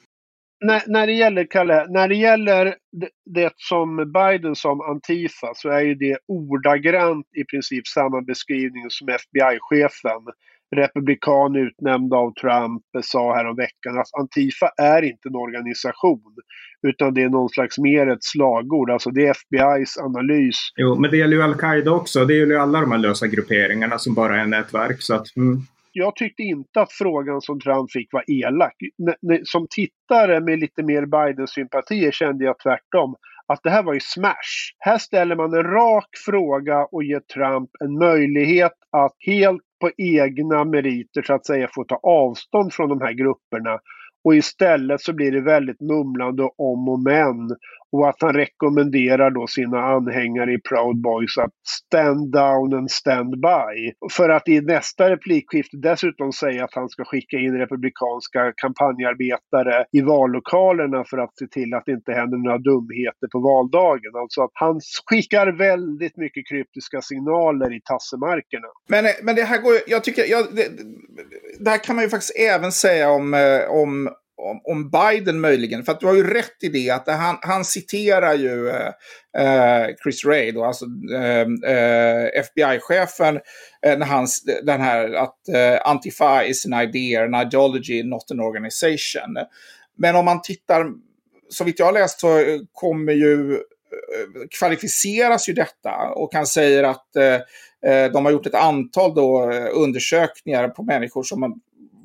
När, 0.65 0.83
när 0.87 1.07
det 1.07 1.13
gäller, 1.13 1.47
Kalle, 1.51 1.87
när 1.89 2.09
det 2.09 2.15
gäller 2.15 2.65
det, 2.93 3.09
det 3.25 3.53
som 3.57 4.13
Biden 4.13 4.55
som 4.55 4.81
Antifa 4.81 5.53
så 5.55 5.69
är 5.69 5.81
ju 5.81 5.95
det 5.95 6.19
ordagrant 6.29 7.27
i 7.37 7.45
princip 7.45 7.87
samma 7.87 8.23
beskrivning 8.23 8.91
som 8.91 9.09
FBI-chefen 9.09 10.23
republikan 10.77 11.57
utnämnd 11.57 12.15
av 12.15 12.33
Trump 12.35 12.83
sa 13.03 13.35
häromveckan 13.35 13.99
att 13.99 14.21
Antifa 14.21 14.71
är 14.77 15.03
inte 15.03 15.29
en 15.29 15.35
organisation 15.35 16.35
utan 16.89 17.15
det 17.15 17.23
är 17.23 17.29
någon 17.29 17.49
slags 17.49 17.79
mer 17.79 18.07
ett 18.07 18.25
slagord. 18.25 18.91
Alltså 18.91 19.11
det 19.11 19.27
är 19.27 19.35
FBI's 19.35 20.01
analys. 20.05 20.57
Jo, 20.77 20.95
men 21.01 21.11
det 21.11 21.17
gäller 21.17 21.37
ju 21.37 21.43
Al-Qaida 21.43 21.91
också. 21.91 22.25
Det 22.25 22.35
gäller 22.35 22.55
ju 22.55 22.61
alla 22.61 22.81
de 22.81 22.93
här 22.93 22.99
lösa 22.99 23.27
grupperingarna 23.27 23.99
som 23.99 24.15
bara 24.15 24.41
är 24.41 24.47
nätverk. 24.47 25.03
Så 25.03 25.15
att, 25.15 25.37
mm. 25.37 25.59
Jag 25.93 26.17
tyckte 26.17 26.43
inte 26.43 26.81
att 26.81 26.93
frågan 26.93 27.41
som 27.41 27.61
Trump 27.61 27.93
fick 27.93 28.13
var 28.13 28.25
elak. 28.27 28.77
Som 29.45 29.67
tittare 29.71 30.41
med 30.41 30.59
lite 30.59 30.83
mer 30.83 31.07
Biden-sympatier 31.07 32.11
kände 32.11 32.45
jag 32.45 32.59
tvärtom 32.59 33.15
att 33.47 33.63
det 33.63 33.71
här 33.71 33.83
var 33.83 33.95
ju 33.95 34.01
smash. 34.01 34.75
Här 34.79 34.99
ställer 34.99 35.37
man 35.37 35.55
en 35.55 35.63
rak 35.63 36.09
fråga 36.27 36.85
och 36.85 37.05
ger 37.05 37.21
Trump 37.21 37.71
en 37.81 37.99
möjlighet 37.99 38.73
att 38.91 39.15
helt 39.27 39.63
på 39.81 39.91
egna 39.97 40.65
meriter 40.65 41.23
så 41.23 41.35
att 41.35 41.47
säga 41.47 41.69
får 41.75 41.85
ta 41.85 42.01
avstånd 42.03 42.73
från 42.73 42.89
de 42.89 43.01
här 43.01 43.13
grupperna. 43.13 43.79
Och 44.25 44.35
istället 44.35 45.01
så 45.01 45.13
blir 45.13 45.33
det 45.33 45.41
väldigt 45.41 45.81
mumlande 45.81 46.43
om 46.43 46.89
och 46.89 47.01
men 47.01 47.57
och 47.93 48.09
att 48.09 48.17
han 48.21 48.33
rekommenderar 48.33 49.31
då 49.31 49.47
sina 49.47 49.81
anhängare 49.81 50.53
i 50.53 50.59
Proud 50.59 51.01
Boys 51.01 51.39
att 51.39 51.55
stand 51.69 52.33
down 52.33 52.75
and 52.75 52.91
stand 52.91 53.31
by. 53.31 53.93
För 54.13 54.29
att 54.29 54.49
i 54.49 54.61
nästa 54.61 55.11
replikskifte 55.11 55.77
dessutom 55.77 56.33
säga 56.33 56.65
att 56.65 56.75
han 56.75 56.89
ska 56.89 57.05
skicka 57.05 57.37
in 57.37 57.59
republikanska 57.59 58.53
kampanjarbetare 58.57 59.85
i 59.93 60.01
vallokalerna 60.01 61.05
för 61.05 61.19
att 61.19 61.39
se 61.39 61.47
till 61.47 61.75
att 61.75 61.83
det 61.87 61.93
inte 61.93 62.13
händer 62.13 62.39
några 62.39 62.59
dumheter 62.59 63.29
på 63.33 63.39
valdagen. 63.39 64.13
Alltså 64.23 64.43
att 64.43 64.55
han 64.55 64.81
skickar 65.07 65.47
väldigt 65.47 66.17
mycket 66.17 66.49
kryptiska 66.49 67.01
signaler 67.03 67.77
i 67.77 67.81
tassemarkerna. 67.81 68.69
Men, 68.89 69.05
eh, 69.07 69.13
men 69.23 69.37
det 69.37 69.43
här 69.43 69.63
går 69.63 69.75
jag 69.87 70.05
tycker, 70.05 70.25
jag, 70.31 70.47
det, 70.57 70.69
det 71.65 71.71
här 71.71 71.85
kan 71.85 71.97
man 71.97 72.05
ju 72.05 72.11
faktiskt 72.11 72.39
även 72.39 72.73
säga 72.73 73.11
om, 73.11 73.35
eh, 73.35 73.71
om 73.83 74.09
om, 74.41 74.61
om, 74.65 74.91
Biden 74.91 75.41
möjligen. 75.41 75.85
För 75.85 75.93
att 75.93 76.01
du 76.01 76.07
har 76.07 76.15
ju 76.15 76.35
rätt 76.35 76.57
i 76.63 76.69
det 76.69 76.91
att 76.91 77.09
han, 77.09 77.39
han 77.41 77.65
citerar 77.65 78.35
ju 78.35 78.69
eh, 78.69 78.93
eh, 79.39 79.89
Chris 80.03 80.25
Ray, 80.25 80.51
då, 80.51 80.65
alltså 80.65 80.85
eh, 81.15 81.73
eh 81.73 82.27
FBI-chefen, 82.35 83.41
eh, 83.87 83.99
när 83.99 84.07
han, 84.07 84.27
den 84.63 84.81
här 84.81 85.13
att 85.13 85.49
eh, 85.49 85.89
Antifa 85.91 86.45
is 86.45 86.67
an 86.67 86.83
idea, 86.83 87.25
an 87.25 87.47
ideology, 87.47 88.03
not 88.03 88.31
an 88.31 88.41
organization. 88.41 89.37
Men 89.99 90.17
om 90.17 90.25
man 90.25 90.43
tittar, 90.43 90.87
så 91.49 91.65
vitt 91.65 91.79
jag 91.79 91.87
har 91.87 91.93
läst 91.93 92.21
så 92.21 92.59
kommer 92.73 93.13
ju 93.13 93.53
eh, 93.53 93.61
kvalificeras 94.59 95.49
ju 95.49 95.53
detta 95.53 96.13
och 96.15 96.33
kan 96.33 96.47
säga 96.47 96.91
att 96.91 97.17
eh, 97.17 98.13
de 98.13 98.25
har 98.25 98.33
gjort 98.33 98.47
ett 98.47 98.55
antal 98.55 99.15
då, 99.15 99.53
undersökningar 99.73 100.69
på 100.69 100.83
människor 100.83 101.23
som 101.23 101.61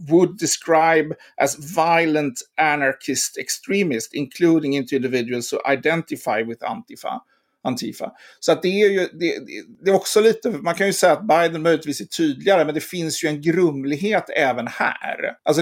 would 0.08 0.38
describe 0.38 1.16
as 1.38 1.56
violent 1.56 2.42
anarchist 2.58 3.38
extremist, 3.38 4.14
including 4.14 4.74
into 4.74 4.96
individuals 4.96 5.50
who 5.50 5.60
identify 5.66 6.42
with 6.42 6.60
Antifa. 6.60 7.22
Antifa. 7.66 8.12
Så 8.40 8.52
att 8.52 8.62
det 8.62 8.82
är 8.82 8.90
ju, 8.90 9.00
det, 9.00 9.40
det, 9.84 9.90
är 9.90 9.96
också 9.96 10.22
lite, 10.22 10.50
man 10.50 10.76
kan 10.76 10.88
ju 10.88 10.94
säga 10.94 11.14
att 11.14 11.28
Biden 11.28 11.62
möjligtvis 11.62 12.02
är 12.02 12.06
tydligare, 12.06 12.66
men 12.66 12.76
det 12.76 12.82
finns 12.82 13.24
ju 13.24 13.28
en 13.28 13.42
grumlighet 13.42 14.30
även 14.36 14.68
här. 14.68 15.32
Alltså, 15.44 15.62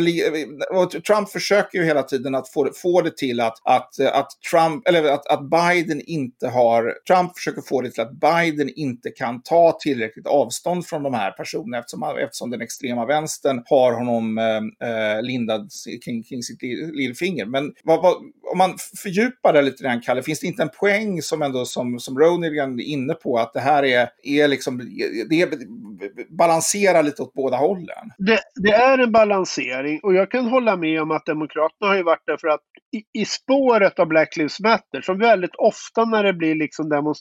Trump 0.99 1.29
försöker 1.29 1.77
ju 1.77 1.83
hela 1.83 2.03
tiden 2.03 2.35
att 2.35 2.49
få, 2.49 2.71
få 2.75 3.01
det 3.01 3.17
till 3.17 3.39
att, 3.39 3.57
att, 3.63 3.99
att 3.99 4.29
Trump, 4.51 4.87
eller 4.87 5.03
att, 5.03 5.27
att 5.27 5.49
Biden 5.49 6.01
inte 6.01 6.47
har, 6.47 6.93
Trump 7.07 7.37
försöker 7.37 7.61
få 7.61 7.81
det 7.81 7.91
till 7.91 8.01
att 8.01 8.19
Biden 8.19 8.69
inte 8.75 9.09
kan 9.09 9.41
ta 9.43 9.77
tillräckligt 9.81 10.27
avstånd 10.27 10.85
från 10.85 11.03
de 11.03 11.13
här 11.13 11.31
personerna 11.31 11.79
eftersom, 11.79 12.03
eftersom 12.03 12.49
den 12.49 12.61
extrema 12.61 13.05
vänstern 13.05 13.63
har 13.65 13.93
honom 13.93 14.37
eh, 14.37 14.87
eh 14.89 15.21
lindad 15.21 15.69
kring, 16.05 16.23
kring 16.23 16.43
sitt 16.43 16.61
lillfinger. 16.93 17.45
Men 17.45 17.73
vad, 17.83 18.01
vad, 18.01 18.13
om 18.51 18.57
man 18.57 18.77
fördjupar 19.03 19.53
det 19.53 19.61
lite 19.61 19.83
grann, 19.83 20.01
Kalle, 20.01 20.23
finns 20.23 20.39
det 20.39 20.47
inte 20.47 20.63
en 20.63 20.69
poäng 20.69 21.21
som 21.21 21.41
ändå 21.41 21.65
som 21.65 21.92
som, 21.99 22.19
Ronigan 22.19 22.79
är 22.79 22.83
inne 22.83 23.13
på, 23.13 23.37
att 23.37 23.53
det 23.53 23.59
här 23.59 23.83
är, 23.83 24.09
är 24.23 24.47
liksom, 24.47 24.77
det 25.29 25.49
balanserar 26.29 27.03
lite 27.03 27.21
åt 27.21 27.33
båda 27.33 27.57
hållen. 27.57 28.11
Det, 28.17 28.39
det, 28.55 28.71
är 28.71 28.97
en 28.97 29.11
balansering 29.11 29.99
och 30.03 30.13
jag 30.13 30.31
kan 30.31 30.45
hålla 30.45 30.77
med 30.77 31.01
om 31.01 31.11
att 31.11 31.25
Demokraterna 31.25 31.91
har 31.91 31.95
ju 31.95 32.03
varit 32.03 32.25
där 32.25 32.37
för 32.37 32.47
att 32.47 32.61
i, 32.93 33.21
i 33.21 33.25
spåret 33.25 33.99
av 33.99 34.07
Black 34.07 34.37
Lives 34.37 34.59
Matter, 34.59 35.01
som 35.01 35.19
väldigt 35.19 35.55
ofta 35.55 36.05
när 36.05 36.23
det 36.23 36.33
blir 36.33 36.55
liksom 36.55 37.13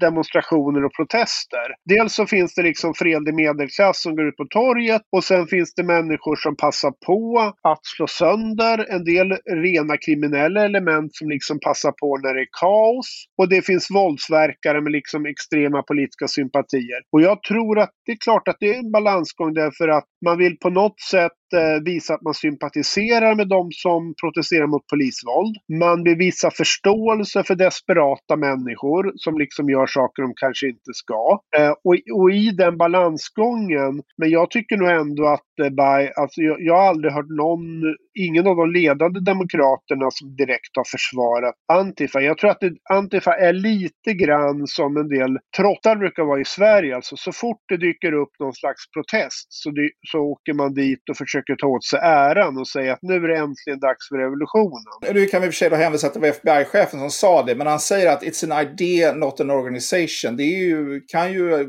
demonstrationer 0.00 0.84
och 0.84 0.92
protester. 0.92 1.74
Dels 1.84 2.14
så 2.14 2.26
finns 2.26 2.54
det 2.54 2.62
liksom 2.62 2.94
fredlig 2.94 3.34
medelklass 3.34 4.02
som 4.02 4.16
går 4.16 4.28
ut 4.28 4.36
på 4.36 4.44
torget 4.44 5.02
och 5.12 5.24
sen 5.24 5.46
finns 5.46 5.74
det 5.74 5.82
människor 5.82 6.36
som 6.36 6.56
passar 6.56 6.92
på 7.06 7.52
att 7.62 7.86
slå 7.86 8.06
sönder 8.06 8.86
en 8.90 9.04
del 9.04 9.32
rena 9.62 9.96
kriminella 9.96 10.64
element 10.64 11.14
som 11.14 11.28
liksom 11.28 11.58
passar 11.60 11.92
på 11.92 12.18
när 12.22 12.34
det 12.34 12.40
är 12.40 12.48
kaos. 12.60 13.24
Och 13.38 13.48
det 13.48 13.62
finns 13.62 13.90
våldsverkare 14.18 14.80
med 14.80 14.92
liksom 14.92 15.26
extrema 15.26 15.82
politiska 15.82 16.28
sympatier. 16.28 17.02
Och 17.12 17.22
jag 17.22 17.42
tror 17.42 17.78
att 17.78 17.90
det 18.06 18.12
är 18.12 18.16
klart 18.16 18.48
att 18.48 18.56
det 18.60 18.74
är 18.74 18.78
en 18.78 18.92
balansgång 18.92 19.54
därför 19.54 19.88
att 19.88 20.04
man 20.24 20.38
vill 20.38 20.56
på 20.58 20.70
något 20.70 21.00
sätt 21.00 21.32
Eh, 21.52 21.82
visa 21.84 22.14
att 22.14 22.22
man 22.22 22.34
sympatiserar 22.34 23.34
med 23.34 23.48
de 23.48 23.72
som 23.72 24.14
protesterar 24.20 24.66
mot 24.66 24.86
polisvåld. 24.86 25.56
Man 25.78 26.04
vill 26.04 26.16
visa 26.16 26.50
förståelse 26.50 27.44
för 27.44 27.54
desperata 27.54 28.36
människor 28.36 29.12
som 29.16 29.38
liksom 29.38 29.70
gör 29.70 29.86
saker 29.86 30.22
de 30.22 30.32
kanske 30.36 30.66
inte 30.66 30.92
ska. 30.92 31.40
Eh, 31.56 31.70
och, 31.70 31.96
och, 32.20 32.30
i 32.30 32.50
den 32.50 32.76
balansgången, 32.76 34.02
men 34.18 34.30
jag 34.30 34.50
tycker 34.50 34.76
nog 34.76 34.88
ändå 34.88 35.26
att 35.26 35.58
eh, 35.62 35.70
by, 35.70 36.10
alltså 36.16 36.40
jag, 36.40 36.56
jag, 36.60 36.74
har 36.74 36.88
aldrig 36.88 37.12
hört 37.12 37.28
någon, 37.28 37.60
ingen 38.14 38.46
av 38.46 38.56
de 38.56 38.72
ledande 38.72 39.20
demokraterna 39.20 40.10
som 40.10 40.36
direkt 40.36 40.76
har 40.76 40.84
försvarat 40.84 41.54
Antifa. 41.72 42.20
Jag 42.20 42.38
tror 42.38 42.50
att 42.50 42.60
det, 42.60 42.72
Antifa 42.90 43.34
är 43.34 43.52
lite 43.52 44.12
grann 44.12 44.66
som 44.66 44.96
en 44.96 45.08
del 45.08 45.38
trottar 45.56 45.96
brukar 45.96 46.24
vara 46.24 46.40
i 46.40 46.44
Sverige. 46.44 46.96
Alltså 46.96 47.16
så 47.16 47.32
fort 47.32 47.62
det 47.68 47.76
dyker 47.76 48.12
upp 48.12 48.32
någon 48.38 48.54
slags 48.54 48.90
protest 48.90 49.46
så, 49.48 49.72
så 50.12 50.18
åker 50.18 50.52
man 50.52 50.74
dit 50.74 51.08
och 51.10 51.16
försöker 51.16 51.37
ta 51.58 51.66
åt 51.66 51.84
sig 51.84 51.98
äran 52.02 52.58
och 52.58 52.68
säga 52.68 52.92
att 52.92 53.02
nu 53.02 53.14
är 53.14 53.28
det 53.28 53.36
äntligen 53.36 53.80
dags 53.80 54.08
för 54.08 54.16
revolutionen. 54.16 54.84
Nu 55.12 55.26
kan 55.26 55.40
vi 55.40 55.46
i 55.46 55.50
och 55.50 55.54
för 55.54 55.58
sig 55.58 55.70
då 55.70 55.76
hänvisa 55.76 56.08
till 56.08 56.24
FBI-chefen 56.24 57.00
som 57.00 57.10
sa 57.10 57.42
det, 57.42 57.54
men 57.54 57.66
han 57.66 57.80
säger 57.80 58.12
att 58.12 58.22
it's 58.22 58.52
an 58.52 58.66
idea, 58.66 59.12
not 59.12 59.40
an 59.40 59.50
organization. 59.50 60.36
Det 60.36 60.42
ju, 60.42 61.00
kan 61.00 61.32
ju 61.32 61.68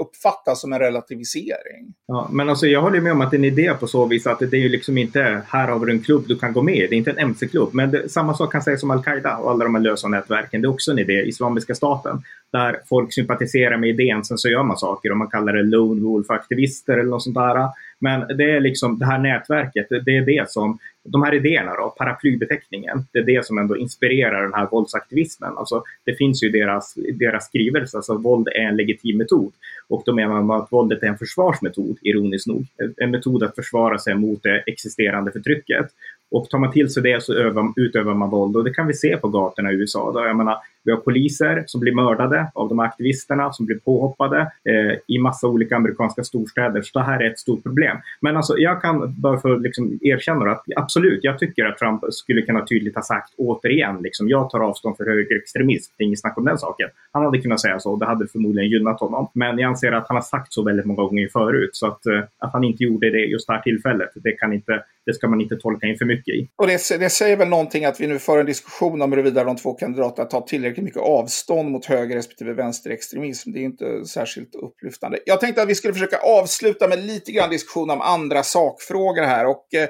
uppfattas 0.00 0.60
som 0.60 0.72
en 0.72 0.78
relativisering. 0.78 1.94
Ja, 2.06 2.28
men 2.32 2.48
alltså 2.48 2.66
jag 2.66 2.82
håller 2.82 3.00
med 3.00 3.12
om 3.12 3.20
att 3.20 3.30
det 3.30 3.36
är 3.36 3.38
en 3.38 3.44
idé 3.44 3.74
på 3.80 3.86
så 3.86 4.06
vis 4.06 4.26
att 4.26 4.38
det 4.38 4.52
är 4.52 4.60
ju 4.60 4.68
liksom 4.68 4.98
inte 4.98 5.42
här 5.48 5.68
har 5.68 5.78
vi 5.78 5.92
en 5.92 6.02
klubb 6.02 6.24
du 6.28 6.38
kan 6.38 6.52
gå 6.52 6.62
med 6.62 6.76
i. 6.76 6.86
Det 6.86 6.94
är 6.94 6.98
inte 6.98 7.10
en 7.10 7.18
mc-klubb. 7.18 7.68
Men 7.72 7.90
det, 7.90 8.08
samma 8.08 8.34
sak 8.34 8.52
kan 8.52 8.62
sägas 8.62 8.82
om 8.82 8.90
Al-Qaida 8.90 9.36
och 9.36 9.50
alla 9.50 9.64
de 9.64 9.74
här 9.74 9.82
lösa 9.82 10.08
nätverken. 10.08 10.62
Det 10.62 10.66
är 10.66 10.70
också 10.70 10.90
en 10.90 10.98
idé, 10.98 11.22
Islamiska 11.26 11.74
staten, 11.74 12.22
där 12.52 12.80
folk 12.88 13.12
sympatiserar 13.12 13.76
med 13.76 13.88
idén, 13.88 14.24
sen 14.24 14.38
så 14.38 14.48
gör 14.48 14.62
man 14.62 14.76
saker 14.76 15.10
och 15.10 15.16
man 15.16 15.28
kallar 15.28 15.52
det 15.52 15.62
lone 15.62 16.02
wolf-aktivister 16.02 16.92
eller 16.92 17.10
något 17.10 17.22
sånt 17.22 17.36
där. 17.36 17.68
Men 18.00 18.36
det 18.36 18.50
är 18.50 18.60
liksom 18.60 18.98
det 18.98 19.06
här 19.06 19.18
nätverket, 19.18 19.86
det 19.88 20.16
är 20.16 20.26
det 20.26 20.50
som, 20.50 20.78
de 21.04 21.22
här 21.22 21.34
idéerna 21.34 21.74
då, 21.74 21.94
paraplybeteckningen, 21.98 23.04
det 23.12 23.18
är 23.18 23.22
det 23.22 23.46
som 23.46 23.58
ändå 23.58 23.76
inspirerar 23.76 24.42
den 24.42 24.54
här 24.54 24.68
våldsaktivismen. 24.70 25.52
Alltså, 25.56 25.82
det 26.04 26.14
finns 26.14 26.42
ju 26.42 26.48
i 26.48 26.50
deras, 26.50 26.94
deras 27.14 27.46
skrivelse, 27.46 27.96
alltså 27.96 28.18
våld 28.18 28.48
är 28.48 28.60
en 28.60 28.76
legitim 28.76 29.18
metod. 29.18 29.52
Och 29.88 30.02
då 30.06 30.14
menar 30.14 30.42
man 30.42 30.60
att 30.60 30.72
våldet 30.72 31.02
är 31.02 31.06
en 31.06 31.18
försvarsmetod, 31.18 31.98
ironiskt 32.02 32.46
nog. 32.46 32.66
En 32.96 33.10
metod 33.10 33.42
att 33.42 33.54
försvara 33.54 33.98
sig 33.98 34.14
mot 34.14 34.42
det 34.42 34.62
existerande 34.66 35.32
förtrycket. 35.32 35.86
Och 36.30 36.50
tar 36.50 36.58
man 36.58 36.72
till 36.72 36.90
sig 36.90 37.02
det 37.02 37.22
så 37.22 37.34
övar, 37.34 37.72
utövar 37.76 38.14
man 38.14 38.30
våld 38.30 38.56
och 38.56 38.64
det 38.64 38.74
kan 38.74 38.86
vi 38.86 38.94
se 38.94 39.16
på 39.16 39.28
gatorna 39.28 39.72
i 39.72 39.74
USA. 39.74 40.12
Då, 40.12 40.20
jag 40.20 40.36
menar, 40.36 40.56
vi 40.88 40.92
har 40.92 41.00
poliser 41.00 41.64
som 41.66 41.80
blir 41.80 41.94
mördade 41.94 42.50
av 42.54 42.68
de 42.68 42.78
här 42.78 42.86
aktivisterna 42.86 43.52
som 43.52 43.66
blir 43.66 43.78
påhoppade 43.78 44.40
eh, 44.40 44.98
i 45.06 45.18
massa 45.18 45.46
olika 45.46 45.76
amerikanska 45.76 46.24
storstäder. 46.24 46.82
Så 46.82 46.98
det 46.98 47.04
här 47.04 47.22
är 47.22 47.30
ett 47.30 47.38
stort 47.38 47.62
problem. 47.62 47.96
Men 48.20 48.36
alltså, 48.36 48.58
jag 48.58 48.82
kan 48.82 49.14
bara 49.20 49.40
för 49.40 49.58
liksom 49.58 49.98
erkänna 50.02 50.50
att 50.50 50.64
absolut, 50.76 51.20
jag 51.22 51.38
tycker 51.38 51.64
att 51.64 51.78
Trump 51.78 52.00
skulle 52.10 52.42
kunna 52.42 52.66
tydligt 52.66 52.94
ha 52.94 53.02
sagt 53.02 53.34
återigen, 53.36 54.02
liksom, 54.02 54.28
jag 54.28 54.50
tar 54.50 54.60
avstånd 54.60 54.96
för 54.96 55.04
högerextremism. 55.04 55.92
Det 55.96 56.04
är 56.04 56.06
inget 56.06 56.20
snack 56.20 56.38
om 56.38 56.44
den 56.44 56.58
saken. 56.58 56.88
Han 57.12 57.24
hade 57.24 57.38
kunnat 57.38 57.60
säga 57.60 57.78
så 57.80 57.92
och 57.92 57.98
det 57.98 58.06
hade 58.06 58.26
förmodligen 58.26 58.70
gynnat 58.70 59.00
honom. 59.00 59.30
Men 59.32 59.58
jag 59.58 59.68
anser 59.68 59.92
att 59.92 60.08
han 60.08 60.16
har 60.16 60.22
sagt 60.22 60.52
så 60.52 60.62
väldigt 60.62 60.86
många 60.86 61.02
gånger 61.02 61.28
förut. 61.28 61.70
Så 61.72 61.86
att, 61.86 62.06
eh, 62.06 62.20
att 62.38 62.52
han 62.52 62.64
inte 62.64 62.84
gjorde 62.84 63.10
det 63.10 63.18
just 63.18 63.46
det 63.46 63.52
här 63.52 63.60
tillfället, 63.60 64.10
det, 64.14 64.32
kan 64.32 64.52
inte, 64.52 64.82
det 65.06 65.14
ska 65.14 65.28
man 65.28 65.40
inte 65.40 65.56
tolka 65.56 65.86
in 65.86 65.96
för 65.98 66.04
mycket 66.04 66.34
i. 66.34 66.48
Och 66.56 66.66
det, 66.66 66.98
det 66.98 67.10
säger 67.10 67.36
väl 67.36 67.48
någonting 67.48 67.84
att 67.84 68.00
vi 68.00 68.06
nu 68.06 68.18
för 68.18 68.38
en 68.38 68.46
diskussion 68.46 69.02
om 69.02 69.12
huruvida 69.12 69.44
de 69.44 69.56
två 69.56 69.74
kandidaterna 69.74 70.28
tar 70.28 70.40
tillräckligt 70.40 70.77
tillräckligt 70.78 70.96
mycket 70.96 71.10
avstånd 71.10 71.70
mot 71.70 71.84
höger 71.84 72.16
respektive 72.16 72.52
vänsterextremism. 72.54 73.52
Det 73.52 73.58
är 73.58 73.64
inte 73.64 74.04
särskilt 74.04 74.54
upplyftande. 74.54 75.18
Jag 75.26 75.40
tänkte 75.40 75.62
att 75.62 75.68
vi 75.68 75.74
skulle 75.74 75.94
försöka 75.94 76.18
avsluta 76.18 76.88
med 76.88 76.98
lite 76.98 77.32
grann 77.32 77.50
diskussion 77.50 77.90
om 77.90 78.00
andra 78.00 78.42
sakfrågor 78.42 79.22
här. 79.22 79.46
Och 79.46 79.74
eh, 79.74 79.88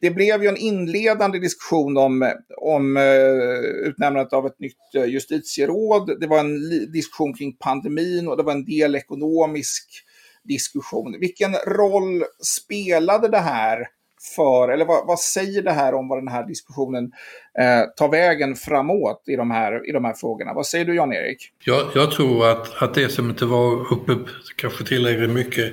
det 0.00 0.10
blev 0.10 0.42
ju 0.42 0.48
en 0.48 0.56
inledande 0.56 1.38
diskussion 1.38 1.96
om, 1.96 2.32
om 2.62 2.96
eh, 2.96 3.88
utnämnandet 3.88 4.32
av 4.32 4.46
ett 4.46 4.60
nytt 4.60 4.94
eh, 4.94 5.04
justitieråd. 5.04 6.20
Det 6.20 6.26
var 6.26 6.38
en 6.38 6.60
diskussion 6.92 7.34
kring 7.34 7.56
pandemin 7.56 8.28
och 8.28 8.36
det 8.36 8.42
var 8.42 8.52
en 8.52 8.64
del 8.64 8.94
ekonomisk 8.94 9.84
diskussion. 10.44 11.16
Vilken 11.20 11.54
roll 11.54 12.24
spelade 12.42 13.28
det 13.28 13.38
här 13.38 13.78
för, 14.36 14.68
eller 14.68 14.84
vad, 14.84 15.06
vad, 15.06 15.18
säger 15.18 15.62
det 15.62 15.72
här 15.72 15.94
om 15.94 16.08
vad 16.08 16.18
den 16.18 16.28
här 16.28 16.46
diskussionen 16.46 17.04
eh, 17.58 17.82
tar 17.96 18.08
vägen 18.08 18.54
framåt 18.54 19.24
i 19.26 19.36
de 19.36 19.50
här, 19.50 19.88
i 19.88 19.92
de 19.92 20.04
här 20.04 20.14
frågorna? 20.14 20.54
Vad 20.54 20.66
säger 20.66 20.84
du 20.84 20.94
Jan-Erik? 20.94 21.52
Jag, 21.64 21.82
jag 21.94 22.10
tror 22.10 22.50
att, 22.50 22.82
att 22.82 22.94
det 22.94 23.08
som 23.08 23.30
inte 23.30 23.44
var 23.44 23.92
uppe 23.92 24.12
kanske 24.56 24.84
tillräckligt 24.84 25.30
mycket, 25.30 25.72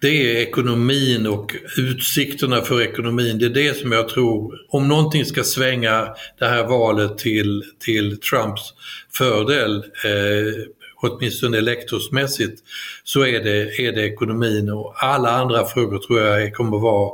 det 0.00 0.08
är 0.08 0.42
ekonomin 0.42 1.26
och 1.26 1.54
utsikterna 1.78 2.62
för 2.62 2.82
ekonomin. 2.82 3.38
Det 3.38 3.46
är 3.46 3.50
det 3.50 3.76
som 3.76 3.92
jag 3.92 4.08
tror, 4.08 4.54
om 4.68 4.88
någonting 4.88 5.24
ska 5.24 5.42
svänga 5.42 6.08
det 6.38 6.46
här 6.46 6.64
valet 6.64 7.18
till, 7.18 7.62
till 7.84 8.20
Trumps 8.20 8.74
fördel, 9.12 9.76
eh, 10.04 10.64
åtminstone 11.02 11.58
elektorsmässigt, 11.58 12.62
så 13.04 13.26
är 13.26 13.44
det, 13.44 13.80
är 13.86 13.92
det 13.92 14.02
ekonomin 14.02 14.70
och 14.70 14.94
alla 14.96 15.30
andra 15.30 15.64
frågor 15.64 15.98
tror 15.98 16.20
jag 16.20 16.54
kommer 16.54 16.76
att 16.76 16.82
vara 16.82 17.10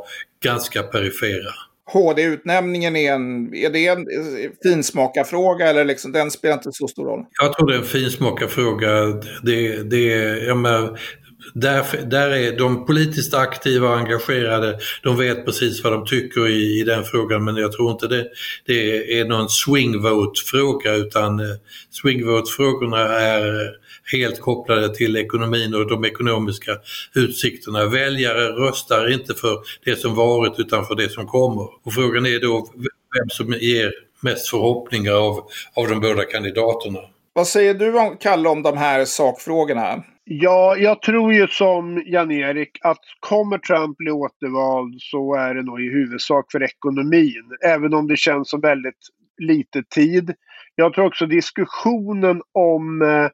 ganska 0.46 0.82
perifera. 0.82 1.50
HD-utnämningen 1.92 2.96
är 2.96 3.12
en, 3.12 3.54
är 3.54 3.70
det 3.70 3.86
en 3.86 4.06
finsmakarfråga 4.62 5.66
eller 5.66 5.84
liksom, 5.84 6.12
den 6.12 6.30
spelar 6.30 6.54
inte 6.54 6.72
så 6.72 6.88
stor 6.88 7.04
roll? 7.04 7.24
Jag 7.42 7.52
tror 7.52 7.68
det 7.68 7.74
är 7.74 7.78
en 7.78 7.84
finsmakarfråga. 7.84 8.90
Det, 9.42 9.82
det, 9.90 10.04
jag 10.46 10.56
menar, 10.56 10.98
där, 11.54 12.06
där 12.06 12.30
är 12.30 12.58
de 12.58 12.86
politiskt 12.86 13.34
aktiva 13.34 13.88
och 13.88 13.96
engagerade, 13.96 14.78
de 15.02 15.16
vet 15.16 15.44
precis 15.44 15.84
vad 15.84 15.92
de 15.92 16.06
tycker 16.06 16.48
i, 16.48 16.80
i 16.80 16.84
den 16.84 17.04
frågan 17.04 17.44
men 17.44 17.56
jag 17.56 17.72
tror 17.72 17.90
inte 17.90 18.06
det, 18.06 18.28
det 18.66 19.20
är 19.20 19.24
någon 19.24 19.48
swing 19.48 20.02
vote-fråga 20.02 20.94
utan 20.94 21.40
eh, 21.40 21.56
swing 21.90 22.26
vote-frågorna 22.26 23.00
är 23.08 23.70
helt 24.12 24.40
kopplade 24.40 24.94
till 24.94 25.16
ekonomin 25.16 25.74
och 25.74 25.88
de 25.88 26.04
ekonomiska 26.04 26.72
utsikterna. 27.14 27.86
Väljare 27.86 28.44
röstar 28.48 29.12
inte 29.12 29.34
för 29.34 29.58
det 29.84 29.96
som 29.96 30.14
varit 30.14 30.58
utan 30.58 30.86
för 30.86 30.94
det 30.94 31.08
som 31.08 31.26
kommer. 31.26 31.68
Och 31.86 31.92
frågan 31.92 32.26
är 32.26 32.40
då 32.40 32.68
vem 32.74 33.28
som 33.28 33.52
ger 33.52 33.92
mest 34.20 34.48
förhoppningar 34.48 35.12
av, 35.12 35.34
av 35.74 35.88
de 35.88 36.00
båda 36.00 36.24
kandidaterna. 36.24 36.98
Vad 37.32 37.46
säger 37.46 37.74
du, 37.74 38.16
Kalle, 38.20 38.48
om 38.48 38.62
de 38.62 38.76
här 38.76 39.04
sakfrågorna? 39.04 40.04
Ja, 40.24 40.76
jag 40.76 41.02
tror 41.02 41.32
ju 41.32 41.48
som 41.48 42.02
Jan-Erik 42.06 42.78
att 42.82 43.00
kommer 43.20 43.58
Trump 43.58 43.96
bli 43.96 44.10
återvald 44.10 45.00
så 45.00 45.34
är 45.34 45.54
det 45.54 45.62
nog 45.62 45.80
i 45.80 45.90
huvudsak 45.90 46.52
för 46.52 46.62
ekonomin. 46.62 47.44
Även 47.64 47.94
om 47.94 48.06
det 48.06 48.16
känns 48.16 48.50
som 48.50 48.60
väldigt 48.60 49.08
lite 49.38 49.82
tid. 49.82 50.34
Jag 50.74 50.94
tror 50.94 51.06
också 51.06 51.26
diskussionen 51.26 52.42
om 52.52 53.02
eh, 53.02 53.28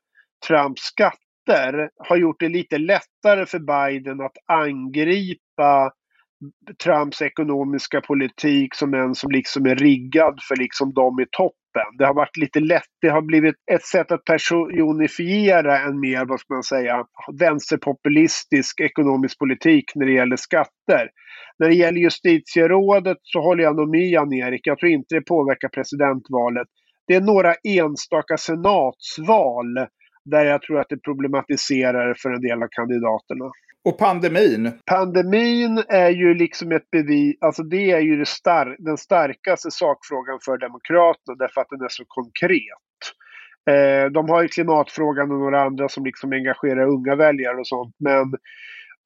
Trumps 0.47 0.83
skatter 0.83 1.91
har 2.09 2.17
gjort 2.17 2.41
det 2.41 2.49
lite 2.49 2.79
lättare 2.79 3.47
för 3.47 3.59
Biden 3.59 4.21
att 4.21 4.37
angripa 4.47 5.93
Trumps 6.85 7.23
ekonomiska 7.23 8.01
politik 8.01 8.75
som 8.75 8.95
en 8.95 9.15
som 9.15 9.31
liksom 9.31 9.67
är 9.67 9.75
riggad 9.75 10.39
för 10.49 10.57
liksom 10.57 10.93
de 10.95 11.21
i 11.21 11.27
toppen. 11.31 11.97
Det 11.99 12.07
har 12.07 12.15
varit 12.15 12.37
lite 12.37 12.61
lätt, 12.61 12.91
det 13.01 13.09
har 13.09 13.23
blivit 13.23 13.55
ett 13.73 13.85
sätt 13.85 14.13
att 14.13 14.25
personifiera 14.25 15.79
en 15.79 16.01
mer, 16.01 16.25
vad 16.25 16.41
ska 16.41 16.55
man 16.55 16.63
säga, 16.63 17.05
vänsterpopulistisk 17.41 18.81
ekonomisk 18.81 19.39
politik 19.39 19.85
när 19.95 20.07
det 20.07 20.13
gäller 20.13 20.37
skatter. 20.37 21.11
När 21.59 21.69
det 21.69 21.75
gäller 21.75 22.01
justitierådet 22.01 23.17
så 23.23 23.41
håller 23.41 23.65
jag 23.65 23.77
nog 23.77 23.91
med 23.91 24.09
Jan-Erik. 24.09 24.67
Jag 24.67 24.79
tror 24.79 24.93
inte 24.93 25.15
det 25.15 25.27
påverkar 25.27 25.69
presidentvalet. 25.69 26.69
Det 27.07 27.15
är 27.15 27.21
några 27.21 27.55
enstaka 27.65 28.37
senatsval 28.37 29.79
där 30.25 30.45
jag 30.45 30.63
tror 30.63 30.81
att 30.81 30.89
det 30.89 30.97
problematiserar 30.97 32.15
för 32.15 32.31
en 32.31 32.41
del 32.41 32.63
av 32.63 32.69
kandidaterna. 32.71 33.51
Och 33.85 33.99
pandemin? 33.99 34.73
Pandemin 34.87 35.83
är 35.89 36.11
ju 36.11 36.35
liksom 36.35 36.73
ett 36.73 36.91
bevis, 36.91 37.37
alltså 37.41 37.63
det 37.63 37.91
är 37.91 38.01
ju 38.01 38.17
det 38.17 38.27
star 38.27 38.77
den 38.79 38.97
starkaste 38.97 39.71
sakfrågan 39.71 40.39
för 40.45 40.59
Demokraterna 40.59 41.37
därför 41.39 41.61
att 41.61 41.69
den 41.71 41.81
är 41.81 41.89
så 41.89 42.05
konkret. 42.09 42.83
Eh, 43.71 44.11
de 44.11 44.29
har 44.29 44.43
ju 44.43 44.49
klimatfrågan 44.49 45.31
och 45.31 45.39
några 45.39 45.63
andra 45.63 45.89
som 45.89 46.05
liksom 46.05 46.33
engagerar 46.33 46.87
unga 46.87 47.17
väljare 47.17 47.57
och 47.57 47.67
sånt. 47.67 47.97
Men, 47.99 48.35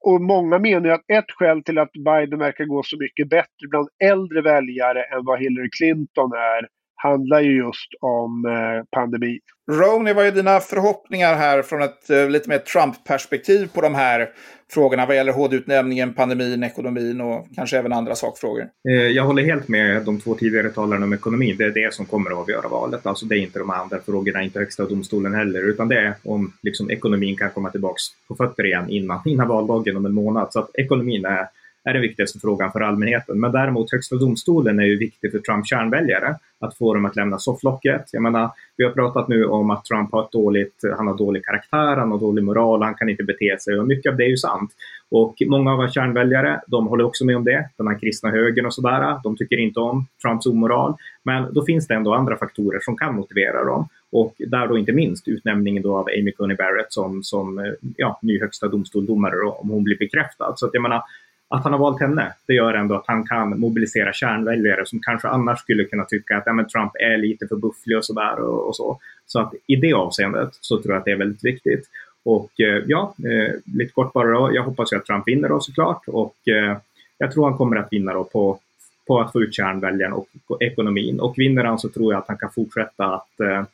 och 0.05 0.21
många 0.21 0.59
menar 0.59 0.87
ju 0.87 0.95
att 0.95 1.11
ett 1.13 1.31
skäl 1.31 1.63
till 1.63 1.79
att 1.79 1.93
Biden 1.93 2.39
verkar 2.39 2.65
gå 2.65 2.83
så 2.83 2.97
mycket 2.99 3.29
bättre 3.29 3.69
bland 3.71 3.89
äldre 4.05 4.43
väljare 4.43 5.03
än 5.03 5.25
vad 5.25 5.41
Hillary 5.41 5.69
Clinton 5.79 6.33
är 6.33 6.69
handlar 6.97 7.41
ju 7.41 7.57
just 7.57 7.89
om 8.01 8.45
eh, 8.45 8.85
pandemin. 8.91 9.41
Ronny, 9.71 10.13
vad 10.13 10.27
är 10.27 10.33
dina 10.33 10.61
förhoppningar 10.61 11.35
här 11.35 11.63
från 11.63 11.83
ett 11.83 12.11
eh, 12.11 12.29
lite 12.29 12.49
mer 12.49 12.59
Trump-perspektiv 12.59 13.69
på 13.75 13.81
de 13.81 13.95
här 13.95 14.29
frågorna 14.71 15.07
vad 15.07 15.17
gäller 15.17 15.33
HD-utnämningen, 15.33 16.15
pandemin, 16.15 16.63
ekonomin 16.63 17.21
och 17.21 17.47
kanske 17.55 17.79
även 17.79 17.93
andra 17.93 18.15
sakfrågor? 18.15 18.69
Eh, 18.89 18.95
jag 18.95 19.25
håller 19.25 19.43
helt 19.43 19.69
med 19.69 20.05
de 20.05 20.21
två 20.21 20.35
tidigare 20.35 20.71
talarna 20.71 21.05
om 21.05 21.13
ekonomin. 21.13 21.57
Det 21.59 21.65
är 21.65 21.71
det 21.71 21.95
som 21.95 22.07
kommer 22.07 22.31
att 22.31 22.37
avgöra 22.37 22.69
valet. 22.69 23.07
Alltså 23.07 23.27
det 23.27 23.39
är 23.39 23.41
inte 23.41 23.59
de 23.59 23.71
andra 23.71 24.01
frågorna, 24.01 24.43
inte 24.43 24.59
högsta 24.59 24.85
domstolen 24.85 25.35
heller, 25.35 25.63
utan 25.69 25.89
det 25.89 25.99
är 25.99 26.15
om 26.23 26.53
liksom, 26.63 26.91
ekonomin 26.91 27.37
kan 27.37 27.51
komma 27.51 27.71
tillbaks 27.71 28.03
på 28.29 28.35
fötter 28.35 28.67
igen 28.67 28.91
innan, 28.91 29.21
innan 29.25 29.49
valdagen 29.49 29.97
om 29.97 30.07
en 30.07 30.15
månad. 30.15 30.53
Så 30.53 30.59
att 30.59 30.71
ekonomin 30.75 31.25
är 31.25 31.47
är 31.87 31.93
den 31.93 32.03
viktigaste 32.03 32.39
frågan 32.39 32.73
för 32.73 32.81
allmänheten. 32.81 33.41
Men 33.41 33.53
däremot 33.53 33.93
Högsta 33.93 34.17
domstolen 34.17 34.79
är 34.79 34.85
ju 34.85 34.99
viktig 34.99 35.33
för 35.33 35.39
Trumps 35.39 35.71
kärnväljare, 35.71 36.35
att 36.61 36.77
få 36.77 36.95
dem 36.95 37.05
att 37.05 37.17
lämna 37.17 37.39
sofflocket. 37.39 38.05
Jag 38.13 38.23
menar, 38.23 38.51
vi 38.77 38.85
har 38.85 38.91
pratat 38.91 39.29
nu 39.29 39.45
om 39.45 39.71
att 39.71 39.85
Trump 39.85 40.13
har, 40.13 40.23
ett 40.23 40.33
dåligt, 40.33 40.81
han 40.97 41.07
har 41.07 41.17
dålig 41.17 41.45
karaktär, 41.45 41.97
han 41.97 42.11
har 42.11 42.19
dålig 42.19 42.45
moral, 42.45 42.83
han 42.83 42.95
kan 42.95 43.09
inte 43.09 43.25
bete 43.25 43.57
sig 43.61 43.79
och 43.79 43.87
mycket 43.87 44.11
av 44.11 44.17
det 44.17 44.25
är 44.25 44.29
ju 44.29 44.37
sant. 44.37 44.71
Och 45.09 45.35
många 45.47 45.71
av 45.73 45.77
våra 45.77 45.91
kärnväljare, 45.91 46.61
de 46.67 46.87
håller 46.87 47.05
också 47.05 47.25
med 47.25 47.37
om 47.37 47.45
det. 47.45 47.69
Den 47.77 47.89
här 47.89 47.99
kristna 47.99 48.31
högern 48.31 48.67
och 48.67 48.75
sådär, 48.75 49.21
de 49.23 49.37
tycker 49.37 49.61
inte 49.61 49.81
om 49.81 50.07
Trumps 50.23 50.47
omoral. 50.47 50.95
Men 51.23 51.55
då 51.55 51.65
finns 51.65 51.87
det 51.87 51.95
ändå 51.95 52.15
andra 52.15 52.37
faktorer 52.37 52.81
som 52.81 52.97
kan 52.97 53.15
motivera 53.15 53.65
dem. 53.65 53.89
Och 54.13 54.35
där 54.39 54.67
då 54.67 54.79
inte 54.79 54.93
minst 54.93 55.29
utnämningen 55.29 55.83
då 55.83 55.97
av 55.97 56.09
Amy 56.19 56.33
Coney 56.33 56.57
Barrett 56.57 56.93
som, 56.93 57.23
som 57.23 57.75
ja, 57.97 58.19
ny 58.23 58.41
högsta 58.41 58.69
domstoldomare 58.69 59.41
om 59.41 59.71
hon 59.71 59.85
blir 59.85 59.99
bekräftad. 59.99 60.57
Så 60.57 60.67
att 60.67 60.75
jag 60.75 60.83
menar, 60.83 61.03
att 61.49 61.63
han 61.63 61.73
har 61.73 61.81
valt 61.81 62.01
henne, 62.01 62.33
det 62.47 62.55
gör 62.55 62.75
ändå 62.75 62.95
att 62.95 63.07
han 63.07 63.27
kan 63.27 63.61
mobilisera 63.61 64.13
kärnväljare 64.13 64.87
som 64.87 65.01
kanske 65.01 65.29
annars 65.29 65.59
skulle 65.59 65.85
kunna 65.85 66.05
tycka 66.05 66.37
att 66.37 66.43
ja, 66.47 66.53
men 66.53 66.69
Trump 66.69 66.93
är 66.95 67.19
lite 67.19 67.49
för 67.49 67.57
bufflig 67.57 67.99
och 67.99 68.05
sådär. 68.05 68.41
Och, 68.41 68.69
och, 68.69 68.77
så. 68.77 68.99
så 69.27 69.41
att 69.41 69.55
i 69.67 69.77
det 69.77 69.93
avseendet 69.93 70.49
så 70.61 70.83
tror 70.83 70.95
jag 70.95 70.99
att 70.99 71.05
det 71.05 71.11
är 71.11 71.17
väldigt 71.17 71.45
viktigt. 71.45 71.85
Och 72.25 72.61
eh, 72.61 72.83
ja, 72.87 73.15
eh, 73.19 73.55
lite 73.65 73.93
kort 73.93 74.13
bara 74.13 74.39
då. 74.39 74.51
Jag 74.55 74.63
hoppas 74.63 74.93
ju 74.93 74.97
att 74.97 75.07
Trump 75.07 75.29
vinner 75.29 75.49
då 75.49 75.61
såklart. 75.61 76.03
Och 76.07 76.49
eh, 76.49 76.77
jag 77.19 77.33
tror 77.33 77.49
han 77.49 77.59
kommer 77.59 77.77
att 77.77 77.93
vinna 77.93 78.13
då 78.13 78.25
på, 78.25 78.59
på 79.07 79.21
att 79.21 79.33
få 79.33 79.43
ut 79.43 79.55
kärnväljaren 79.55 80.13
och 80.13 80.29
ekonomin. 80.61 81.21
Och 81.21 81.39
vinner 81.39 81.65
han 81.65 81.79
så 81.79 81.89
tror 81.89 82.13
jag 82.13 82.21
att 82.21 82.29
han 82.29 82.39
kan 82.39 82.51
fortsätta 82.51 83.15
att 83.15 83.41
eh, 83.41 83.65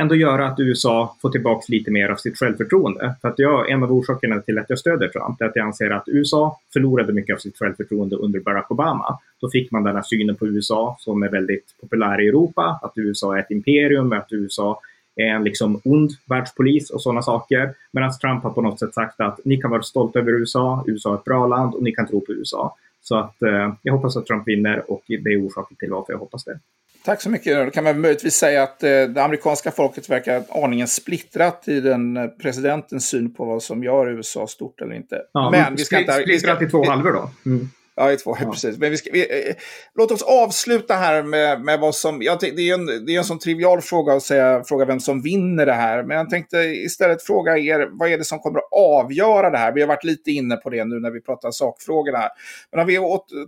ändå 0.00 0.14
göra 0.14 0.46
att 0.46 0.60
USA 0.60 1.16
får 1.22 1.30
tillbaka 1.30 1.64
lite 1.68 1.90
mer 1.90 2.08
av 2.08 2.16
sitt 2.16 2.38
självförtroende. 2.38 3.14
För 3.20 3.28
att 3.28 3.38
jag, 3.38 3.70
en 3.70 3.82
av 3.82 3.92
orsakerna 3.92 4.40
till 4.40 4.58
att 4.58 4.70
jag 4.70 4.78
stöder 4.78 5.08
Trump 5.08 5.40
är 5.40 5.44
att 5.44 5.56
jag 5.56 5.66
anser 5.66 5.90
att 5.90 6.04
USA 6.06 6.60
förlorade 6.72 7.12
mycket 7.12 7.34
av 7.34 7.38
sitt 7.38 7.58
självförtroende 7.58 8.16
under 8.16 8.40
Barack 8.40 8.70
Obama. 8.70 9.18
Då 9.40 9.50
fick 9.50 9.70
man 9.70 9.84
den 9.84 9.96
här 9.96 10.02
synen 10.02 10.36
på 10.36 10.46
USA 10.46 10.96
som 10.98 11.22
är 11.22 11.28
väldigt 11.28 11.74
populär 11.80 12.20
i 12.20 12.28
Europa, 12.28 12.80
att 12.82 12.92
USA 12.94 13.36
är 13.36 13.40
ett 13.40 13.50
imperium, 13.50 14.12
att 14.12 14.32
USA 14.32 14.80
är 15.16 15.26
en 15.26 15.44
liksom 15.44 15.80
ond 15.84 16.10
världspolis 16.26 16.90
och 16.90 17.02
sådana 17.02 17.22
saker. 17.22 17.74
Medan 17.92 18.12
Trump 18.12 18.42
har 18.42 18.50
på 18.50 18.62
något 18.62 18.78
sätt 18.78 18.94
sagt 18.94 19.20
att 19.20 19.40
ni 19.44 19.56
kan 19.56 19.70
vara 19.70 19.82
stolta 19.82 20.18
över 20.18 20.32
USA, 20.32 20.84
USA 20.86 21.12
är 21.12 21.18
ett 21.18 21.24
bra 21.24 21.46
land 21.46 21.74
och 21.74 21.82
ni 21.82 21.92
kan 21.92 22.06
tro 22.06 22.20
på 22.20 22.32
USA. 22.32 22.76
Så 23.02 23.16
att 23.16 23.42
eh, 23.42 23.74
jag 23.82 23.92
hoppas 23.92 24.16
att 24.16 24.26
Trump 24.26 24.48
vinner 24.48 24.90
och 24.90 25.02
det 25.06 25.32
är 25.32 25.46
orsaken 25.46 25.76
till 25.76 25.90
varför 25.90 26.12
jag 26.12 26.18
hoppas 26.18 26.44
det. 26.44 26.58
Tack 27.04 27.22
så 27.22 27.30
mycket. 27.30 27.66
Då 27.66 27.70
kan 27.70 27.84
man 27.84 28.00
möjligtvis 28.00 28.34
säga 28.34 28.62
att 28.62 28.82
eh, 28.82 28.90
det 28.90 29.24
amerikanska 29.24 29.70
folket 29.70 30.10
verkar 30.10 30.42
aningen 30.48 30.88
splittrat 30.88 31.64
i 31.66 31.80
den 31.80 32.16
eh, 32.16 32.26
presidentens 32.26 33.08
syn 33.08 33.34
på 33.34 33.44
vad 33.44 33.62
som 33.62 33.84
gör 33.84 34.10
USA 34.10 34.46
stort 34.46 34.80
eller 34.80 34.94
inte. 34.94 35.22
Ja, 35.32 35.50
men 35.50 35.74
vi 35.74 35.84
ska 35.84 36.00
inte... 36.00 36.12
Splittrat 36.12 36.62
i 36.62 36.70
två 36.70 36.84
halvor 36.84 37.12
då? 37.12 37.30
Mm. 37.50 37.70
Ja, 38.00 38.12
i 38.12 38.16
två, 38.16 38.36
ja. 38.40 38.50
precis. 38.50 38.78
Men 38.78 38.90
vi 38.90 38.96
ska, 38.96 39.10
vi, 39.12 39.48
eh, 39.48 39.54
låt 39.94 40.10
oss 40.10 40.22
avsluta 40.22 40.94
här 40.94 41.22
med, 41.22 41.60
med 41.60 41.80
vad 41.80 41.94
som... 41.94 42.22
Jag 42.22 42.40
det, 42.40 42.46
är 42.46 42.74
en, 42.74 42.86
det 42.86 43.14
är 43.14 43.18
en 43.18 43.24
sån 43.24 43.38
trivial 43.38 43.80
fråga 43.80 44.12
att 44.12 44.22
säga, 44.22 44.64
fråga 44.64 44.84
vem 44.84 45.00
som 45.00 45.22
vinner 45.22 45.66
det 45.66 45.72
här. 45.72 46.02
Men 46.02 46.16
jag 46.16 46.30
tänkte 46.30 46.58
istället 46.58 47.22
fråga 47.22 47.58
er, 47.58 47.88
vad 47.92 48.08
är 48.12 48.18
det 48.18 48.24
som 48.24 48.38
kommer 48.38 48.58
att 48.58 48.68
avgöra 48.72 49.50
det 49.50 49.58
här? 49.58 49.72
Vi 49.72 49.80
har 49.80 49.88
varit 49.88 50.04
lite 50.04 50.30
inne 50.30 50.56
på 50.56 50.70
det 50.70 50.84
nu 50.84 51.00
när 51.00 51.10
vi 51.10 51.20
pratar 51.20 51.50
sakfrågorna. 51.50 52.18
Här. 52.18 52.30
Men 52.70 52.80
om 52.80 52.86
vi 52.86 52.96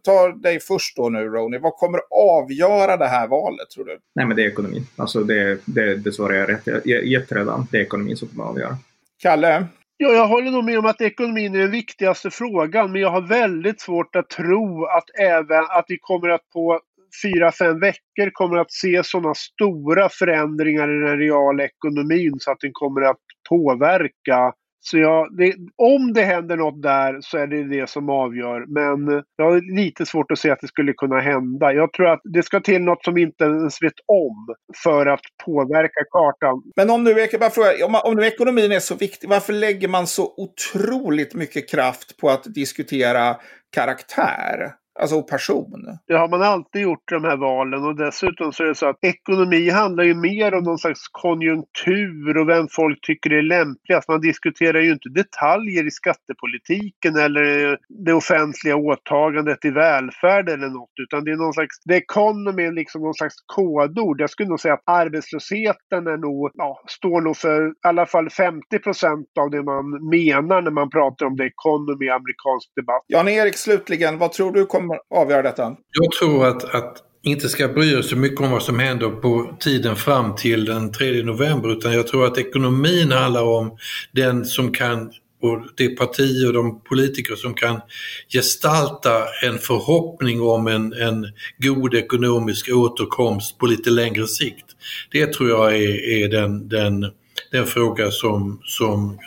tar 0.03 0.43
dig 0.43 0.61
först 0.61 0.97
då 0.97 1.09
nu, 1.09 1.19
Ronny. 1.19 1.59
Vad 1.59 1.73
kommer 1.73 1.99
att 1.99 2.09
avgöra 2.11 2.97
det 2.97 3.09
här 3.09 3.29
valet, 3.29 3.71
tror 3.71 3.85
du? 3.85 3.99
Nej, 4.15 4.27
men 4.27 4.37
det 4.37 4.43
är 4.43 4.49
ekonomin. 4.49 4.87
Alltså 4.97 5.21
det, 5.21 5.59
det, 5.65 5.97
det 5.97 6.13
svarar 6.13 6.35
jag 6.35 6.49
rätt. 6.49 6.83
Jag 6.85 7.07
gett 7.07 7.33
redan. 7.33 7.67
Det 7.71 7.77
är 7.77 7.83
ekonomin 7.83 8.17
som 8.17 8.29
kommer 8.29 8.45
att 8.45 8.51
avgöra. 8.51 8.77
Kalle? 9.23 9.67
Ja, 10.03 10.13
jag 10.13 10.29
håller 10.29 10.51
nog 10.51 10.65
med 10.65 10.79
om 10.79 10.87
att 10.87 11.01
ekonomin 11.01 11.55
är 11.55 11.59
den 11.59 11.71
viktigaste 11.71 12.31
frågan, 12.31 12.93
men 12.93 13.01
jag 13.01 13.11
har 13.11 13.21
väldigt 13.21 13.81
svårt 13.81 14.17
att 14.17 14.29
tro 14.29 14.85
att 14.85 15.05
även 15.21 15.65
att 15.71 15.85
vi 15.89 15.99
kommer 16.01 16.29
att 16.29 16.51
på 16.53 16.81
fyra, 17.23 17.53
fem 17.53 17.81
veckor 17.81 18.31
kommer 18.33 18.59
att 18.59 18.73
se 18.73 19.05
sådana 19.05 19.35
stora 19.35 20.09
förändringar 20.09 20.89
i 20.89 21.09
den 21.09 21.19
reala 21.19 21.65
ekonomin 21.65 22.33
så 22.39 22.51
att 22.51 22.61
den 22.61 22.71
kommer 22.73 23.03
att 23.03 23.21
påverka 23.49 24.53
så 24.85 24.99
jag, 24.99 25.37
det, 25.37 25.55
om 25.77 26.13
det 26.13 26.23
händer 26.23 26.57
något 26.57 26.83
där 26.83 27.19
så 27.21 27.39
är 27.39 27.47
det 27.47 27.69
det 27.69 27.91
som 27.91 28.11
avgör. 28.11 28.65
Men 28.69 29.23
jag 29.37 29.45
har 29.45 29.77
lite 29.77 30.07
svårt 30.07 30.31
att 30.31 30.39
se 30.39 30.51
att 30.51 30.61
det 30.61 30.69
skulle 30.69 30.93
kunna 30.93 31.21
hända. 31.21 31.73
Jag 31.73 31.93
tror 31.93 32.09
att 32.09 32.21
det 32.25 32.43
ska 32.43 32.61
till 32.61 32.83
något 32.83 33.05
som 33.05 33.15
vi 33.15 33.23
inte 33.23 33.45
ens 33.45 33.83
vet 33.83 33.93
om 34.07 34.55
för 34.85 35.07
att 35.07 35.21
påverka 35.45 36.05
kartan. 36.11 36.63
Men 36.77 36.91
om 36.91 37.05
nu, 37.05 37.15
bara 37.41 37.51
fråga, 37.51 37.87
om, 37.87 37.95
om 38.05 38.15
nu 38.15 38.27
ekonomin 38.27 38.73
är 38.73 38.81
så 38.81 38.95
viktig, 38.95 39.29
varför 39.29 39.53
lägger 39.53 39.89
man 39.89 40.07
så 40.07 40.35
otroligt 40.37 41.35
mycket 41.35 41.71
kraft 41.71 42.17
på 42.17 42.31
att 42.31 42.45
diskutera 42.45 43.37
karaktär? 43.75 44.82
Alltså 45.01 45.23
person. 45.23 45.99
Det 46.07 46.15
har 46.15 46.29
man 46.29 46.43
alltid 46.43 46.83
gjort 46.83 47.13
i 47.13 47.15
de 47.15 47.25
här 47.25 47.37
valen 47.37 47.85
och 47.85 47.97
dessutom 47.97 48.53
så 48.53 48.63
är 48.63 48.69
det 48.69 48.75
så 48.75 48.87
att 48.87 49.05
ekonomi 49.05 49.71
handlar 49.71 50.05
ju 50.05 50.15
mer 50.15 50.55
om 50.55 50.65
någon 50.65 50.79
slags 50.79 51.09
konjunktur 51.13 52.37
och 52.37 52.49
vem 52.49 52.69
folk 52.71 52.99
tycker 53.03 53.33
är 53.33 53.43
lämpligast. 53.43 54.09
Man 54.09 54.21
diskuterar 54.21 54.81
ju 54.81 54.93
inte 54.93 55.09
detaljer 55.09 55.87
i 55.87 55.91
skattepolitiken 55.91 57.17
eller 57.17 57.79
det 57.89 58.13
offentliga 58.13 58.77
åtagandet 58.77 59.65
i 59.65 59.71
välfärd 59.71 60.49
eller 60.49 60.69
något 60.69 60.91
utan 61.03 61.25
det 61.25 61.31
är 61.31 61.37
någon 61.37 61.53
slags, 61.53 61.81
the 61.81 61.95
economy 61.95 62.63
är 62.63 62.73
liksom 62.73 63.03
någon 63.03 63.15
slags 63.15 63.35
kodord. 63.47 64.21
Jag 64.21 64.31
skulle 64.31 64.49
nog 64.49 64.61
säga 64.61 64.75
att 64.75 64.83
arbetslösheten 64.87 66.07
är 66.07 66.17
nog, 66.17 66.51
ja, 66.55 66.83
står 66.87 67.21
nog 67.21 67.37
för 67.37 67.69
i 67.69 67.73
alla 67.83 68.07
fall 68.07 68.31
50 68.31 68.79
procent 68.79 69.27
av 69.41 69.51
det 69.51 69.63
man 69.63 70.09
menar 70.11 70.63
när 70.63 70.71
man 70.71 70.91
pratar 70.91 71.27
om 71.27 71.37
the 71.37 71.45
economy 71.45 72.07
i 72.07 72.11
amerikansk 72.11 72.69
debatt. 72.77 73.05
Jan-Erik 73.07 73.57
slutligen, 73.57 74.19
vad 74.19 74.33
tror 74.33 74.53
du 74.53 74.67
kommer 74.67 74.92
avgöra 75.15 75.43
detta? 75.43 75.77
Jag 76.01 76.13
tror 76.13 76.47
att, 76.47 76.75
att 76.75 76.97
inte 77.23 77.49
ska 77.49 77.69
bry 77.69 77.97
oss 77.97 78.11
så 78.11 78.17
mycket 78.17 78.41
om 78.41 78.51
vad 78.51 78.63
som 78.63 78.79
händer 78.79 79.09
på 79.09 79.57
tiden 79.61 79.97
fram 79.97 80.35
till 80.37 80.65
den 80.65 80.93
3 80.93 81.23
november 81.23 81.73
utan 81.73 81.93
jag 81.93 82.07
tror 82.07 82.27
att 82.27 82.39
ekonomin 82.39 83.13
handlar 83.13 83.43
om 83.43 83.77
den 84.13 84.45
som 84.45 84.73
kan 84.73 85.13
och 85.43 85.63
det 85.77 85.89
parti 85.89 86.47
och 86.47 86.53
de 86.53 86.81
politiker 86.81 87.35
som 87.35 87.55
kan 87.55 87.81
gestalta 88.29 89.25
en 89.47 89.59
förhoppning 89.59 90.41
om 90.41 90.67
en, 90.67 90.93
en 90.93 91.27
god 91.59 91.95
ekonomisk 91.95 92.69
återkomst 92.73 93.59
på 93.59 93.67
lite 93.67 93.91
längre 93.91 94.27
sikt. 94.27 94.67
Det 95.11 95.33
tror 95.33 95.49
jag 95.51 95.77
är, 95.77 96.09
är 96.09 96.29
den, 96.29 96.69
den, 96.69 97.07
den 97.53 97.67
fråga 97.67 98.11
som, 98.11 98.61
som 98.65 99.19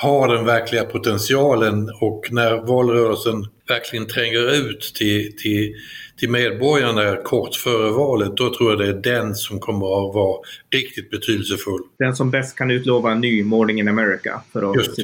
har 0.00 0.28
den 0.28 0.44
verkliga 0.44 0.84
potentialen 0.84 1.90
och 2.00 2.28
när 2.30 2.66
valrörelsen 2.66 3.46
verkligen 3.68 4.06
tränger 4.06 4.54
ut 4.54 4.92
till, 4.94 5.36
till, 5.36 5.74
till 6.18 6.30
medborgarna 6.30 7.16
kort 7.16 7.54
före 7.54 7.90
valet, 7.90 8.36
då 8.36 8.54
tror 8.54 8.70
jag 8.70 8.78
det 8.78 8.88
är 8.88 9.16
den 9.16 9.34
som 9.34 9.60
kommer 9.60 10.08
att 10.08 10.14
vara 10.14 10.38
riktigt 10.74 11.10
betydelsefull. 11.10 11.80
Den 11.98 12.16
som 12.16 12.30
bäst 12.30 12.56
kan 12.56 12.70
utlova 12.70 13.12
en 13.12 13.20
ny 13.20 13.44
Morning 13.44 13.80
in 13.80 13.88
America. 13.88 14.42
För 14.52 14.70
att... 14.70 14.76
Just. 14.76 14.98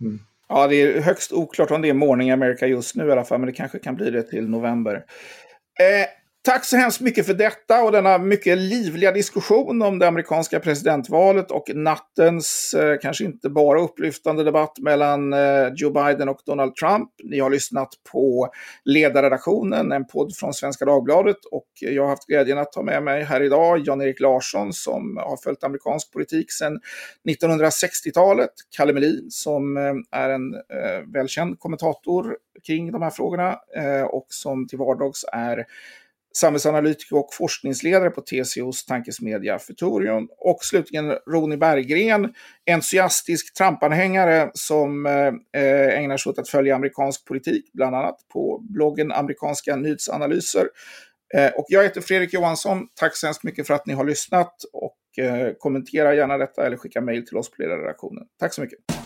Mm. 0.00 0.18
Ja, 0.48 0.66
det 0.66 0.82
är 0.82 1.00
högst 1.00 1.32
oklart 1.32 1.70
om 1.70 1.82
det 1.82 1.88
är 1.88 1.94
Morning 1.94 2.30
America 2.30 2.66
just 2.66 2.96
nu 2.96 3.08
i 3.08 3.12
alla 3.12 3.24
fall, 3.24 3.38
men 3.38 3.46
det 3.46 3.52
kanske 3.52 3.78
kan 3.78 3.94
bli 3.94 4.10
det 4.10 4.22
till 4.22 4.48
november. 4.48 4.94
Eh, 4.94 6.06
Tack 6.46 6.64
så 6.64 6.76
hemskt 6.76 7.00
mycket 7.00 7.26
för 7.26 7.34
detta 7.34 7.82
och 7.82 7.92
denna 7.92 8.18
mycket 8.18 8.58
livliga 8.58 9.12
diskussion 9.12 9.82
om 9.82 9.98
det 9.98 10.08
amerikanska 10.08 10.60
presidentvalet 10.60 11.50
och 11.50 11.70
nattens, 11.74 12.74
eh, 12.74 12.98
kanske 13.02 13.24
inte 13.24 13.50
bara 13.50 13.80
upplyftande 13.80 14.44
debatt 14.44 14.78
mellan 14.78 15.32
eh, 15.32 15.68
Joe 15.76 15.90
Biden 15.90 16.28
och 16.28 16.40
Donald 16.46 16.76
Trump. 16.76 17.10
Ni 17.22 17.40
har 17.40 17.50
lyssnat 17.50 17.88
på 18.12 18.48
Ledarredaktionen, 18.84 19.92
en 19.92 20.06
podd 20.06 20.36
från 20.36 20.54
Svenska 20.54 20.84
Dagbladet 20.84 21.44
och 21.50 21.68
jag 21.80 22.02
har 22.02 22.08
haft 22.08 22.26
glädjen 22.26 22.58
att 22.58 22.72
ta 22.72 22.82
med 22.82 23.02
mig 23.02 23.22
här 23.22 23.42
idag 23.42 23.82
Jan-Erik 23.86 24.20
Larsson 24.20 24.72
som 24.72 25.16
har 25.16 25.36
följt 25.36 25.64
amerikansk 25.64 26.12
politik 26.12 26.52
sedan 26.52 26.80
1960-talet, 27.28 28.50
Kalle 28.76 28.92
Melin 28.92 29.26
som 29.30 29.76
eh, 29.76 30.20
är 30.20 30.30
en 30.30 30.54
eh, 30.54 31.12
välkänd 31.14 31.58
kommentator 31.58 32.36
kring 32.66 32.92
de 32.92 33.02
här 33.02 33.10
frågorna 33.10 33.58
eh, 33.76 34.02
och 34.02 34.26
som 34.28 34.68
till 34.68 34.78
vardags 34.78 35.24
är 35.32 35.66
samhällsanalytiker 36.36 37.16
och 37.16 37.34
forskningsledare 37.34 38.10
på 38.10 38.20
TCOs 38.20 38.84
tankesmedja 38.84 39.58
Futurion. 39.58 40.28
Och 40.38 40.58
slutligen 40.64 41.10
Roni 41.10 41.56
Berggren, 41.56 42.34
entusiastisk 42.70 43.54
Trumpanhängare 43.54 44.50
som 44.54 45.06
eh, 45.06 45.98
ägnar 45.98 46.16
sig 46.16 46.30
åt 46.30 46.38
att 46.38 46.48
följa 46.48 46.74
amerikansk 46.74 47.24
politik, 47.24 47.70
bland 47.72 47.96
annat 47.96 48.16
på 48.32 48.64
bloggen 48.70 49.12
Amerikanska 49.12 49.76
nyhetsanalyser. 49.76 50.68
Eh, 51.34 51.50
och 51.50 51.66
jag 51.68 51.82
heter 51.82 52.00
Fredrik 52.00 52.32
Johansson. 52.32 52.88
Tack 52.94 53.16
så 53.16 53.26
hemskt 53.26 53.44
mycket 53.44 53.66
för 53.66 53.74
att 53.74 53.86
ni 53.86 53.94
har 53.94 54.04
lyssnat 54.04 54.54
och 54.72 55.24
eh, 55.24 55.52
kommentera 55.58 56.14
gärna 56.14 56.38
detta 56.38 56.66
eller 56.66 56.76
skicka 56.76 57.00
mejl 57.00 57.26
till 57.26 57.36
oss 57.36 57.50
på 57.50 57.62
ledarredaktionen. 57.62 58.24
Tack 58.40 58.54
så 58.54 58.60
mycket. 58.60 59.03